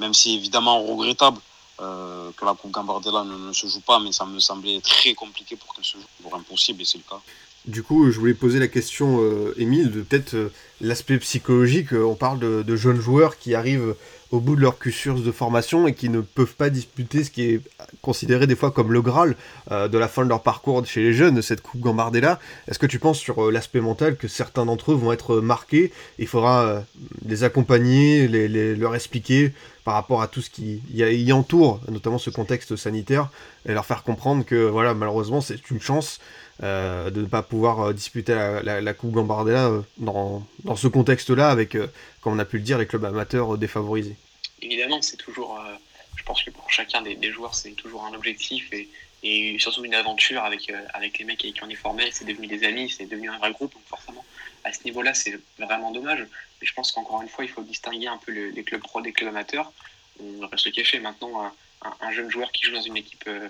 même 0.00 0.14
si 0.14 0.34
évidemment 0.34 0.82
regrettable, 0.82 1.40
que 1.78 2.44
la 2.44 2.54
Coupe 2.54 2.72
Gambardella 2.72 3.24
ne, 3.24 3.52
se 3.52 3.66
joue 3.66 3.80
pas, 3.80 4.00
mais 4.00 4.12
ça 4.12 4.26
me 4.26 4.38
semblait 4.40 4.80
très 4.80 5.14
compliqué 5.14 5.56
pour 5.56 5.74
qu'elle 5.74 5.84
se 5.84 5.96
joue, 5.96 6.04
voire 6.22 6.40
impossible, 6.40 6.82
et 6.82 6.84
c'est 6.84 6.98
le 6.98 7.04
cas. 7.08 7.20
Du 7.66 7.82
coup, 7.82 8.10
je 8.10 8.18
voulais 8.18 8.34
poser 8.34 8.58
la 8.58 8.68
question, 8.68 9.20
Émile, 9.56 9.90
de 9.90 10.02
peut-être 10.02 10.50
l'aspect 10.80 11.18
psychologique. 11.18 11.92
On 11.92 12.14
parle 12.14 12.38
de, 12.38 12.76
jeunes 12.76 13.00
joueurs 13.00 13.38
qui 13.38 13.54
arrivent 13.54 13.94
au 14.30 14.40
bout 14.40 14.56
de 14.56 14.60
leur 14.60 14.78
cursus 14.78 15.22
de 15.22 15.32
formation 15.32 15.86
et 15.88 15.94
qui 15.94 16.08
ne 16.08 16.20
peuvent 16.20 16.54
pas 16.54 16.70
disputer 16.70 17.24
ce 17.24 17.30
qui 17.30 17.42
est 17.44 17.60
considéré 18.02 18.46
des 18.46 18.56
fois 18.56 18.70
comme 18.70 18.92
le 18.92 19.00
Graal 19.00 19.36
euh, 19.70 19.88
de 19.88 19.96
la 19.96 20.08
fin 20.08 20.24
de 20.24 20.28
leur 20.28 20.42
parcours 20.42 20.84
chez 20.84 21.00
les 21.00 21.12
jeunes, 21.14 21.40
cette 21.40 21.62
Coupe 21.62 21.80
Gambardella. 21.80 22.38
Est-ce 22.68 22.78
que 22.78 22.86
tu 22.86 22.98
penses 22.98 23.18
sur 23.18 23.46
euh, 23.46 23.50
l'aspect 23.50 23.80
mental 23.80 24.16
que 24.16 24.28
certains 24.28 24.66
d'entre 24.66 24.92
eux 24.92 24.94
vont 24.94 25.12
être 25.12 25.36
marqués? 25.36 25.92
Il 26.18 26.26
faudra 26.26 26.64
euh, 26.64 26.80
les 27.24 27.42
accompagner, 27.44 28.28
les, 28.28 28.76
leur 28.76 28.94
expliquer 28.94 29.52
par 29.88 29.94
rapport 29.94 30.20
à 30.20 30.28
tout 30.28 30.42
ce 30.42 30.50
qui 30.50 30.82
y, 30.92 31.32
entoure, 31.32 31.80
notamment 31.88 32.18
ce 32.18 32.28
contexte 32.28 32.76
sanitaire, 32.76 33.30
et 33.66 33.72
leur 33.72 33.86
faire 33.86 34.02
comprendre 34.02 34.44
que 34.44 34.54
voilà, 34.54 34.92
malheureusement, 34.92 35.40
c'est 35.40 35.70
une 35.70 35.80
chance 35.80 36.20
de 36.60 37.10
ne 37.10 37.24
pas 37.24 37.40
pouvoir 37.40 37.94
disputer 37.94 38.34
la, 38.34 38.92
Coupe 38.92 39.12
Gambardella 39.12 39.70
dans, 39.96 40.46
dans, 40.64 40.76
ce 40.76 40.88
contexte-là 40.88 41.48
avec 41.48 41.78
comme 42.20 42.34
on 42.34 42.38
a 42.38 42.44
pu 42.44 42.58
le 42.58 42.64
dire, 42.64 42.76
les 42.76 42.84
clubs 42.84 43.06
amateurs 43.06 43.56
défavorisés. 43.56 44.16
Évidemment, 44.60 45.00
c'est 45.00 45.16
toujours, 45.16 45.58
euh, 45.58 45.74
je 46.16 46.22
pense 46.24 46.42
que 46.42 46.50
pour 46.50 46.70
chacun 46.70 47.00
des, 47.00 47.32
joueurs, 47.32 47.54
c'est 47.54 47.70
toujours 47.70 48.04
un 48.04 48.12
objectif 48.12 48.70
et, 48.72 49.56
surtout 49.58 49.86
une 49.86 49.94
aventure 49.94 50.42
avec, 50.42 50.68
euh, 50.68 50.80
avec 50.92 51.18
les 51.18 51.24
mecs 51.24 51.42
avec 51.42 51.54
qui 51.54 51.64
on 51.64 51.70
est 51.70 51.74
formé. 51.74 52.10
C'est 52.12 52.26
devenu 52.26 52.46
des 52.46 52.62
amis, 52.64 52.90
c'est 52.90 53.06
devenu 53.06 53.30
un 53.30 53.38
vrai 53.38 53.52
groupe. 53.52 53.72
Donc 53.72 53.84
forcément, 53.86 54.24
à 54.64 54.72
ce 54.72 54.84
niveau-là, 54.84 55.14
c'est 55.14 55.38
vraiment 55.58 55.90
dommage. 55.90 56.20
Mais 56.60 56.66
je 56.66 56.74
pense 56.74 56.92
qu'encore 56.92 57.22
une 57.22 57.28
fois, 57.28 57.44
il 57.44 57.50
faut 57.50 57.62
distinguer 57.62 58.08
un 58.08 58.18
peu 58.18 58.32
les 58.32 58.64
clubs 58.64 58.82
pro 58.82 59.00
des 59.00 59.12
clubs 59.12 59.28
amateurs. 59.28 59.72
On 60.20 60.46
va 60.46 60.56
se 60.56 60.68
cacher. 60.68 60.98
Maintenant, 61.00 61.52
un, 62.00 62.12
jeune 62.12 62.30
joueur 62.30 62.50
qui 62.52 62.66
joue 62.66 62.72
dans 62.72 62.82
une 62.82 62.96
équipe, 62.96 63.24
euh, 63.28 63.48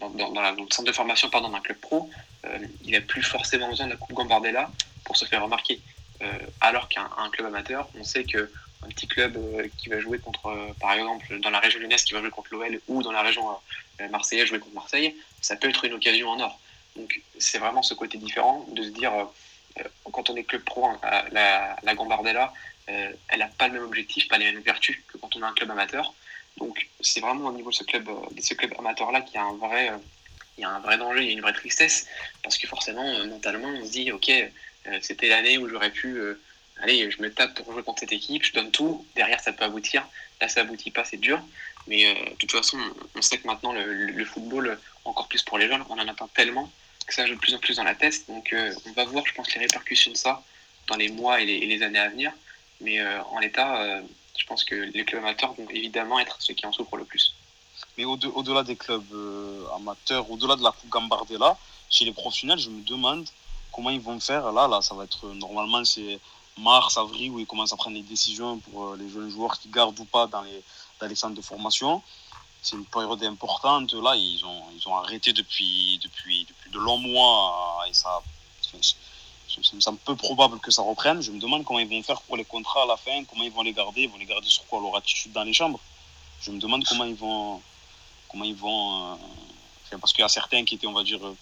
dans, 0.00 0.10
dans, 0.10 0.50
le 0.50 0.56
centre 0.70 0.84
de 0.84 0.92
formation 0.92 1.30
pardon, 1.30 1.48
d'un 1.48 1.60
club 1.60 1.78
pro, 1.78 2.10
il 2.84 2.90
n'a 2.92 3.00
plus 3.00 3.22
forcément 3.22 3.68
besoin 3.68 3.86
de 3.86 3.92
la 3.92 3.96
Coupe 3.96 4.14
Gambardella 4.14 4.70
pour 5.04 5.16
se 5.16 5.24
faire 5.24 5.42
remarquer. 5.42 5.80
Euh, 6.22 6.26
alors 6.60 6.88
qu'un 6.88 7.08
club 7.32 7.46
amateur, 7.46 7.88
on 7.98 8.04
sait 8.04 8.24
que 8.24 8.50
un 8.84 8.88
petit 8.88 9.06
club 9.06 9.36
euh, 9.36 9.68
qui 9.78 9.88
va 9.88 10.00
jouer 10.00 10.18
contre, 10.18 10.46
euh, 10.46 10.72
par 10.80 10.92
exemple, 10.92 11.38
dans 11.40 11.50
la 11.50 11.60
région 11.60 11.80
lyonnaise, 11.80 12.04
qui 12.04 12.14
va 12.14 12.20
jouer 12.20 12.30
contre 12.30 12.48
l'OL 12.52 12.80
ou 12.88 13.02
dans 13.02 13.12
la 13.12 13.22
région 13.22 13.44
marseillaise, 14.10 14.46
jouer 14.46 14.58
contre 14.58 14.74
Marseille, 14.74 15.14
ça 15.40 15.56
peut 15.56 15.68
être 15.68 15.84
une 15.84 15.94
occasion 15.94 16.28
en 16.30 16.40
or. 16.40 16.58
Donc 16.96 17.20
c'est 17.38 17.58
vraiment 17.58 17.82
ce 17.82 17.94
côté 17.94 18.18
différent 18.18 18.66
de 18.72 18.82
se 18.82 18.88
dire, 18.88 19.12
quand 20.10 20.30
on 20.30 20.36
est 20.36 20.44
club 20.44 20.62
pro, 20.62 20.86
hein, 20.86 21.00
la, 21.32 21.76
la 21.82 21.94
Gambardella, 21.94 22.52
elle 22.86 23.38
n'a 23.38 23.46
pas 23.46 23.68
le 23.68 23.74
même 23.74 23.84
objectif, 23.84 24.28
pas 24.28 24.38
les 24.38 24.52
mêmes 24.52 24.62
vertus 24.62 24.98
que 25.08 25.16
quand 25.16 25.34
on 25.36 25.42
a 25.42 25.46
un 25.46 25.52
club 25.52 25.70
amateur. 25.70 26.12
Donc 26.58 26.88
c'est 27.00 27.20
vraiment 27.20 27.48
au 27.48 27.52
niveau 27.52 27.70
de 27.70 27.74
ce 27.74 27.84
club, 27.84 28.08
de 28.30 28.40
ce 28.40 28.54
club 28.54 28.74
amateur-là 28.78 29.22
qu'il 29.22 29.36
y 29.36 29.38
a 29.38 29.44
un 29.44 29.54
vrai, 29.54 29.90
il 30.58 30.62
y 30.62 30.64
a 30.64 30.70
un 30.70 30.80
vrai 30.80 30.98
danger, 30.98 31.22
il 31.22 31.26
y 31.26 31.30
a 31.30 31.32
une 31.32 31.40
vraie 31.40 31.52
tristesse, 31.52 32.06
parce 32.42 32.58
que 32.58 32.66
forcément, 32.66 33.24
mentalement, 33.26 33.68
on 33.68 33.84
se 33.84 33.90
dit, 33.90 34.12
ok, 34.12 34.30
euh, 34.86 34.98
c'était 35.00 35.28
l'année 35.28 35.58
où 35.58 35.68
j'aurais 35.68 35.90
pu, 35.90 36.18
euh, 36.18 36.40
allez, 36.82 37.10
je 37.10 37.22
me 37.22 37.32
tape 37.32 37.54
pour 37.54 37.72
jouer 37.72 37.82
contre 37.82 38.00
cette 38.00 38.12
équipe, 38.12 38.44
je 38.44 38.52
donne 38.52 38.70
tout, 38.70 39.06
derrière 39.14 39.40
ça 39.40 39.52
peut 39.52 39.64
aboutir, 39.64 40.06
là 40.40 40.48
ça 40.48 40.60
aboutit 40.60 40.90
pas, 40.90 41.04
c'est 41.04 41.18
dur. 41.18 41.40
Mais 41.86 42.06
euh, 42.06 42.30
de 42.30 42.36
toute 42.36 42.52
façon, 42.52 42.78
on 43.14 43.22
sait 43.22 43.38
que 43.38 43.46
maintenant 43.46 43.72
le, 43.72 44.24
football, 44.24 44.78
encore 45.04 45.28
plus 45.28 45.42
pour 45.42 45.58
les 45.58 45.68
jeunes, 45.68 45.84
on 45.88 45.98
en 45.98 46.08
attend 46.08 46.28
tellement 46.28 46.70
que 47.04 47.14
ça 47.14 47.26
joue 47.26 47.34
de 47.34 47.40
plus 47.40 47.54
en 47.54 47.58
plus 47.58 47.76
dans 47.76 47.84
la 47.84 47.94
tête. 47.94 48.26
Donc 48.28 48.54
on 48.86 48.92
va 48.92 49.04
voir, 49.04 49.24
je 49.26 49.34
pense, 49.34 49.52
les 49.54 49.60
répercussions 49.60 50.12
de 50.12 50.16
ça 50.16 50.42
dans 50.88 50.96
les 50.96 51.08
mois 51.08 51.40
et 51.40 51.44
les, 51.44 51.82
années 51.82 51.98
à 51.98 52.08
venir. 52.08 52.32
Mais 52.80 53.00
en 53.04 53.38
l'état, 53.38 54.00
je 54.38 54.46
pense 54.46 54.64
que 54.64 54.74
les 54.74 55.04
clubs 55.04 55.22
amateurs 55.22 55.54
vont 55.54 55.68
évidemment 55.70 56.18
être 56.18 56.36
ceux 56.40 56.54
qui 56.54 56.66
en 56.66 56.72
souffrent 56.72 56.96
le 56.96 57.04
plus. 57.04 57.34
Mais 57.96 58.04
au-delà 58.04 58.62
des 58.62 58.76
clubs 58.76 59.04
amateurs, 59.76 60.30
au-delà 60.30 60.56
de 60.56 60.62
la 60.62 60.72
Coupe 60.72 60.90
Gambardella, 60.90 61.56
chez 61.90 62.04
les 62.04 62.12
professionnels, 62.12 62.58
je 62.58 62.70
me 62.70 62.82
demande 62.82 63.26
comment 63.72 63.90
ils 63.90 64.00
vont 64.00 64.18
faire 64.20 64.52
là, 64.52 64.68
là, 64.68 64.80
ça 64.82 64.94
va 64.94 65.04
être 65.04 65.26
normalement 65.34 65.84
c'est 65.84 66.18
mars, 66.58 66.96
avril 66.98 67.30
où 67.30 67.40
ils 67.40 67.46
commencent 67.46 67.72
à 67.72 67.76
prendre 67.76 67.96
des 67.96 68.02
décisions 68.02 68.58
pour 68.58 68.84
euh, 68.84 68.96
les 68.96 69.08
jeunes 69.08 69.30
joueurs 69.30 69.58
qui 69.58 69.68
gardent 69.68 69.98
ou 69.98 70.04
pas 70.04 70.26
les, 70.44 70.62
dans 71.00 71.06
les 71.06 71.14
centres 71.14 71.34
de 71.34 71.40
formation. 71.40 72.02
C'est 72.62 72.76
une 72.76 72.86
période 72.86 73.22
importante. 73.24 73.92
Là, 73.92 74.14
ils 74.16 74.44
ont, 74.44 74.62
ils 74.74 74.88
ont 74.88 74.96
arrêté 74.96 75.32
depuis, 75.32 75.98
depuis, 76.02 76.46
depuis 76.48 76.70
de 76.70 76.78
longs 76.78 76.98
mois 76.98 77.84
et 77.88 77.92
ça, 77.92 78.22
ça 78.60 78.78
me 79.74 79.80
semble 79.80 79.98
peu 79.98 80.16
probable 80.16 80.60
que 80.60 80.70
ça 80.70 80.82
reprenne. 80.82 81.20
Je 81.20 81.32
me 81.32 81.40
demande 81.40 81.64
comment 81.64 81.80
ils 81.80 81.88
vont 81.88 82.02
faire 82.02 82.22
pour 82.22 82.36
les 82.36 82.44
contrats 82.44 82.84
à 82.84 82.86
la 82.86 82.96
fin, 82.96 83.24
comment 83.24 83.42
ils 83.42 83.52
vont 83.52 83.62
les 83.62 83.72
garder. 83.72 84.02
Ils 84.02 84.10
vont 84.10 84.18
les 84.18 84.26
garder 84.26 84.48
sur 84.48 84.64
quoi 84.66 84.80
Leur 84.80 84.96
attitude 84.96 85.32
dans 85.32 85.44
les 85.44 85.52
chambres? 85.52 85.80
Je 86.40 86.50
me 86.50 86.58
demande 86.58 86.84
comment 86.84 87.04
ils 87.04 87.14
vont. 87.14 87.60
Comment 88.28 88.44
ils 88.44 88.54
vont 88.54 89.12
euh, 89.12 89.16
parce 89.98 90.12
qu'il 90.12 90.22
y 90.22 90.24
a 90.24 90.28
certains 90.28 90.64
qui 90.64 90.76
étaient, 90.76 90.86
on 90.86 90.92
va 90.92 91.04
dire, 91.04 91.24
euh, 91.26 91.36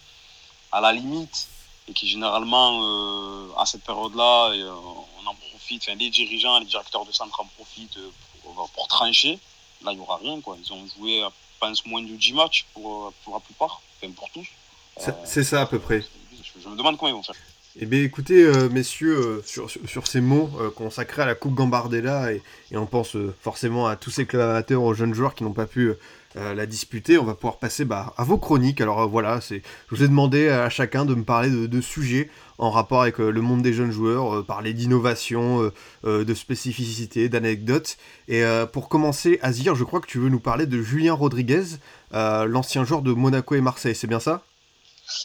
à 0.72 0.80
la 0.80 0.92
limite 0.92 1.48
et 1.88 1.92
qui 1.92 2.08
généralement, 2.08 2.80
euh, 2.82 3.48
à 3.56 3.66
cette 3.66 3.82
période-là, 3.82 4.50
euh, 4.50 4.72
on 5.22 5.26
en 5.26 5.34
profite, 5.34 5.86
les 5.86 6.10
dirigeants, 6.10 6.58
les 6.58 6.66
directeurs 6.66 7.04
de 7.04 7.12
centre 7.12 7.40
en 7.40 7.46
profitent 7.46 7.98
pour 8.42 8.88
trancher. 8.88 9.38
Là, 9.84 9.92
il 9.92 9.96
n'y 9.96 10.02
aura 10.02 10.16
rien. 10.16 10.40
Quoi. 10.40 10.56
Ils 10.62 10.72
ont 10.72 10.86
joué, 10.96 11.22
je 11.22 11.58
pense, 11.58 11.84
moins 11.86 12.02
de 12.02 12.08
10 12.08 12.32
matchs 12.34 12.66
pour, 12.74 13.12
pour 13.24 13.34
la 13.34 13.40
plupart, 13.40 13.82
enfin 14.02 14.12
pour 14.12 14.30
tous. 14.30 14.46
C'est 15.24 15.44
ça 15.44 15.62
à 15.62 15.66
peu 15.66 15.78
près. 15.78 16.02
Je, 16.62 16.68
me 16.68 16.76
demande 16.76 16.98
comment 16.98 17.08
ils 17.08 17.14
vont 17.14 17.22
faire. 17.22 17.36
Eh 17.76 17.86
bien 17.86 18.02
écoutez, 18.02 18.42
euh, 18.42 18.68
messieurs, 18.68 19.42
sur, 19.46 19.70
sur, 19.70 20.06
ces 20.06 20.20
mots 20.20 20.50
consacrés 20.74 21.22
à 21.22 21.26
la 21.26 21.34
Coupe 21.34 21.54
Gambardella, 21.54 22.32
et, 22.32 22.42
et 22.72 22.76
on 22.76 22.86
pense 22.86 23.16
forcément 23.40 23.86
à 23.86 23.96
tous 23.96 24.10
ces 24.10 24.26
clubs 24.26 24.42
amateurs, 24.42 24.82
aux 24.82 24.92
jeunes 24.92 25.14
joueurs 25.14 25.34
qui 25.34 25.44
n'ont 25.44 25.52
pas 25.52 25.66
pu 25.66 25.94
euh, 26.36 26.54
la 26.54 26.64
disputer, 26.66 27.18
on 27.18 27.24
va 27.24 27.34
pouvoir 27.34 27.58
passer 27.58 27.84
bah, 27.84 28.14
à 28.16 28.22
vos 28.22 28.38
chroniques. 28.38 28.80
Alors 28.80 29.00
euh, 29.00 29.06
voilà, 29.06 29.40
c'est, 29.40 29.62
je 29.90 29.96
vous 29.96 30.04
ai 30.04 30.08
demandé 30.08 30.48
à 30.48 30.70
chacun 30.70 31.04
de 31.04 31.14
me 31.14 31.24
parler 31.24 31.50
de, 31.50 31.80
sujets 31.80 32.30
en 32.58 32.70
rapport 32.70 33.02
avec 33.02 33.18
euh, 33.18 33.30
le 33.30 33.40
monde 33.40 33.62
des 33.62 33.72
jeunes 33.72 33.90
joueurs, 33.90 34.44
parler 34.44 34.72
d'innovation, 34.72 35.72
de 36.04 36.34
spécificité, 36.34 37.28
d'anecdotes. 37.28 37.96
Et 38.28 38.42
pour 38.72 38.88
commencer, 38.88 39.38
Azir, 39.42 39.74
je 39.74 39.82
crois 39.82 40.00
que 40.00 40.06
tu 40.06 40.18
veux 40.18 40.28
nous 40.28 40.40
parler 40.40 40.66
de 40.66 40.80
Julien 40.82 41.14
Rodriguez, 41.14 41.64
l'ancien 42.12 42.84
joueur 42.84 43.02
de 43.02 43.12
Monaco 43.12 43.54
et 43.54 43.60
Marseille, 43.60 43.94
c'est 43.94 44.06
bien 44.06 44.20
ça? 44.20 44.42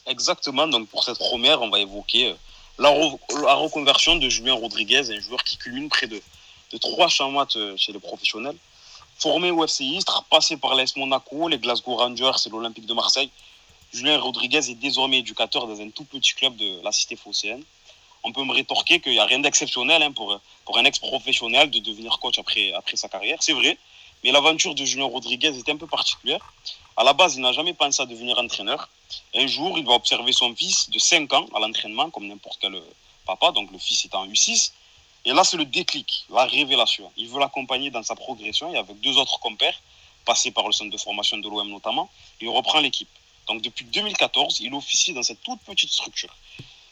Exactement, 0.08 0.68
donc 0.68 0.88
pour 0.88 1.04
cette 1.04 1.18
première, 1.20 1.62
on 1.62 1.70
va 1.70 1.80
évoquer 1.80 2.34
la, 2.80 2.90
reconversion 2.90 4.16
de 4.16 4.30
Julien 4.30 4.54
Rodriguez, 4.54 5.12
un 5.12 5.20
joueur 5.20 5.44
qui 5.44 5.58
culmine 5.58 5.90
près 5.90 6.08
de, 6.08 6.22
de 6.72 6.78
3 6.78 7.08
chamats 7.10 7.48
chez 7.76 7.92
les 7.92 8.00
professionnels. 8.00 8.56
Formé 9.18 9.50
au 9.50 9.64
FC 9.64 9.86
Istres, 9.86 10.26
passé 10.30 10.58
par 10.58 10.76
l'AS 10.76 10.96
Monaco, 10.98 11.48
les 11.48 11.58
Glasgow 11.58 11.96
Rangers 11.96 12.38
et 12.46 12.50
l'Olympique 12.50 12.86
de 12.86 12.94
Marseille, 12.94 13.30
Julien 13.94 14.20
Rodriguez 14.20 14.70
est 14.70 14.76
désormais 14.76 15.20
éducateur 15.20 15.68
dans 15.68 15.80
un 15.80 15.90
tout 15.90 16.04
petit 16.04 16.34
club 16.34 16.58
de 16.58 16.82
la 16.84 16.92
cité 16.92 17.16
phocéenne. 17.16 17.64
On 18.24 18.34
peut 18.34 18.44
me 18.44 18.52
rétorquer 18.52 19.00
qu'il 19.00 19.14
n'y 19.14 19.20
a 19.20 19.26
rien 19.26 19.40
d'exceptionnel 19.40 20.04
hein, 20.04 20.12
pour, 20.12 20.38
pour 20.66 20.78
un 20.78 20.84
ex-professionnel 20.84 21.72
de 21.72 21.80
devenir 21.80 22.20
coach 22.20 22.38
après, 22.40 22.74
après 22.74 22.98
sa 22.98 23.08
carrière. 23.08 23.38
C'est 23.40 23.54
vrai, 23.54 23.78
mais 24.24 24.32
l'aventure 24.34 24.76
de 24.76 24.84
Julien 24.84 25.06
Rodriguez 25.06 25.58
est 25.58 25.70
un 25.70 25.78
peu 25.78 25.88
particulière. 25.88 26.42
À 26.98 27.04
la 27.06 27.14
base, 27.14 27.36
il 27.36 27.42
n'a 27.42 27.54
jamais 27.54 27.74
pensé 27.74 28.02
à 28.02 28.06
devenir 28.06 28.38
entraîneur. 28.38 28.90
Un 29.34 29.48
jour, 29.48 29.78
il 29.78 29.86
va 29.86 29.94
observer 29.94 30.34
son 30.34 30.54
fils 30.54 30.90
de 30.90 31.00
5 31.00 31.32
ans 31.34 31.46
à 31.56 31.60
l'entraînement, 31.60 32.10
comme 32.10 32.28
n'importe 32.28 32.58
quel 32.60 32.82
papa, 33.26 33.52
donc 33.52 33.72
le 33.72 33.78
fils 33.78 34.04
est 34.04 34.14
en 34.14 34.28
U6. 34.28 34.72
Et 35.26 35.34
là, 35.34 35.44
c'est 35.44 35.58
le 35.58 35.66
déclic, 35.66 36.26
la 36.30 36.46
révélation. 36.46 37.12
Il 37.18 37.28
veut 37.30 37.40
l'accompagner 37.40 37.90
dans 37.90 38.04
sa 38.04 38.16
progression 38.16 38.74
et 38.74 38.78
avec 38.78 39.00
deux 39.02 39.18
autres 39.18 39.40
compères, 39.40 39.80
passés 40.24 40.52
par 40.52 40.68
le 40.68 40.74
centre 40.74 40.92
de 40.92 40.98
formation 40.98 41.38
de 41.38 41.50
l'OM 41.50 41.68
notamment, 41.70 42.10
il 42.42 42.50
reprend 42.50 42.80
l'équipe. 42.80 43.10
Donc 43.48 43.62
depuis 43.62 43.86
2014, 43.86 44.60
il 44.62 44.74
officie 44.74 45.14
dans 45.14 45.24
cette 45.24 45.42
toute 45.42 45.60
petite 45.62 45.92
structure. 45.92 46.36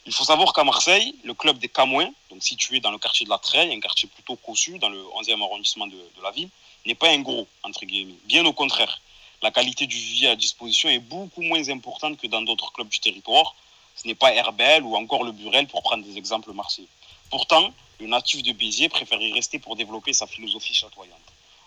Il 0.06 0.12
faut 0.12 0.24
savoir 0.24 0.52
qu'à 0.52 0.64
Marseille, 0.64 1.14
le 1.24 1.34
club 1.34 1.58
des 1.58 1.68
Camouins, 1.68 2.10
donc 2.30 2.42
situé 2.42 2.80
dans 2.80 2.90
le 2.90 2.98
quartier 2.98 3.24
de 3.24 3.30
la 3.30 3.38
Treille, 3.38 3.72
un 3.72 3.80
quartier 3.80 4.08
plutôt 4.08 4.36
cossu 4.36 4.78
dans 4.78 4.88
le 4.88 4.98
11e 4.98 5.42
arrondissement 5.42 5.86
de, 5.86 5.96
de 5.96 6.22
la 6.22 6.30
ville, 6.30 6.50
n'est 6.86 6.94
pas 6.94 7.08
un 7.08 7.20
gros, 7.20 7.46
entre 7.62 7.84
guillemets. 7.86 8.18
Bien 8.24 8.44
au 8.44 8.52
contraire, 8.52 9.00
la 9.42 9.50
qualité 9.50 9.86
du 9.86 9.96
vivier 9.96 10.28
à 10.28 10.36
disposition 10.36 10.88
est 10.88 10.98
beaucoup 10.98 11.42
moins 11.42 11.68
importante 11.68 12.18
que 12.18 12.26
dans 12.26 12.42
d'autres 12.42 12.72
clubs 12.72 12.88
du 12.88 13.00
territoire. 13.00 13.54
Ce 13.96 14.06
n'est 14.06 14.14
pas 14.14 14.34
Herbel 14.34 14.82
ou 14.82 14.96
encore 14.96 15.24
le 15.24 15.32
Burel 15.32 15.66
pour 15.66 15.82
prendre 15.82 16.04
des 16.04 16.18
exemples 16.18 16.52
marseillais. 16.52 16.88
Pourtant, 17.30 17.72
le 18.00 18.06
natif 18.06 18.42
de 18.42 18.52
Béziers 18.52 18.88
préfère 18.88 19.20
y 19.20 19.32
rester 19.32 19.58
pour 19.58 19.76
développer 19.76 20.12
sa 20.12 20.26
philosophie 20.26 20.74
chatoyante. 20.74 21.18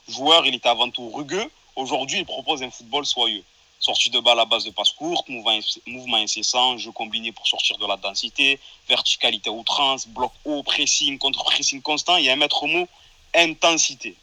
Joueur, 0.08 0.46
il 0.46 0.56
était 0.56 0.70
avant 0.70 0.90
tout 0.90 1.10
rugueux. 1.10 1.50
Aujourd'hui, 1.76 2.20
il 2.20 2.26
propose 2.26 2.64
un 2.64 2.72
football 2.72 3.06
soyeux. 3.06 3.44
Sortie 3.80 4.10
de 4.10 4.20
balle 4.20 4.40
à 4.40 4.46
base 4.46 4.64
de 4.64 4.72
passe 4.72 4.92
courte, 4.92 5.30
mouvement 5.30 6.18
incessant, 6.18 6.78
jeu 6.78 6.92
combiné 6.92 7.32
pour 7.32 7.46
sortir 7.46 7.78
de 7.78 7.86
la 7.86 7.96
densité, 7.98 8.60
verticalité 8.90 9.50
outrance, 9.52 10.08
bloc 10.08 10.32
haut, 10.46 10.64
pressing, 10.64 11.20
contre-pressing 11.20 11.82
constant 11.82 12.18
et 12.18 12.32
un 12.32 12.36
maître 12.36 12.66
mot, 12.66 12.88
intensité. 13.36 14.16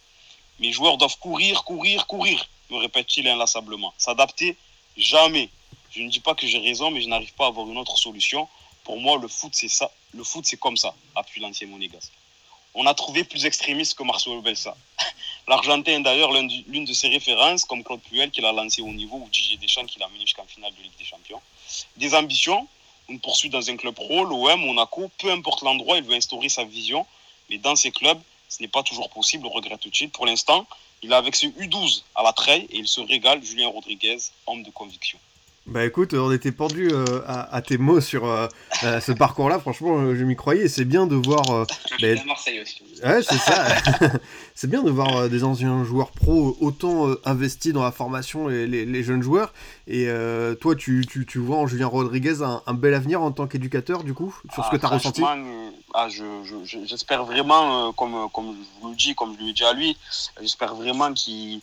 Mes 0.58 0.72
joueurs 0.72 0.96
doivent 0.96 1.18
courir, 1.18 1.62
courir, 1.64 2.06
courir, 2.06 2.48
me 2.70 2.78
répète-t-il 2.78 3.28
inlassablement. 3.28 3.94
S'adapter, 3.96 4.56
jamais. 4.96 5.48
Je 5.90 6.02
ne 6.02 6.10
dis 6.10 6.20
pas 6.20 6.34
que 6.34 6.46
j'ai 6.46 6.58
raison, 6.58 6.90
mais 6.90 7.00
je 7.00 7.08
n'arrive 7.08 7.32
pas 7.34 7.44
à 7.44 7.48
avoir 7.48 7.68
une 7.68 7.78
autre 7.78 7.96
solution. 7.96 8.48
Pour 8.84 9.00
moi, 9.00 9.18
le 9.20 9.28
foot, 9.28 9.52
c'est 9.54 9.68
ça. 9.68 9.90
Le 10.12 10.22
foot, 10.22 10.44
c'est 10.46 10.58
comme 10.58 10.76
ça, 10.76 10.94
appuie 11.16 11.40
l'ancien 11.40 11.66
Monégas. 11.66 12.10
On 12.74 12.86
a 12.86 12.94
trouvé 12.94 13.24
plus 13.24 13.46
extrémiste 13.46 13.96
que 13.96 14.02
Marcelo 14.02 14.42
Belsa. 14.42 14.76
L'Argentin, 15.48 16.00
d'ailleurs, 16.00 16.32
l'une 16.32 16.84
de 16.84 16.92
ses 16.92 17.08
références, 17.08 17.64
comme 17.64 17.82
Claude 17.82 18.00
Puel, 18.02 18.30
qu'il 18.30 18.44
a 18.44 18.52
lancé 18.52 18.82
au 18.82 18.92
niveau, 18.92 19.16
ou 19.16 19.28
Didier 19.30 19.56
Deschamps, 19.56 19.86
qui 19.86 19.98
l'a 19.98 20.08
mené 20.08 20.20
jusqu'en 20.20 20.44
finale 20.44 20.72
de 20.74 20.82
Ligue 20.82 20.96
des 20.98 21.04
Champions. 21.04 21.40
Des 21.96 22.14
ambitions, 22.14 22.68
une 23.08 23.20
poursuite 23.20 23.52
dans 23.52 23.70
un 23.70 23.76
club 23.76 23.94
pro, 23.94 24.24
l'OM, 24.24 24.60
Monaco, 24.60 25.10
peu 25.18 25.30
importe 25.30 25.62
l'endroit, 25.62 25.98
il 25.98 26.04
veut 26.04 26.14
instaurer 26.14 26.48
sa 26.48 26.64
vision. 26.64 27.06
Mais 27.48 27.58
dans 27.58 27.76
ces 27.76 27.90
clubs, 27.90 28.20
ce 28.48 28.62
n'est 28.62 28.68
pas 28.68 28.82
toujours 28.82 29.08
possible, 29.10 29.46
regrette-t-il. 29.46 30.10
Pour 30.10 30.26
l'instant, 30.26 30.66
il 31.02 31.12
est 31.12 31.16
avec 31.16 31.36
ses 31.36 31.48
U12 31.48 32.02
à 32.14 32.22
la 32.22 32.32
treille 32.32 32.66
et 32.70 32.78
il 32.78 32.88
se 32.88 33.00
régale, 33.00 33.42
Julien 33.42 33.68
Rodriguez, 33.68 34.18
homme 34.46 34.62
de 34.62 34.70
conviction. 34.70 35.18
Bah 35.66 35.82
écoute, 35.86 36.12
on 36.12 36.30
était 36.30 36.52
pendu 36.52 36.90
euh, 36.92 37.22
à, 37.26 37.62
tes 37.62 37.78
mots 37.78 38.02
sur 38.02 38.26
euh, 38.26 38.46
euh, 38.82 39.00
ce 39.00 39.12
parcours-là. 39.12 39.58
Franchement, 39.58 40.14
je 40.14 40.22
m'y 40.22 40.36
croyais. 40.36 40.68
C'est 40.68 40.84
bien 40.84 41.06
de 41.06 41.14
voir. 41.14 41.42
Bah, 42.02 42.08
à 42.20 42.24
Marseille 42.26 42.60
aussi. 42.60 42.82
Ouais, 43.02 43.22
c'est 43.22 43.38
ça. 43.38 43.68
c'est 44.54 44.68
bien 44.68 44.82
de 44.82 44.90
voir 44.90 45.30
des 45.30 45.42
anciens 45.42 45.82
joueurs 45.82 46.10
pro 46.10 46.54
autant 46.60 47.08
investis 47.24 47.72
dans 47.72 47.82
la 47.82 47.92
formation 47.92 48.50
et 48.50 48.66
les, 48.66 49.02
jeunes 49.02 49.22
joueurs. 49.22 49.54
Et 49.86 50.06
toi, 50.60 50.76
tu, 50.76 51.06
tu, 51.08 51.24
tu, 51.24 51.38
vois 51.38 51.56
en 51.56 51.66
Julien 51.66 51.86
Rodriguez 51.86 52.42
un, 52.42 52.74
bel 52.74 52.92
avenir 52.92 53.22
en 53.22 53.32
tant 53.32 53.46
qu'éducateur, 53.46 54.04
du 54.04 54.12
coup, 54.12 54.36
sur 54.52 54.66
ce 54.66 54.70
que 54.70 54.76
tu 54.76 54.84
as 54.84 54.90
ah, 54.90 54.94
ressenti 54.94 55.22
ah, 55.94 56.08
J'espère 56.86 57.24
vraiment, 57.24 57.92
comme, 57.94 58.28
comme 58.34 58.54
je 58.54 58.82
vous 58.82 58.90
le 58.90 58.96
dis, 58.96 59.14
comme 59.14 59.34
je 59.34 59.42
lui 59.42 59.50
ai 59.50 59.52
dit 59.54 59.64
à 59.64 59.72
lui, 59.72 59.96
j'espère 60.40 60.74
vraiment 60.74 61.10
qu'il 61.14 61.62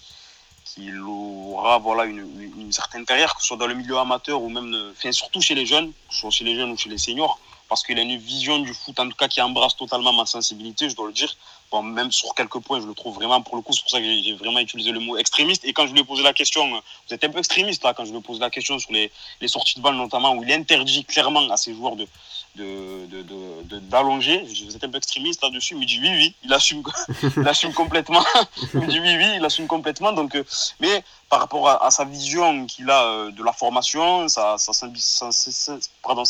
qu'il 0.73 0.99
aura 1.01 1.77
voilà, 1.79 2.05
une, 2.05 2.19
une, 2.57 2.71
certaine 2.71 3.05
carrière, 3.05 3.35
que 3.35 3.41
ce 3.41 3.47
soit 3.47 3.57
dans 3.57 3.67
le 3.67 3.73
milieu 3.73 3.97
amateur 3.97 4.41
ou 4.41 4.49
même, 4.49 4.91
enfin, 4.91 5.11
surtout 5.11 5.41
chez 5.41 5.55
les 5.55 5.65
jeunes, 5.65 5.91
que 5.91 6.13
ce 6.13 6.21
soit 6.21 6.31
chez 6.31 6.45
les 6.45 6.55
jeunes 6.55 6.71
ou 6.71 6.77
chez 6.77 6.89
les 6.89 6.97
seniors, 6.97 7.39
parce 7.67 7.83
qu'il 7.83 7.97
a 7.99 8.01
une 8.01 8.17
vision 8.17 8.59
du 8.59 8.73
foot, 8.73 8.99
en 8.99 9.07
tout 9.09 9.15
cas, 9.15 9.27
qui 9.27 9.41
embrasse 9.41 9.75
totalement 9.75 10.13
ma 10.13 10.25
sensibilité, 10.25 10.89
je 10.89 10.95
dois 10.95 11.07
le 11.07 11.13
dire. 11.13 11.35
Même 11.83 12.11
sur 12.11 12.35
quelques 12.35 12.59
points, 12.59 12.81
je 12.81 12.85
le 12.85 12.93
trouve 12.93 13.15
vraiment, 13.15 13.41
pour 13.41 13.55
le 13.55 13.61
coup, 13.61 13.71
c'est 13.71 13.81
pour 13.81 13.91
ça 13.91 13.99
que 13.99 14.03
j'ai 14.03 14.33
vraiment 14.33 14.59
utilisé 14.59 14.91
le 14.91 14.99
mot 14.99 15.17
extrémiste. 15.17 15.63
Et 15.63 15.71
quand 15.71 15.87
je 15.87 15.93
lui 15.93 16.01
ai 16.01 16.03
posé 16.03 16.21
la 16.21 16.33
question, 16.33 16.69
vous 16.69 17.13
êtes 17.13 17.23
un 17.23 17.29
peu 17.29 17.39
extrémiste 17.39 17.83
là, 17.83 17.93
quand 17.93 18.03
je 18.03 18.11
lui 18.11 18.17
ai 18.17 18.21
posé 18.21 18.41
la 18.41 18.49
question 18.49 18.77
sur 18.77 18.91
les, 18.91 19.09
les 19.39 19.47
sorties 19.47 19.75
de 19.75 19.81
balles 19.81 19.95
notamment, 19.95 20.33
où 20.33 20.43
il 20.43 20.51
interdit 20.51 21.05
clairement 21.05 21.49
à 21.49 21.55
ses 21.55 21.73
joueurs 21.73 21.95
de, 21.95 22.07
d'allonger. 22.55 24.39
De, 24.39 24.43
de, 24.43 24.53
de, 24.53 24.65
vous 24.65 24.75
êtes 24.75 24.83
un 24.83 24.89
peu 24.89 24.97
extrémiste 24.97 25.41
là-dessus. 25.43 25.75
Il 25.75 25.79
me 25.79 25.85
dit 25.85 25.99
oui, 26.01 26.09
oui, 26.09 26.35
il 26.43 26.53
assume, 26.53 26.83
il 27.23 27.73
complètement. 27.73 28.23
il 28.73 28.79
me 28.81 28.87
dit 28.87 28.99
oui, 28.99 29.15
oui, 29.17 29.35
il 29.37 29.45
assume 29.45 29.67
complètement. 29.67 30.11
Donc, 30.11 30.35
euh, 30.35 30.43
mais 30.79 31.03
par 31.29 31.39
rapport 31.39 31.69
à, 31.69 31.91
sa 31.91 32.03
vision 32.03 32.65
qu'il 32.65 32.89
a 32.89 33.05
euh, 33.05 33.31
de 33.31 33.43
la 33.43 33.53
formation, 33.53 34.27
sa, 34.27 34.57
sa, 34.57 34.73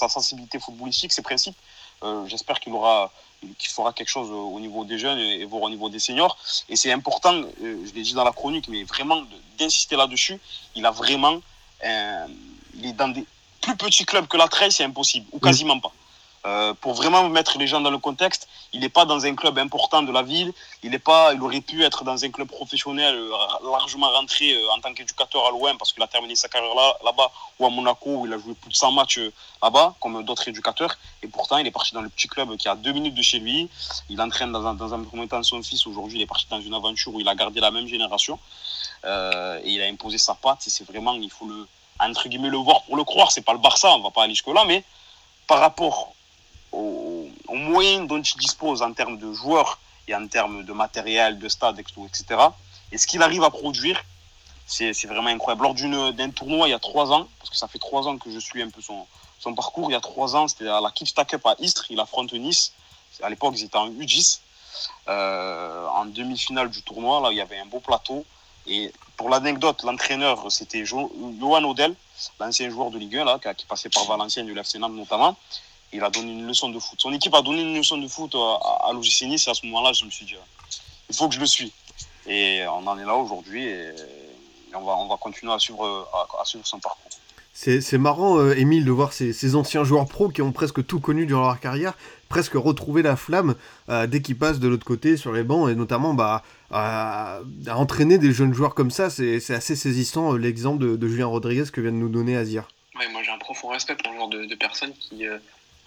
sensibilité 0.09 0.59
footballistique, 0.59 1.11
ses 1.11 1.23
principes, 1.23 1.57
euh, 2.03 2.25
j'espère 2.27 2.59
qu'il 2.59 2.73
aura 2.73 3.11
qu'il 3.57 3.71
fera 3.71 3.93
quelque 3.93 4.09
chose 4.09 4.29
au 4.31 4.59
niveau 4.59 4.85
des 4.85 4.97
jeunes 4.97 5.19
et, 5.19 5.45
voire 5.45 5.63
au 5.63 5.69
niveau 5.69 5.89
des 5.89 5.99
seniors. 5.99 6.37
Et 6.69 6.75
c'est 6.75 6.91
important, 6.91 7.41
je 7.61 7.93
l'ai 7.93 8.01
dit 8.03 8.13
dans 8.13 8.23
la 8.23 8.31
chronique, 8.31 8.67
mais 8.67 8.83
vraiment 8.83 9.23
d'insister 9.57 9.95
là-dessus. 9.95 10.39
Il 10.75 10.85
a 10.85 10.91
vraiment, 10.91 11.41
il 11.83 12.85
est 12.85 12.93
dans 12.93 13.09
des 13.09 13.25
plus 13.61 13.75
petits 13.75 14.05
clubs 14.05 14.27
que 14.27 14.37
la 14.37 14.47
Treille, 14.47 14.71
c'est 14.71 14.83
impossible, 14.83 15.27
ou 15.31 15.39
quasiment 15.39 15.79
pas. 15.79 15.91
Euh, 16.45 16.73
pour 16.73 16.93
vraiment 16.93 17.29
mettre 17.29 17.59
les 17.59 17.67
gens 17.67 17.81
dans 17.81 17.91
le 17.91 17.99
contexte, 17.99 18.47
il 18.73 18.79
n'est 18.79 18.89
pas 18.89 19.05
dans 19.05 19.25
un 19.25 19.35
club 19.35 19.59
important 19.59 20.01
de 20.01 20.11
la 20.11 20.23
ville. 20.23 20.51
Il 20.81 20.93
est 20.93 20.99
pas, 20.99 21.33
il 21.33 21.41
aurait 21.41 21.61
pu 21.61 21.83
être 21.83 22.03
dans 22.03 22.23
un 22.23 22.29
club 22.29 22.47
professionnel 22.47 23.15
euh, 23.15 23.69
largement 23.71 24.09
rentré 24.09 24.53
euh, 24.53 24.71
en 24.71 24.79
tant 24.79 24.91
qu'éducateur 24.93 25.45
à 25.45 25.51
l'OM 25.51 25.77
parce 25.77 25.93
qu'il 25.93 26.01
a 26.01 26.07
terminé 26.07 26.35
sa 26.35 26.49
carrière 26.49 26.73
là, 26.73 26.97
là-bas 27.05 27.31
ou 27.59 27.65
à 27.67 27.69
Monaco 27.69 28.09
où 28.09 28.25
il 28.25 28.33
a 28.33 28.39
joué 28.39 28.55
plus 28.55 28.71
de 28.71 28.75
100 28.75 28.91
matchs 28.91 29.19
là-bas 29.61 29.93
comme 29.99 30.23
d'autres 30.23 30.47
éducateurs. 30.47 30.97
Et 31.21 31.27
pourtant, 31.27 31.57
il 31.57 31.67
est 31.67 31.71
parti 31.71 31.93
dans 31.93 32.01
le 32.01 32.09
petit 32.09 32.27
club 32.27 32.55
qui 32.57 32.67
a 32.67 32.75
deux 32.75 32.91
minutes 32.91 33.15
de 33.15 33.21
chez 33.21 33.37
lui. 33.37 33.69
Il 34.09 34.19
entraîne 34.19 34.51
dans 34.51 34.65
un, 34.65 34.73
dans 34.73 35.03
premier 35.03 35.27
temps 35.27 35.43
son 35.43 35.61
fils. 35.61 35.85
Aujourd'hui, 35.85 36.17
il 36.17 36.21
est 36.23 36.27
parti 36.27 36.47
dans 36.49 36.61
une 36.61 36.73
aventure 36.73 37.13
où 37.13 37.19
il 37.19 37.27
a 37.27 37.35
gardé 37.35 37.59
la 37.59 37.69
même 37.69 37.87
génération 37.87 38.39
et 39.03 39.69
il 39.71 39.81
a 39.81 39.85
imposé 39.85 40.17
sa 40.17 40.33
patte. 40.33 40.59
C'est 40.61 40.85
vraiment, 40.85 41.13
il 41.13 41.29
faut 41.29 41.45
le 41.45 41.67
entre 41.99 42.27
guillemets 42.29 42.49
le 42.49 42.57
voir 42.57 42.81
pour 42.83 42.95
le 42.95 43.03
croire. 43.03 43.31
C'est 43.31 43.41
pas 43.41 43.53
le 43.53 43.59
Barça, 43.59 43.91
on 43.91 43.99
va 43.99 44.09
pas 44.09 44.23
aller 44.23 44.33
jusque 44.33 44.47
là, 44.47 44.63
mais 44.65 44.83
par 45.45 45.59
rapport 45.59 46.15
aux, 46.71 47.27
moyens 47.49 48.07
dont 48.07 48.21
il 48.21 48.37
dispose 48.37 48.81
en 48.81 48.93
termes 48.93 49.17
de 49.17 49.31
joueurs 49.33 49.79
et 50.07 50.15
en 50.15 50.27
termes 50.27 50.63
de 50.63 50.73
matériel, 50.73 51.37
de 51.39 51.47
stade, 51.47 51.79
etc. 51.79 52.25
Et 52.91 52.97
ce 52.97 53.07
qu'il 53.07 53.21
arrive 53.21 53.43
à 53.43 53.49
produire, 53.49 54.03
c'est 54.65 55.05
vraiment 55.05 55.29
incroyable. 55.29 55.63
Lors 55.63 56.13
d'un 56.13 56.29
tournoi 56.31 56.67
il 56.67 56.71
y 56.71 56.73
a 56.73 56.79
trois 56.79 57.11
ans, 57.11 57.27
parce 57.39 57.49
que 57.49 57.55
ça 57.55 57.67
fait 57.67 57.79
trois 57.79 58.07
ans 58.07 58.17
que 58.17 58.31
je 58.31 58.39
suis 58.39 58.61
un 58.61 58.69
peu 58.69 58.81
son, 58.81 59.05
son 59.39 59.53
parcours, 59.53 59.89
il 59.89 59.93
y 59.93 59.95
a 59.95 60.01
trois 60.01 60.35
ans, 60.35 60.47
c'était 60.47 60.67
à 60.67 60.81
la 60.81 60.91
Kipsta 60.91 61.25
Cup 61.25 61.45
à 61.45 61.55
Istres, 61.59 61.87
il 61.89 61.99
affronte 61.99 62.33
Nice. 62.33 62.73
À 63.21 63.29
l'époque, 63.29 63.55
ils 63.57 63.65
étaient 63.65 63.77
en 63.77 63.89
U10. 63.89 64.39
Euh, 65.07 65.87
en 65.87 66.05
demi-finale 66.05 66.69
du 66.69 66.81
tournoi, 66.81 67.19
là, 67.21 67.31
il 67.31 67.37
y 67.37 67.41
avait 67.41 67.59
un 67.59 67.65
beau 67.65 67.79
plateau. 67.79 68.25
Et 68.67 68.93
pour 69.17 69.29
l'anecdote, 69.29 69.83
l'entraîneur, 69.83 70.51
c'était 70.51 70.85
Johan 70.85 71.09
Odel, 71.63 71.95
l'ancien 72.39 72.69
joueur 72.69 72.91
de 72.91 72.99
Ligue 72.99 73.17
1, 73.17 73.25
là, 73.25 73.39
qui, 73.55 73.65
passait 73.65 73.89
par 73.89 74.05
Valenciennes 74.05 74.45
du 74.45 74.57
FC 74.57 74.77
Nantes 74.79 74.93
notamment 74.93 75.35
il 75.93 76.03
a 76.03 76.09
donné 76.09 76.31
une 76.31 76.47
leçon 76.47 76.69
de 76.69 76.79
foot. 76.79 76.99
Son 77.01 77.11
équipe 77.13 77.33
a 77.33 77.41
donné 77.41 77.61
une 77.61 77.77
leçon 77.77 77.97
de 77.97 78.07
foot 78.07 78.35
à, 78.35 78.87
à 78.87 78.93
l'OGC 78.93 79.23
Nice 79.23 79.47
et 79.47 79.51
à 79.51 79.53
ce 79.53 79.65
moment-là, 79.65 79.93
je 79.93 80.05
me 80.05 80.11
suis 80.11 80.25
dit, 80.25 80.35
il 81.09 81.15
faut 81.15 81.27
que 81.27 81.35
je 81.35 81.39
le 81.39 81.45
suis. 81.45 81.71
Et 82.27 82.63
on 82.67 82.87
en 82.87 82.97
est 82.97 83.05
là 83.05 83.15
aujourd'hui 83.15 83.65
et, 83.65 83.91
on, 84.73 84.81
va, 84.81 84.93
on 84.93 85.07
va 85.07 85.17
continuer 85.17 85.51
à 85.53 85.59
suivre, 85.59 86.07
à, 86.39 86.45
suivre 86.45 86.65
son 86.65 86.79
parcours. 86.79 87.11
C'est 87.53 87.97
marrant, 87.97 88.39
euh, 88.39 88.55
Émile, 88.55 88.85
de 88.85 88.91
voir 88.91 89.11
ces, 89.11 89.55
anciens 89.55 89.83
joueurs 89.83 90.07
pros 90.07 90.29
qui 90.29 90.41
ont 90.41 90.53
presque 90.53 90.85
tout 90.85 90.99
connu 90.99 91.25
durant 91.25 91.41
leur 91.41 91.59
carrière, 91.59 91.93
presque 92.29 92.53
retrouver 92.53 93.01
la 93.01 93.15
flamme 93.17 93.55
euh, 93.89 94.07
dès 94.07 94.21
qu'ils 94.21 94.37
passent 94.37 94.59
de 94.59 94.67
l'autre 94.67 94.85
côté 94.85 95.17
sur 95.17 95.33
les 95.33 95.43
bancs, 95.43 95.69
et 95.69 95.75
notamment 95.75 96.13
bah, 96.13 96.43
à, 96.71 97.41
entraîner 97.67 98.17
des 98.17 98.31
jeunes 98.31 98.53
joueurs 98.53 98.73
comme 98.73 98.89
ça. 98.89 99.09
C'est 99.09 99.53
assez 99.53 99.75
saisissant 99.75 100.33
euh, 100.33 100.37
l'exemple 100.37 100.97
de, 100.97 101.07
Julien 101.07 101.27
Rodriguez 101.27 101.65
que 101.71 101.81
vient 101.81 101.91
de 101.91 101.97
nous 101.97 102.09
donner 102.09 102.37
Azir. 102.37 102.67
Ouais, 102.97 103.07
moi 103.09 103.21
j'ai 103.21 103.31
un 103.31 103.37
profond 103.37 103.67
respect 103.67 103.95
pour 103.95 104.13
le 104.13 104.17
genre 104.17 104.29
de, 104.29 104.55
personnes 104.55 104.93
qui, 104.93 105.25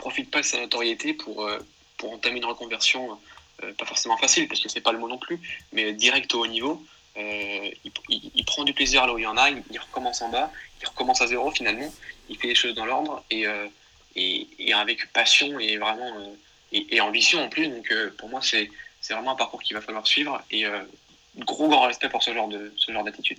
profite 0.04 0.30
pas 0.30 0.40
de 0.40 0.44
sa 0.44 0.60
notoriété 0.60 1.14
pour, 1.14 1.46
euh, 1.46 1.58
pour 1.96 2.12
entamer 2.12 2.36
une 2.36 2.44
reconversion, 2.44 3.18
euh, 3.62 3.72
pas 3.72 3.86
forcément 3.86 4.18
facile, 4.18 4.46
parce 4.48 4.60
que 4.60 4.68
c'est 4.68 4.82
pas 4.82 4.92
le 4.92 4.98
mot 4.98 5.08
non 5.08 5.16
plus, 5.16 5.40
mais 5.72 5.94
direct 5.94 6.34
au 6.34 6.40
haut 6.42 6.46
niveau. 6.46 6.84
Euh, 7.16 7.70
il, 8.08 8.44
prend 8.44 8.64
du 8.64 8.74
plaisir 8.74 9.06
là 9.06 9.14
où 9.14 9.18
il 9.18 9.22
y 9.22 9.26
en 9.26 9.38
a, 9.38 9.48
il, 9.48 9.78
recommence 9.78 10.20
en 10.20 10.28
bas, 10.28 10.50
il 10.82 10.86
recommence 10.86 11.22
à 11.22 11.26
zéro 11.26 11.50
finalement, 11.52 11.90
il 12.28 12.36
fait 12.36 12.48
les 12.48 12.54
choses 12.54 12.74
dans 12.74 12.84
l'ordre 12.84 13.24
et, 13.30 13.44
et, 14.16 14.72
avec 14.74 15.10
passion 15.12 15.58
et 15.60 15.78
vraiment 15.78 16.10
et, 16.72 17.00
ambition 17.00 17.38
en 17.44 17.48
plus. 17.48 17.68
Donc 17.68 17.86
pour 18.18 18.28
moi, 18.28 18.40
c'est 18.42 18.68
vraiment 19.08 19.30
un 19.30 19.36
parcours 19.36 19.62
qu'il 19.62 19.76
va 19.76 19.80
falloir 19.80 20.06
suivre 20.06 20.42
et, 20.50 20.64
gros 21.38 21.68
grand 21.68 21.86
respect 21.86 22.08
pour 22.08 22.22
ce 22.22 22.34
genre 22.34 23.04
d'attitude. 23.04 23.38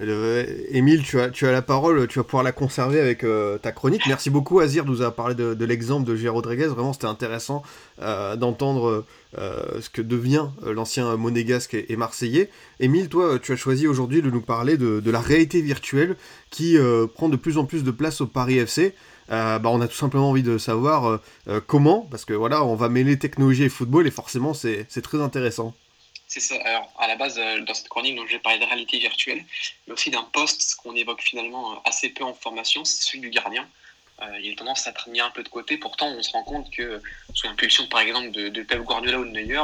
Émile, 0.00 1.02
tu 1.02 1.18
as, 1.18 1.28
tu 1.28 1.46
as 1.46 1.50
la 1.50 1.60
parole, 1.60 2.06
tu 2.06 2.20
vas 2.20 2.24
pouvoir 2.24 2.44
la 2.44 2.52
conserver 2.52 3.00
avec 3.00 3.24
euh, 3.24 3.58
ta 3.58 3.72
chronique. 3.72 4.02
Merci 4.06 4.30
beaucoup, 4.30 4.60
Azir, 4.60 4.84
nous 4.84 5.00
avoir 5.00 5.14
parlé 5.14 5.34
de, 5.34 5.64
l'exemple 5.64 6.06
de 6.06 6.14
Gérard 6.14 6.36
Rodriguez. 6.36 6.66
Vraiment, 6.66 6.92
c'était 6.92 7.06
intéressant 7.06 7.64
euh, 8.00 8.36
d'entendre 8.36 9.04
euh, 9.38 9.80
ce 9.80 9.90
que 9.90 10.00
devient 10.00 10.46
l'ancien 10.64 11.16
monégasque 11.16 11.74
et, 11.74 11.96
marseillais. 11.96 12.48
Émile, 12.78 13.08
toi, 13.08 13.40
tu 13.40 13.50
as 13.50 13.56
choisi 13.56 13.88
aujourd'hui 13.88 14.22
de 14.22 14.30
nous 14.30 14.40
parler 14.40 14.76
de, 14.76 15.10
la 15.10 15.20
réalité 15.20 15.62
virtuelle 15.62 16.14
qui 16.50 16.76
prend 17.14 17.28
de 17.28 17.36
plus 17.36 17.58
en 17.58 17.64
plus 17.64 17.82
de 17.82 17.90
place 17.90 18.20
au 18.20 18.26
Paris 18.26 18.58
FC. 18.58 18.94
bah, 19.28 19.60
on 19.64 19.80
a 19.80 19.88
tout 19.88 19.96
simplement 19.96 20.30
envie 20.30 20.44
de 20.44 20.58
savoir 20.58 21.20
comment, 21.66 22.06
parce 22.08 22.24
que 22.24 22.34
voilà, 22.34 22.62
on 22.64 22.76
va 22.76 22.88
mêler 22.88 23.18
technologie 23.18 23.64
et 23.64 23.68
football, 23.68 24.06
et 24.06 24.12
forcément, 24.12 24.54
c'est 24.54 25.02
très 25.02 25.20
intéressant. 25.20 25.74
C'est 26.38 26.54
ça. 26.54 26.62
Alors, 26.64 26.92
à 27.00 27.08
la 27.08 27.16
base, 27.16 27.36
euh, 27.36 27.60
dans 27.62 27.74
cette 27.74 27.88
chronique, 27.88 28.14
donc, 28.14 28.28
je 28.28 28.34
vais 28.34 28.38
parler 28.38 28.60
de 28.60 28.64
réalité 28.64 28.98
virtuelle, 28.98 29.44
mais 29.86 29.92
aussi 29.92 30.10
d'un 30.10 30.22
poste 30.22 30.76
qu'on 30.76 30.94
évoque 30.94 31.20
finalement 31.20 31.72
euh, 31.72 31.76
assez 31.84 32.10
peu 32.10 32.22
en 32.22 32.32
formation, 32.32 32.84
c'est 32.84 33.02
celui 33.02 33.18
du 33.18 33.30
gardien. 33.30 33.66
Euh, 34.22 34.38
il 34.40 34.52
a 34.52 34.54
tendance 34.54 34.86
à 34.86 34.90
être 34.90 35.08
mis 35.08 35.20
un 35.20 35.30
peu 35.30 35.42
de 35.42 35.48
côté. 35.48 35.78
Pourtant, 35.78 36.06
on 36.06 36.22
se 36.22 36.30
rend 36.30 36.44
compte 36.44 36.70
que, 36.70 37.02
sous 37.34 37.48
l'impulsion, 37.48 37.88
par 37.88 38.00
exemple, 38.00 38.30
de, 38.30 38.62
Pep 38.62 38.82
Guardiola 38.82 39.18
ou 39.18 39.24
de 39.24 39.30
Neuer, 39.30 39.62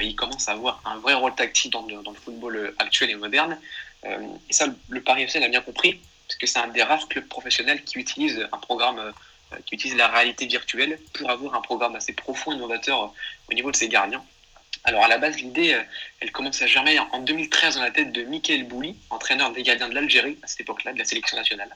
il 0.00 0.14
commence 0.14 0.48
à 0.48 0.52
avoir 0.52 0.80
un 0.84 0.98
vrai 0.98 1.14
rôle 1.14 1.34
tactique 1.34 1.72
dans, 1.72 1.84
le 1.86 2.18
football 2.24 2.74
actuel 2.78 3.10
et 3.10 3.14
moderne. 3.14 3.58
et 4.04 4.52
ça, 4.52 4.66
le 4.88 5.02
Paris 5.02 5.24
FC 5.24 5.38
l'a 5.38 5.48
bien 5.48 5.60
compris, 5.60 6.00
parce 6.26 6.38
que 6.38 6.46
c'est 6.46 6.58
un 6.58 6.68
des 6.68 6.82
rares 6.82 7.06
clubs 7.08 7.28
professionnels 7.28 7.84
qui 7.84 7.98
utilise 7.98 8.48
un 8.50 8.58
programme, 8.58 9.12
qui 9.66 9.74
utilise 9.74 9.96
la 9.96 10.08
réalité 10.08 10.46
virtuelle 10.46 10.98
pour 11.12 11.28
avoir 11.30 11.54
un 11.54 11.60
programme 11.60 11.94
assez 11.94 12.14
profond 12.14 12.52
et 12.52 12.56
novateur 12.56 13.12
au 13.50 13.54
niveau 13.54 13.70
de 13.70 13.76
ses 13.76 13.88
gardiens. 13.88 14.24
Alors 14.84 15.04
à 15.04 15.08
la 15.08 15.18
base, 15.18 15.36
l'idée, 15.36 15.74
euh, 15.74 15.82
elle 16.20 16.32
commence 16.32 16.60
à 16.60 16.66
germer 16.66 16.98
en 16.98 17.20
2013 17.20 17.76
dans 17.76 17.82
la 17.82 17.92
tête 17.92 18.10
de 18.10 18.24
Michael 18.24 18.64
Bouli, 18.64 18.96
entraîneur 19.10 19.52
des 19.52 19.62
gardiens 19.62 19.88
de 19.88 19.94
l'Algérie 19.94 20.36
à 20.42 20.48
cette 20.48 20.62
époque-là, 20.62 20.92
de 20.92 20.98
la 20.98 21.04
sélection 21.04 21.36
nationale. 21.36 21.70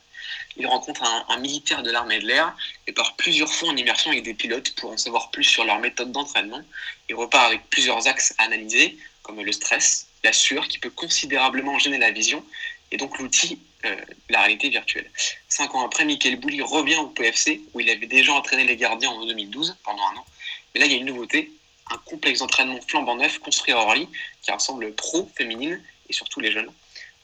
Il 0.57 0.66
rencontre 0.66 1.02
un, 1.28 1.36
militaire 1.38 1.82
de 1.82 1.90
l'armée 1.90 2.18
de 2.18 2.26
l'air 2.26 2.57
et 2.86 2.92
part 2.92 3.14
plusieurs 3.16 3.52
fois 3.52 3.68
en 3.68 3.76
immersion 3.76 4.11
avec 4.11 4.24
des 4.24 4.34
pilotes 4.34 4.74
pour 4.74 4.90
en 4.90 4.96
savoir 4.96 5.30
plus 5.30 5.44
sur 5.44 5.64
leur 5.64 5.78
méthode 5.78 6.11
d'entraînement. 6.11 6.62
Il 7.09 7.14
repart 7.14 7.46
avec 7.46 7.68
plusieurs 7.70 8.09
axes 8.09 8.34
à 8.38 8.44
analyser, 8.44 8.98
comme 9.22 9.40
le 9.40 9.52
stress, 9.52 10.09
la 10.24 10.32
sueur 10.32 10.66
qui 10.66 10.78
peut 10.78 10.90
considérablement 10.90 11.78
gêner 11.78 11.98
la 11.98 12.11
vision, 12.11 12.44
et 12.90 12.96
donc 12.96 13.18
l'outil, 13.18 13.61
euh, 13.84 13.94
la 14.30 14.40
réalité 14.40 14.68
virtuelle. 14.68 15.09
Cinq 15.48 15.74
ans 15.74 15.84
après, 15.84 16.04
Michael 16.04 16.36
Bouli 16.36 16.62
revient 16.62 16.96
au 16.96 17.09
PFC, 17.09 17.61
où 17.74 17.80
il 17.80 17.90
avait 17.90 18.07
déjà 18.07 18.32
entraîné 18.32 18.64
les 18.64 18.76
gardiens 18.76 19.11
en 19.11 19.24
2012, 19.26 19.76
pendant 19.84 20.02
un 20.02 20.16
an. 20.16 20.26
Mais 20.74 20.80
là, 20.80 20.86
il 20.86 20.92
y 20.92 20.94
a 20.96 20.98
une 20.98 21.07
nouveauté, 21.07 21.52
un 21.91 21.99
complexe 21.99 22.41
d'entraînement 22.41 22.80
flambant 22.87 23.16
neuf 23.16 23.39
construit 23.39 23.72
à 23.72 23.78
Orly 23.78 24.09
qui 24.43 24.51
rassemble 24.51 24.93
pro, 24.95 25.30
féminine 25.37 25.80
et 26.09 26.12
surtout 26.12 26.41
les 26.41 26.53
jeunes. 26.53 26.70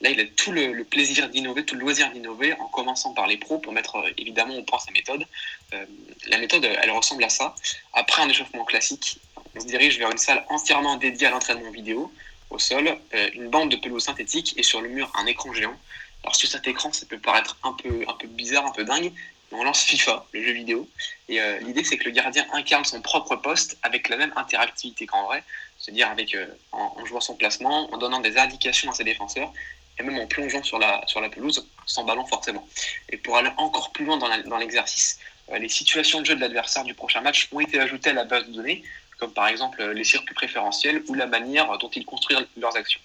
Là, 0.02 0.10
il 0.10 0.18
a 0.18 0.24
tout 0.24 0.50
le, 0.50 0.82
plaisir 0.82 1.28
d'innover, 1.28 1.64
tout 1.64 1.76
le 1.76 1.80
loisir 1.80 2.10
d'innover, 2.10 2.54
en 2.54 2.66
commençant 2.66 3.14
par 3.14 3.28
les 3.28 3.36
pros 3.36 3.58
pour 3.58 3.72
mettre 3.72 3.96
euh, 3.96 4.10
évidemment 4.18 4.56
au 4.56 4.62
point 4.62 4.80
sa 4.80 4.90
méthode. 4.90 5.24
Euh, 5.72 5.86
la 6.26 6.38
méthode, 6.38 6.64
elle 6.64 6.90
ressemble 6.90 7.22
à 7.22 7.28
ça. 7.28 7.54
Après 7.92 8.20
un 8.20 8.28
échauffement 8.28 8.64
classique, 8.64 9.20
on 9.54 9.60
se 9.60 9.66
dirige 9.66 9.98
vers 9.98 10.10
une 10.10 10.18
salle 10.18 10.44
entièrement 10.48 10.96
dédiée 10.96 11.28
à 11.28 11.30
l'entraînement 11.30 11.70
vidéo. 11.70 12.12
Au 12.50 12.58
sol, 12.58 12.98
euh, 13.14 13.30
une 13.34 13.48
bande 13.48 13.70
de 13.70 13.76
pelouse 13.76 14.02
synthétique 14.02 14.54
et 14.56 14.64
sur 14.64 14.80
le 14.80 14.88
mur, 14.88 15.10
un 15.14 15.26
écran 15.26 15.52
géant. 15.52 15.76
Alors 16.24 16.34
sur 16.34 16.48
cet 16.48 16.66
écran, 16.66 16.92
ça 16.92 17.06
peut 17.06 17.18
paraître 17.18 17.56
un 17.62 17.72
peu, 17.72 18.04
un 18.08 18.14
peu 18.14 18.26
bizarre, 18.26 18.66
un 18.66 18.72
peu 18.72 18.84
dingue, 18.84 19.12
on 19.52 19.64
lance 19.64 19.82
FIFA, 19.82 20.26
le 20.32 20.42
jeu 20.42 20.52
vidéo. 20.52 20.88
Et 21.28 21.40
euh, 21.40 21.58
l'idée, 21.60 21.84
c'est 21.84 21.96
que 21.96 22.04
le 22.04 22.10
gardien 22.10 22.46
incarne 22.52 22.84
son 22.84 23.00
propre 23.00 23.36
poste 23.36 23.78
avec 23.82 24.08
la 24.08 24.16
même 24.16 24.32
interactivité 24.36 25.06
qu'en 25.06 25.26
vrai, 25.26 25.42
c'est-à-dire 25.78 26.14
euh, 26.34 26.46
en, 26.72 27.04
jouant 27.04 27.20
son 27.20 27.34
placement, 27.34 27.92
en 27.92 27.98
donnant 27.98 28.20
des 28.20 28.38
indications 28.38 28.90
à 28.90 28.94
ses 28.94 29.04
défenseurs, 29.04 29.52
et 29.98 30.02
même 30.02 30.18
en 30.18 30.26
plongeant 30.26 30.62
sur 30.62 30.78
la, 30.78 31.02
sur 31.06 31.20
la 31.20 31.28
pelouse, 31.28 31.66
sans 31.86 32.04
ballon 32.04 32.24
forcément. 32.26 32.66
Et 33.10 33.16
pour 33.16 33.36
aller 33.36 33.50
encore 33.58 33.92
plus 33.92 34.04
loin 34.04 34.16
dans 34.16 34.58
l'exercice, 34.58 35.18
euh, 35.50 35.58
les 35.58 35.68
situations 35.68 36.20
de 36.20 36.26
jeu 36.26 36.34
de 36.34 36.40
l'adversaire 36.40 36.84
du 36.84 36.94
prochain 36.94 37.20
match 37.20 37.48
ont 37.52 37.60
été 37.60 37.78
ajoutées 37.78 38.10
à 38.10 38.14
la 38.14 38.24
base 38.24 38.46
de 38.46 38.52
données, 38.52 38.82
comme 39.18 39.32
par 39.32 39.48
exemple 39.48 39.84
les 39.84 40.04
circuits 40.04 40.34
préférentiels 40.34 41.02
ou 41.08 41.14
la 41.14 41.26
manière 41.26 41.76
dont 41.78 41.90
ils 41.90 42.04
construisent 42.04 42.46
leurs 42.56 42.76
actions. 42.76 43.00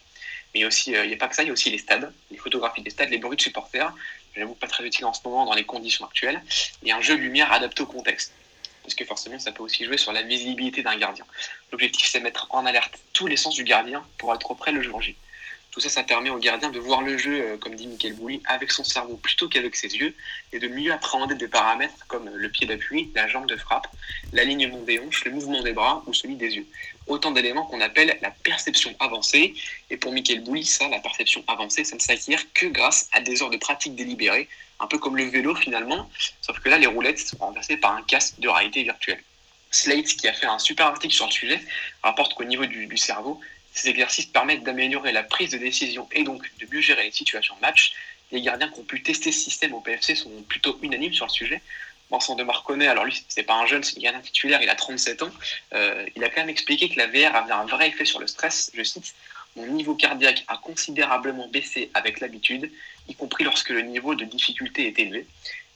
Mais 0.56 0.66
aussi, 0.66 0.92
il 0.92 1.08
n'y 1.08 1.14
a 1.14 1.18
pas 1.18 1.28
que 1.28 1.36
ça, 1.36 1.44
il 1.44 1.48
y 1.48 1.50
a 1.50 1.54
aussi 1.54 1.70
les 1.70 1.78
stades, 1.78 2.12
les 2.32 2.38
photographies 2.38 2.82
des 2.82 2.90
stades, 2.90 3.10
les 3.10 3.18
bruits 3.18 3.38
de 3.38 3.42
supporters, 3.42 3.94
j'avoue 4.38 4.56
pas 4.56 4.68
très 4.68 4.86
utile 4.86 5.06
en 5.06 5.14
ce 5.14 5.22
moment 5.26 5.46
dans 5.46 5.54
les 5.54 5.66
conditions 5.66 6.06
actuelles, 6.06 6.42
et 6.84 6.92
un 6.92 7.02
jeu 7.02 7.16
de 7.16 7.22
lumière 7.22 7.52
adapté 7.52 7.82
au 7.82 7.86
contexte. 7.86 8.32
Parce 8.84 8.96
que 8.96 9.04
forcément, 9.04 9.38
ça 9.38 9.52
peut 9.52 9.64
aussi 9.64 9.84
jouer 9.84 9.98
sur 9.98 10.14
la 10.14 10.22
visibilité 10.22 10.82
d'un 10.82 10.96
gardien. 10.96 11.26
L'objectif, 11.72 12.08
c'est 12.08 12.22
mettre 12.22 12.48
en 12.52 12.66
alerte 12.66 12.98
tous 13.12 13.28
les 13.28 13.36
sens 13.36 13.56
du 13.56 13.66
gardien 13.66 14.06
pour 14.18 14.34
être 14.34 14.54
prêt 14.54 14.72
le 14.72 14.82
jour 14.82 15.02
J. 15.02 15.16
Tout 15.78 15.82
ça, 15.82 15.90
ça 15.90 16.02
permet 16.02 16.32
au 16.32 16.40
gardien 16.40 16.72
de 16.72 16.80
voir 16.80 17.04
le 17.04 17.20
jeu, 17.20 17.40
euh, 17.40 17.58
comme 17.58 17.76
dit 17.76 17.86
Michael 17.86 18.14
Bouli, 18.14 18.42
avec 18.46 18.72
son 18.72 18.84
cerveau 18.84 19.16
plutôt 19.16 19.48
qu'avec 19.48 19.76
ses 19.76 19.96
yeux, 19.96 20.16
et 20.52 20.58
de 20.58 20.68
mieux 20.68 20.92
appréhender 20.92 21.36
des 21.36 21.48
paramètres 21.48 21.94
comme 22.08 22.28
le 22.34 22.50
pied 22.50 22.66
d'appui, 22.66 23.12
la 23.14 23.28
jambe 23.28 23.46
de 23.46 23.56
frappe, 23.56 23.86
l'alignement 24.34 24.82
des 24.82 24.98
hanches, 25.00 25.24
le 25.26 25.30
mouvement 25.30 25.62
des 25.62 25.74
bras 25.74 26.02
ou 26.08 26.16
celui 26.16 26.36
des 26.36 26.56
yeux. 26.56 26.66
Autant 27.06 27.30
d'éléments 27.30 27.68
qu'on 27.68 27.80
appelle 27.80 28.18
la 28.24 28.32
perception 28.32 28.96
avancée. 29.00 29.54
Et 29.92 29.98
pour 29.98 30.12
Michael 30.14 30.40
Bouli, 30.40 30.66
ça, 30.66 30.88
la 30.88 30.98
perception 30.98 31.44
avancée, 31.46 31.84
ça 31.84 31.96
ne 31.96 32.02
s'acquiert 32.02 32.42
que 32.56 32.66
grâce 32.66 33.08
à 33.12 33.22
des 33.22 33.44
heures 33.44 33.52
de 33.52 33.58
pratique 33.58 33.94
délibérée, 33.94 34.50
un 34.80 34.88
peu 34.88 34.98
comme 34.98 35.16
le 35.16 35.26
vélo 35.26 35.54
finalement, 35.54 36.10
sauf 36.42 36.60
que 36.60 36.70
là, 36.70 36.80
les 36.80 36.88
roulettes 36.88 37.20
sont 37.20 37.38
remplacées 37.38 37.78
par 37.78 37.94
un 37.94 38.02
casque 38.02 38.40
de 38.40 38.50
réalité 38.50 38.82
virtuelle. 38.82 39.22
Slate, 39.70 40.08
qui 40.08 40.28
a 40.28 40.34
fait 40.34 40.48
un 40.48 40.58
super 40.58 40.88
article 40.88 41.14
sur 41.14 41.28
le 41.28 41.32
sujet, 41.32 41.62
rapporte 42.02 42.34
qu'au 42.34 42.46
niveau 42.46 42.66
du 42.66 42.98
cerveau, 42.98 43.40
ces 43.78 43.90
exercices 43.90 44.26
permettent 44.26 44.64
d'améliorer 44.64 45.12
la 45.12 45.24
prise 45.24 45.52
de 45.52 45.58
décision 45.58 46.08
et 46.12 46.24
donc 46.24 46.50
de 46.60 46.68
mieux 46.72 46.82
gérer 46.82 47.04
les 47.04 47.12
situations 47.12 47.56
de 47.56 47.62
match. 47.62 47.94
Les 48.32 48.42
gardiens 48.42 48.70
qui 48.70 48.80
ont 48.80 48.84
pu 48.84 49.02
tester 49.04 49.32
ce 49.32 49.40
système 49.40 49.74
au 49.74 49.80
PFC 49.80 50.16
sont 50.16 50.32
plutôt 50.50 50.78
unanimes 50.82 51.14
sur 51.14 51.26
le 51.26 51.32
sujet. 51.32 51.62
Vincent 52.10 52.36
de 52.36 52.44
Marconnet, 52.44 52.88
alors 52.88 53.06
lui, 53.06 53.22
c'est 53.28 53.44
pas 53.44 53.56
un 53.56 53.66
jeune, 53.66 53.84
c'est 53.84 53.98
un 53.98 54.02
gardien 54.02 54.22
titulaire, 54.22 54.62
il 54.62 54.70
a 54.70 54.76
37 54.76 55.24
ans. 55.24 55.30
Euh, 55.74 56.06
il 56.16 56.24
a 56.24 56.30
quand 56.30 56.42
même 56.42 56.50
expliqué 56.50 56.90
que 56.90 56.98
la 56.98 57.08
VR 57.08 57.36
avait 57.36 57.52
un 57.52 57.66
vrai 57.66 57.90
effet 57.90 58.06
sur 58.06 58.20
le 58.20 58.28
stress. 58.28 58.72
Je 58.74 58.84
cite 58.84 59.14
Mon 59.56 59.68
niveau 59.68 59.94
cardiaque 59.94 60.44
a 60.48 60.58
considérablement 60.58 61.48
baissé 61.50 61.92
avec 61.94 62.20
l'habitude, 62.20 62.72
y 63.10 63.16
compris 63.16 63.44
lorsque 63.44 63.70
le 63.70 63.82
niveau 63.82 64.16
de 64.16 64.26
difficulté 64.26 64.88
est 64.88 65.00
élevé. 65.00 65.28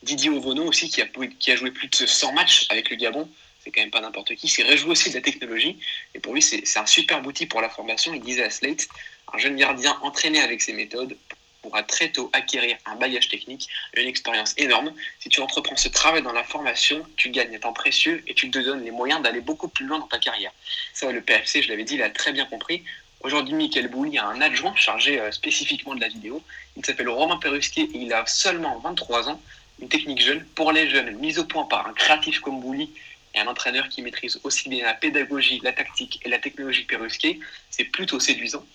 Didier 0.03 0.29
Ovono 0.29 0.65
aussi, 0.65 0.89
qui 0.89 1.01
a, 1.01 1.07
qui 1.39 1.51
a 1.51 1.55
joué 1.55 1.71
plus 1.71 1.89
de 1.89 2.05
100 2.05 2.33
matchs 2.33 2.65
avec 2.69 2.89
le 2.89 2.95
Gabon, 2.95 3.29
c'est 3.63 3.71
quand 3.71 3.81
même 3.81 3.91
pas 3.91 4.01
n'importe 4.01 4.35
qui, 4.35 4.47
s'est 4.47 4.63
réjoui 4.63 4.91
aussi 4.91 5.09
de 5.09 5.15
la 5.15 5.21
technologie. 5.21 5.77
Et 6.15 6.19
pour 6.19 6.33
lui, 6.33 6.41
c'est 6.41 6.77
un 6.77 6.85
super 6.85 7.25
outil 7.25 7.45
pour 7.45 7.61
la 7.61 7.69
formation. 7.69 8.13
Il 8.13 8.21
disait 8.21 8.43
à 8.43 8.49
Slate, 8.49 8.87
un 9.33 9.37
jeune 9.37 9.55
gardien 9.55 9.97
entraîné 10.01 10.41
avec 10.41 10.61
ces 10.61 10.73
méthodes 10.73 11.15
pourra 11.61 11.83
très 11.83 12.11
tôt 12.11 12.29
acquérir 12.33 12.77
un 12.85 12.95
bagage 12.95 13.29
technique 13.29 13.69
une 13.95 14.07
expérience 14.07 14.53
énorme. 14.57 14.93
Si 15.19 15.29
tu 15.29 15.41
entreprends 15.41 15.75
ce 15.75 15.89
travail 15.89 16.21
dans 16.23 16.33
la 16.33 16.43
formation, 16.43 17.05
tu 17.15 17.29
gagnes 17.29 17.55
un 17.55 17.59
temps 17.59 17.73
précieux 17.73 18.23
et 18.27 18.33
tu 18.33 18.49
te 18.49 18.59
donnes 18.59 18.83
les 18.83 18.91
moyens 18.91 19.21
d'aller 19.21 19.41
beaucoup 19.41 19.67
plus 19.67 19.85
loin 19.85 19.99
dans 19.99 20.07
ta 20.07 20.19
carrière. 20.19 20.51
Ça, 20.93 21.11
le 21.11 21.21
PFC, 21.21 21.61
je 21.61 21.69
l'avais 21.69 21.83
dit, 21.83 21.95
il 21.95 22.03
a 22.03 22.09
très 22.09 22.31
bien 22.31 22.45
compris. 22.45 22.83
Aujourd'hui, 23.21 23.53
Michael 23.53 23.89
Bouli 23.89 24.17
a 24.17 24.25
un 24.25 24.41
adjoint 24.41 24.75
chargé 24.75 25.19
euh, 25.19 25.31
spécifiquement 25.31 25.93
de 25.93 26.01
la 26.01 26.07
vidéo. 26.07 26.41
Il 26.75 26.83
s'appelle 26.83 27.09
Romain 27.09 27.37
Perusquet 27.37 27.83
et 27.83 27.97
il 27.97 28.11
a 28.13 28.25
seulement 28.25 28.79
23 28.79 29.29
ans. 29.29 29.39
Une 29.79 29.89
technique 29.89 30.21
jeune 30.21 30.43
pour 30.55 30.71
les 30.71 30.89
jeunes, 30.89 31.11
mise 31.17 31.37
au 31.37 31.45
point 31.45 31.65
par 31.65 31.87
un 31.87 31.93
créatif 31.93 32.39
comme 32.39 32.59
Bouli 32.59 32.89
et 33.33 33.39
un 33.39 33.47
entraîneur 33.47 33.87
qui 33.89 34.01
maîtrise 34.01 34.39
aussi 34.43 34.69
bien 34.69 34.85
la 34.85 34.93
pédagogie, 34.93 35.59
la 35.63 35.73
tactique 35.73 36.19
et 36.25 36.29
la 36.29 36.39
technologie 36.39 36.83
perusquée, 36.83 37.39
c'est 37.69 37.85
plutôt 37.85 38.19
séduisant. 38.19 38.65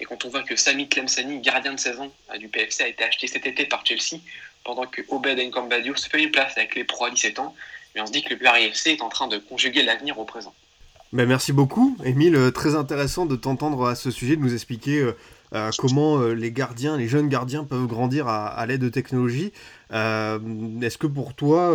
Et 0.00 0.04
quand 0.04 0.24
on 0.24 0.28
voit 0.28 0.42
que 0.42 0.56
Sami 0.56 0.88
Tlemsani, 0.88 1.40
gardien 1.40 1.74
de 1.74 1.80
saison 1.80 2.12
du 2.38 2.48
PFC, 2.48 2.82
a 2.82 2.88
été 2.88 3.04
acheté 3.04 3.26
cet 3.26 3.46
été 3.46 3.64
par 3.66 3.84
Chelsea, 3.86 4.20
pendant 4.64 4.86
que 4.86 5.02
Obed 5.08 5.38
Nkambadio 5.38 5.94
se 5.94 6.08
fait 6.08 6.22
une 6.22 6.30
place 6.30 6.56
avec 6.56 6.74
les 6.74 6.84
pros 6.84 7.04
à 7.04 7.10
17 7.10 7.38
ans, 7.38 7.54
et 7.94 8.00
on 8.00 8.06
se 8.06 8.12
dit 8.12 8.22
que 8.22 8.30
le 8.30 8.38
Paris 8.38 8.64
FC 8.64 8.90
est 8.90 9.02
en 9.02 9.08
train 9.08 9.28
de 9.28 9.38
conjuguer 9.38 9.82
l'avenir 9.82 10.18
au 10.18 10.24
présent. 10.24 10.54
Ben 11.12 11.28
merci 11.28 11.52
beaucoup, 11.52 11.96
Émile. 12.04 12.34
Euh, 12.34 12.50
très 12.50 12.74
intéressant 12.74 13.24
de 13.24 13.36
t'entendre 13.36 13.86
à 13.86 13.94
ce 13.94 14.10
sujet, 14.10 14.34
de 14.34 14.40
nous 14.40 14.52
expliquer 14.52 14.98
euh, 14.98 15.16
euh, 15.54 15.70
comment 15.78 16.20
les 16.20 16.50
gardiens, 16.50 16.96
les 16.96 17.06
jeunes 17.06 17.28
gardiens 17.28 17.62
peuvent 17.62 17.86
grandir 17.86 18.26
à, 18.26 18.66
l'aide 18.66 18.80
de 18.80 18.88
technologie. 18.88 19.52
Est-ce 19.92 20.98
que 20.98 21.06
pour 21.06 21.34
toi, 21.34 21.72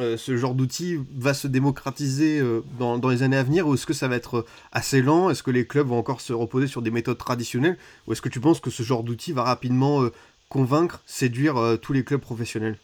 euh, 0.00 0.16
ce 0.16 0.36
genre 0.36 0.54
d'outil 0.54 0.96
va 1.16 1.34
se 1.34 1.48
démocratiser 1.48 2.38
euh, 2.38 2.62
dans, 2.78 2.96
les 3.08 3.24
années 3.24 3.36
à 3.36 3.42
venir 3.42 3.66
ou 3.66 3.74
est-ce 3.74 3.84
que 3.84 3.92
ça 3.92 4.06
va 4.06 4.14
être 4.14 4.46
assez 4.70 5.02
lent? 5.02 5.28
Est-ce 5.28 5.42
que 5.42 5.50
les 5.50 5.66
clubs 5.66 5.88
vont 5.88 5.98
encore 5.98 6.20
se 6.20 6.32
reposer 6.32 6.68
sur 6.68 6.82
des 6.82 6.92
méthodes 6.92 7.18
traditionnelles? 7.18 7.76
Ou 8.06 8.12
est-ce 8.12 8.22
que 8.22 8.28
tu 8.28 8.38
penses 8.38 8.60
que 8.60 8.70
ce 8.70 8.84
genre 8.84 9.02
d'outil 9.02 9.32
va 9.32 9.42
rapidement 9.42 10.02
euh, 10.02 10.12
convaincre, 10.48 11.02
séduire 11.04 11.56
tous 11.82 11.92
les 11.92 12.04
clubs 12.04 12.20
professionnels? 12.20 12.78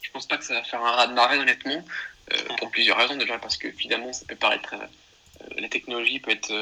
Je 0.00 0.10
pense 0.10 0.26
pas 0.26 0.38
que 0.38 0.44
ça 0.44 0.54
va 0.54 0.62
faire 0.62 0.82
un 0.82 0.92
raz 0.92 1.08
de 1.08 1.12
marée 1.12 1.38
honnêtement 1.38 1.84
pour 2.58 2.70
plusieurs 2.70 2.96
raisons 2.96 3.16
déjà 3.16 3.38
parce 3.38 3.56
que 3.56 3.70
finalement 3.70 4.12
ça 4.12 4.24
peut 4.26 4.34
paraître 4.34 4.74
la 5.56 5.68
technologie 5.68 6.18
peut 6.18 6.32
être 6.32 6.52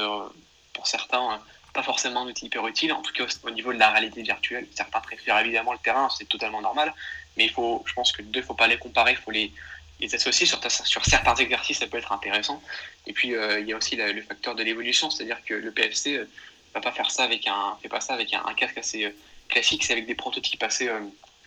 pour 0.73 0.85
certains 0.85 1.39
pas 1.73 1.81
forcément 1.81 2.21
un 2.21 2.27
outil 2.27 2.45
hyper 2.45 2.67
utile, 2.67 2.93
en 2.93 3.01
tout 3.01 3.11
cas 3.11 3.25
au 3.43 3.49
niveau 3.49 3.73
de 3.73 3.79
la 3.79 3.89
réalité 3.89 4.21
virtuelle. 4.21 4.67
Certains 4.75 4.99
préfèrent 4.99 5.39
évidemment 5.39 5.73
le 5.73 5.79
terrain, 5.79 6.09
c'est 6.15 6.29
totalement 6.29 6.61
normal, 6.61 6.93
mais 7.37 7.45
il 7.45 7.51
faut, 7.51 7.83
je 7.87 7.93
pense 7.93 8.11
que 8.11 8.21
deux, 8.21 8.41
il 8.41 8.45
faut 8.45 8.53
pas 8.53 8.67
les 8.67 8.77
comparer, 8.77 9.11
il 9.11 9.17
faut 9.17 9.31
les, 9.31 9.51
les 9.99 10.13
associer 10.13 10.45
sur, 10.45 10.59
sur 10.69 11.05
certains 11.05 11.35
exercices, 11.35 11.79
ça 11.79 11.87
peut 11.87 11.97
être 11.97 12.11
intéressant. 12.11 12.61
Et 13.07 13.13
puis, 13.13 13.35
euh, 13.35 13.59
il 13.59 13.67
y 13.67 13.73
a 13.73 13.77
aussi 13.77 13.95
le 13.95 14.21
facteur 14.21 14.55
de 14.55 14.63
l'évolution, 14.63 15.09
c'est-à-dire 15.09 15.43
que 15.45 15.53
le 15.53 15.71
PFC, 15.71 16.17
euh, 16.17 16.29
va 16.73 16.81
pas 16.81 16.91
faire 16.91 17.09
ça 17.09 17.23
avec 17.23 17.47
un, 17.47 17.77
fait 17.81 17.87
pas 17.87 18.01
ça 18.01 18.13
avec 18.13 18.33
un, 18.33 18.53
casque 18.53 18.77
assez 18.77 19.13
classique, 19.47 19.83
c'est 19.85 19.93
avec 19.93 20.07
des 20.07 20.15
prototypes 20.15 20.61
assez, 20.61 20.89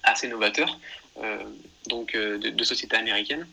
assez 0.03 0.27
novateurs, 0.27 0.79
donc 1.87 2.15
de, 2.15 2.39
de 2.39 2.65
sociétés 2.65 2.97
américaines. 2.97 3.47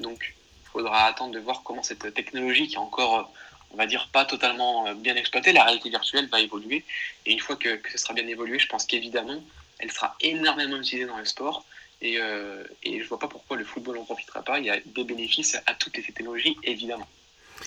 donc, 0.00 0.34
il 0.62 0.68
faudra 0.70 1.06
attendre 1.06 1.32
de 1.32 1.38
voir 1.38 1.62
comment 1.62 1.82
cette 1.82 2.12
technologie 2.12 2.68
qui 2.68 2.74
est 2.74 2.78
encore 2.78 3.32
on 3.72 3.76
va 3.76 3.86
dire, 3.86 4.10
pas 4.12 4.24
totalement 4.24 4.92
bien 4.94 5.14
exploitée. 5.16 5.52
La 5.52 5.64
réalité 5.64 5.88
virtuelle 5.88 6.26
va 6.26 6.40
évoluer. 6.40 6.84
Et 7.24 7.32
une 7.32 7.38
fois 7.38 7.56
que, 7.56 7.76
que 7.76 7.92
ce 7.92 7.98
sera 7.98 8.14
bien 8.14 8.26
évolué, 8.26 8.58
je 8.58 8.66
pense 8.66 8.84
qu'évidemment, 8.84 9.40
elle 9.78 9.90
sera 9.90 10.16
énormément 10.20 10.76
utilisée 10.76 11.06
dans 11.06 11.16
le 11.16 11.24
sport. 11.24 11.64
Et, 12.02 12.18
euh, 12.18 12.64
et 12.82 13.02
je 13.02 13.08
vois 13.08 13.18
pas 13.18 13.28
pourquoi 13.28 13.56
le 13.56 13.64
football 13.64 13.96
n'en 13.96 14.04
profitera 14.04 14.42
pas. 14.42 14.58
Il 14.58 14.64
y 14.64 14.70
a 14.70 14.80
des 14.80 15.04
bénéfices 15.04 15.56
à 15.66 15.74
toutes 15.74 15.96
les 15.96 16.02
technologies, 16.02 16.56
évidemment. 16.62 17.06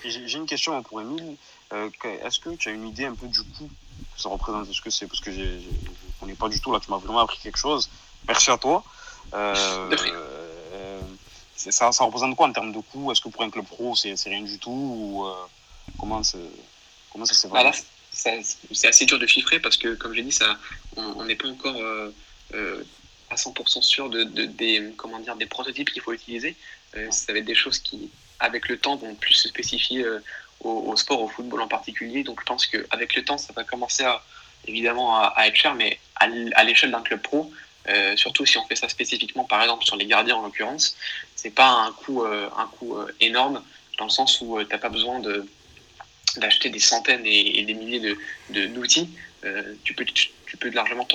J'ai 0.04 0.38
une 0.38 0.48
question 0.48 0.82
pour 0.82 1.02
Emile. 1.02 1.36
Euh, 1.72 1.90
est-ce 2.26 2.40
que 2.40 2.50
tu 2.56 2.70
as 2.70 2.72
une 2.72 2.88
idée 2.88 3.06
un 3.06 3.14
peu 3.14 3.28
du 3.28 3.44
coup 3.44 3.70
que 4.16 4.22
ça 4.22 4.30
représente? 4.30 4.72
Ce 4.72 4.82
que 4.82 4.90
c'est 4.90 5.06
Parce 5.06 5.20
que 5.20 5.32
je 5.32 5.42
ne 5.42 5.60
connais 6.20 6.34
pas 6.34 6.50
du 6.50 6.60
tout. 6.60 6.72
Là, 6.72 6.80
tu 6.80 6.90
m'as 6.90 6.98
vraiment 6.98 7.20
appris 7.20 7.38
quelque 7.38 7.60
chose. 7.60 7.90
Merci 8.28 8.50
à 8.50 8.58
toi. 8.58 8.84
Euh, 9.34 9.92
euh 9.92 11.02
ça, 11.56 11.92
ça, 11.94 12.04
représente 12.04 12.36
quoi 12.36 12.48
en 12.48 12.52
termes 12.52 12.74
de 12.74 12.80
coût? 12.80 13.12
Est-ce 13.12 13.22
que 13.22 13.30
pour 13.30 13.44
un 13.44 13.50
club 13.50 13.66
pro, 13.66 13.96
c'est 13.96 14.16
rien 14.26 14.42
du 14.42 14.58
tout 14.58 14.70
ou, 14.70 15.26
comment, 15.98 16.22
comment 17.10 17.26
ça 17.26 17.34
s'est 17.34 17.48
voilà, 17.48 17.72
C'est 18.12 18.88
assez 18.88 19.06
dur 19.06 19.18
de 19.18 19.28
chiffrer 19.28 19.62
parce 19.62 19.78
que, 19.78 19.94
comme 19.94 20.14
j'ai 20.14 20.24
dit, 20.24 20.34
ça, 20.34 20.58
on 20.98 21.24
n'est 21.24 21.36
pas 21.36 21.48
encore 21.48 21.78
à 23.34 23.36
100% 23.36 23.82
sûr 23.82 24.10
de, 24.10 24.24
des, 24.24 24.94
comment 24.96 25.20
dire, 25.20 25.36
des 25.36 25.46
prototypes 25.46 25.92
qu'il 25.92 26.02
faut 26.02 26.14
utiliser. 26.14 26.56
Euh, 26.96 27.10
ça 27.12 27.34
va 27.34 27.40
être 27.40 27.46
des 27.46 27.56
choses 27.56 27.80
qui, 27.80 28.10
avec 28.40 28.70
le 28.70 28.78
temps, 28.78 28.96
vont 28.96 29.16
plus 29.16 29.34
se 29.34 29.48
spécifier 29.48 30.04
euh, 30.04 30.20
au, 30.62 30.96
sport, 30.96 31.22
au 31.22 31.28
football 31.28 31.62
en 31.62 31.68
particulier. 31.68 32.24
Donc 32.24 32.40
je 32.40 32.46
pense 32.46 32.66
qu'avec 32.68 33.16
le 33.16 33.24
temps, 33.26 33.38
ça 33.38 33.52
va 33.54 33.64
commencer 33.64 34.04
à, 34.04 34.24
évidemment 34.68 35.18
à, 35.18 35.48
être 35.48 35.56
cher, 35.56 35.74
mais 35.74 36.00
à, 36.16 36.64
l'échelle 36.64 36.92
d'un 36.92 37.02
club 37.02 37.22
pro, 37.22 37.52
euh, 37.90 38.16
surtout 38.16 38.46
si 38.46 38.58
on 38.58 38.66
fait 38.66 38.78
ça 38.78 38.88
spécifiquement, 38.88 39.44
par 39.44 39.62
exemple 39.62 39.84
sur 39.84 39.98
les 39.98 40.06
gardiens 40.06 40.38
en 40.38 40.44
l'occurrence, 40.44 40.96
c'est 41.36 41.50
pas 41.54 41.70
un 41.70 41.92
coût, 41.92 42.24
un 42.24 42.68
coût 42.68 42.98
énorme 43.20 43.62
dans 43.98 44.06
le 44.06 44.10
sens 44.10 44.40
où 44.40 44.64
tu 44.64 44.70
n'as 44.70 44.78
pas 44.78 44.90
besoin 44.90 45.20
de 45.20 45.46
d'acheter 46.38 46.70
des 46.70 46.80
centaines 46.80 47.26
et, 47.26 47.64
des 47.64 47.74
milliers 47.74 48.00
de 48.00 48.66
d'outils. 48.68 49.10
tu 49.84 49.94
peux 49.94 50.06
tu, 50.06 50.58
peux 50.58 50.70
largement 50.70 51.08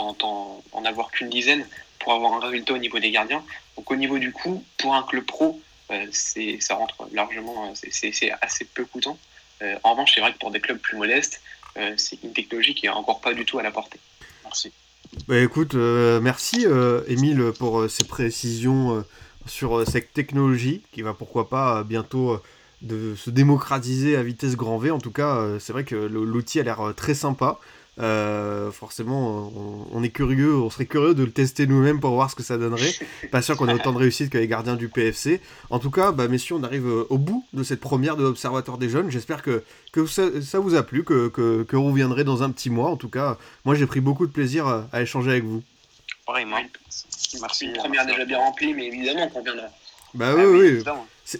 en 0.72 0.84
avoir 0.84 1.10
qu'une 1.10 1.30
dizaine 1.30 1.66
pour 1.99 2.12
avoir 2.12 2.34
un 2.34 2.40
résultat 2.40 2.74
au 2.74 2.78
niveau 2.78 2.99
des 2.99 3.11
gardiens. 3.11 3.42
Donc 3.76 3.90
au 3.90 3.96
niveau 3.96 4.18
du 4.18 4.32
coût, 4.32 4.64
pour 4.78 4.94
un 4.94 5.03
club 5.03 5.24
pro, 5.24 5.61
euh, 5.90 6.07
c'est 6.11 6.59
ça 6.61 6.74
rentre 6.74 7.09
largement, 7.12 7.70
euh, 7.70 7.88
c'est 7.90 8.30
assez 8.42 8.64
peu 8.64 8.84
coûtant. 8.84 9.18
Euh, 9.62 9.76
en 9.82 9.92
revanche, 9.92 10.12
c'est 10.14 10.20
vrai 10.20 10.32
que 10.32 10.38
pour 10.38 10.51
des 10.51 10.61
clubs 10.61 10.78
plus 10.78 10.96
modestes, 10.96 11.40
c'est 11.96 12.20
une 12.24 12.32
technologie 12.32 12.74
qui 12.74 12.86
est 12.86 12.88
encore 12.88 13.20
pas 13.20 13.34
du 13.34 13.44
tout 13.44 13.61
à 13.61 13.62
la 13.62 13.70
portée. 13.70 14.01
Merci. 14.42 14.72
Bah 15.28 15.38
écoute, 15.38 15.74
merci 15.74 16.66
Émile 17.07 17.53
pour 17.57 17.88
ces 17.88 18.03
précisions 18.03 19.05
sur 19.46 19.86
cette 19.86 20.12
technologie 20.12 20.82
qui 20.90 21.03
va 21.03 21.14
pourquoi 21.14 21.49
pas 21.49 21.84
bientôt 21.84 22.42
se 22.82 23.30
démocratiser 23.30 24.16
à 24.16 24.24
vitesse 24.24 24.57
grand 24.57 24.78
V. 24.78 24.90
En 24.90 24.99
tout 24.99 25.12
cas, 25.12 25.40
c'est 25.61 25.72
vrai 25.72 25.84
que 25.84 25.94
l'outil 25.94 26.59
a 26.59 26.64
l'air 26.64 26.92
très 26.96 27.14
sympa. 27.14 27.61
Euh, 28.01 28.70
forcément, 28.70 29.53
on, 29.92 30.03
est 30.03 30.11
curieux, 30.11 30.55
on 30.55 30.70
serait 30.70 30.86
curieux 30.86 31.14
de 31.14 31.24
le 31.24 31.32
tester 31.32 31.66
nous-mêmes 31.66 31.99
pour 31.99 32.12
voir 32.12 32.30
ce 32.30 32.36
que 32.36 32.42
ça 32.42 32.57
donnerait. 32.57 32.92
Pas 33.32 33.42
sûr 33.42 33.57
qu'on 33.57 33.68
ait 33.68 33.74
autant 33.74 33.92
de 33.92 33.99
réussite 33.99 34.30
que 34.30 34.38
les 34.38 34.46
gardiens 34.46 34.76
du 34.76 34.88
PFC. 34.88 35.40
En 35.70 35.78
tout 35.78 35.90
cas, 35.90 36.12
bah, 36.12 36.28
messieurs, 36.28 36.55
on 36.57 36.62
arrive 36.62 36.86
euh, 36.86 37.07
au 37.11 37.18
bout 37.18 37.44
de 37.53 37.62
cette 37.62 37.80
première 37.80 38.16
de 38.16 38.22
l'Observatoire 38.22 38.78
des 38.78 38.88
jeunes. 38.88 39.11
J'espère 39.11 39.42
que, 39.42 39.64
que 39.92 40.07
ça, 40.07 40.59
vous 40.61 40.74
a 40.74 40.82
plu, 40.82 41.03
que, 41.03 41.28
que, 41.28 41.64
que, 41.64 41.76
vous 41.76 41.86
reviendrez 41.86 42.22
dans 42.22 42.42
un 42.42 42.51
petit 42.51 42.70
mois. 42.70 42.90
En 42.90 42.96
tout 42.96 43.09
cas, 43.09 43.36
moi 43.64 43.74
j'ai 43.74 43.86
pris 43.86 44.01
beaucoup 44.01 44.26
de 44.26 44.32
plaisir 44.32 44.66
à, 44.92 45.03
échanger 45.03 45.30
avec 45.32 45.44
vous. 45.44 45.62
Pareillement. 46.24 46.59
Merci. 47.40 47.66
Une 47.66 47.72
première 47.72 48.07
déjà 48.07 48.24
bien 48.24 48.38
remplie, 48.38 48.74
mais 48.74 48.86
évidemment 48.86 49.28
qu'on 49.28 49.42
viendra. 49.42 49.66
Bah 50.14 50.34
oui, 50.36 50.44
oui. 50.44 50.84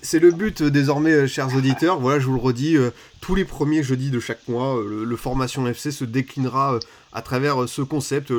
C'est 0.03 0.18
le 0.18 0.32
but 0.32 0.61
euh, 0.61 0.70
désormais, 0.70 1.12
euh, 1.12 1.26
chers 1.26 1.57
auditeurs. 1.57 1.99
Voilà, 1.99 2.20
je 2.20 2.26
vous 2.26 2.34
le 2.34 2.41
redis, 2.41 2.76
euh, 2.76 2.91
tous 3.22 3.34
les 3.34 3.47
premiers 3.47 3.82
jeudis 3.82 4.11
de 4.11 4.20
chaque 4.20 4.47
mois, 4.47 4.78
le, 4.84 5.16
Formation 5.16 5.66
FC 5.66 5.91
se 5.93 6.05
déclinera 6.05 6.78
à 7.14 7.22
travers 7.22 7.66
ce 7.66 7.80
concept, 7.80 8.30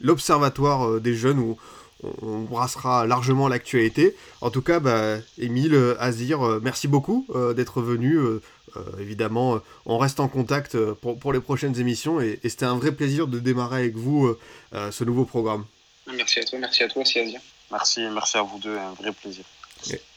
l'Observatoire 0.00 1.00
des 1.00 1.14
jeunes, 1.14 1.38
où 1.38 1.56
on, 2.22 2.40
brassera 2.40 3.06
largement 3.06 3.46
l'actualité. 3.46 4.16
En 4.40 4.50
tout 4.50 4.60
cas, 4.60 4.80
bah, 4.80 5.18
Émile, 5.38 5.96
Azir, 6.00 6.40
merci 6.62 6.86
beaucoup 6.86 7.26
d'être 7.56 7.80
venu. 7.80 8.18
évidemment, 9.00 9.60
on 9.86 9.96
reste 9.96 10.20
en 10.20 10.28
contact 10.28 10.76
pour, 10.76 11.32
les 11.32 11.40
prochaines 11.40 11.78
émissions 11.80 12.20
et, 12.20 12.38
c'était 12.42 12.66
un 12.66 12.76
vrai 12.76 12.92
plaisir 12.92 13.26
de 13.26 13.38
démarrer 13.38 13.78
avec 13.78 13.96
vous 13.96 14.36
ce 14.72 15.04
nouveau 15.04 15.24
programme. 15.24 15.64
Merci 16.14 16.40
à 16.40 16.44
toi, 16.44 16.58
merci 16.58 16.82
à 16.82 16.88
toi 16.88 17.02
aussi, 17.02 17.18
Azir. 17.20 17.40
Merci, 17.70 18.02
merci 18.12 18.36
à 18.36 18.42
vous 18.42 18.58
deux, 18.58 18.76
un 18.76 18.92
vrai 18.92 19.12
plaisir. 19.12 19.44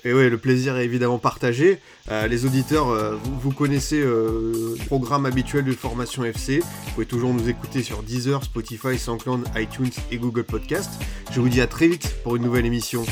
Et, 0.03 0.13
oui, 0.13 0.29
le 0.29 0.37
plaisir 0.37 0.77
est 0.77 0.85
évidemment 0.85 1.19
partagé. 1.19 1.79
Euh, 2.11 2.27
les 2.27 2.45
auditeurs, 2.45 2.89
euh, 2.89 3.15
vous, 3.41 3.51
connaissez 3.51 4.01
euh, 4.01 4.75
le 4.77 4.85
programme 4.85 5.25
habituel 5.25 5.63
de 5.63 5.71
Formation 5.71 6.23
FC. 6.23 6.59
Vous 6.59 6.91
pouvez 6.93 7.05
toujours 7.05 7.33
nous 7.33 7.49
écouter 7.49 7.83
sur 7.83 8.03
Deezer, 8.03 8.43
Spotify, 8.43 8.97
SoundCloud, 8.97 9.45
iTunes 9.55 9.91
et 10.11 10.17
Google 10.17 10.43
Podcast. 10.43 10.91
Je 11.31 11.39
vous 11.39 11.49
dis 11.49 11.61
à 11.61 11.67
très 11.67 11.87
vite 11.87 12.15
pour 12.23 12.35
une 12.35 12.43
nouvelle 12.43 12.65
émission. 12.65 13.05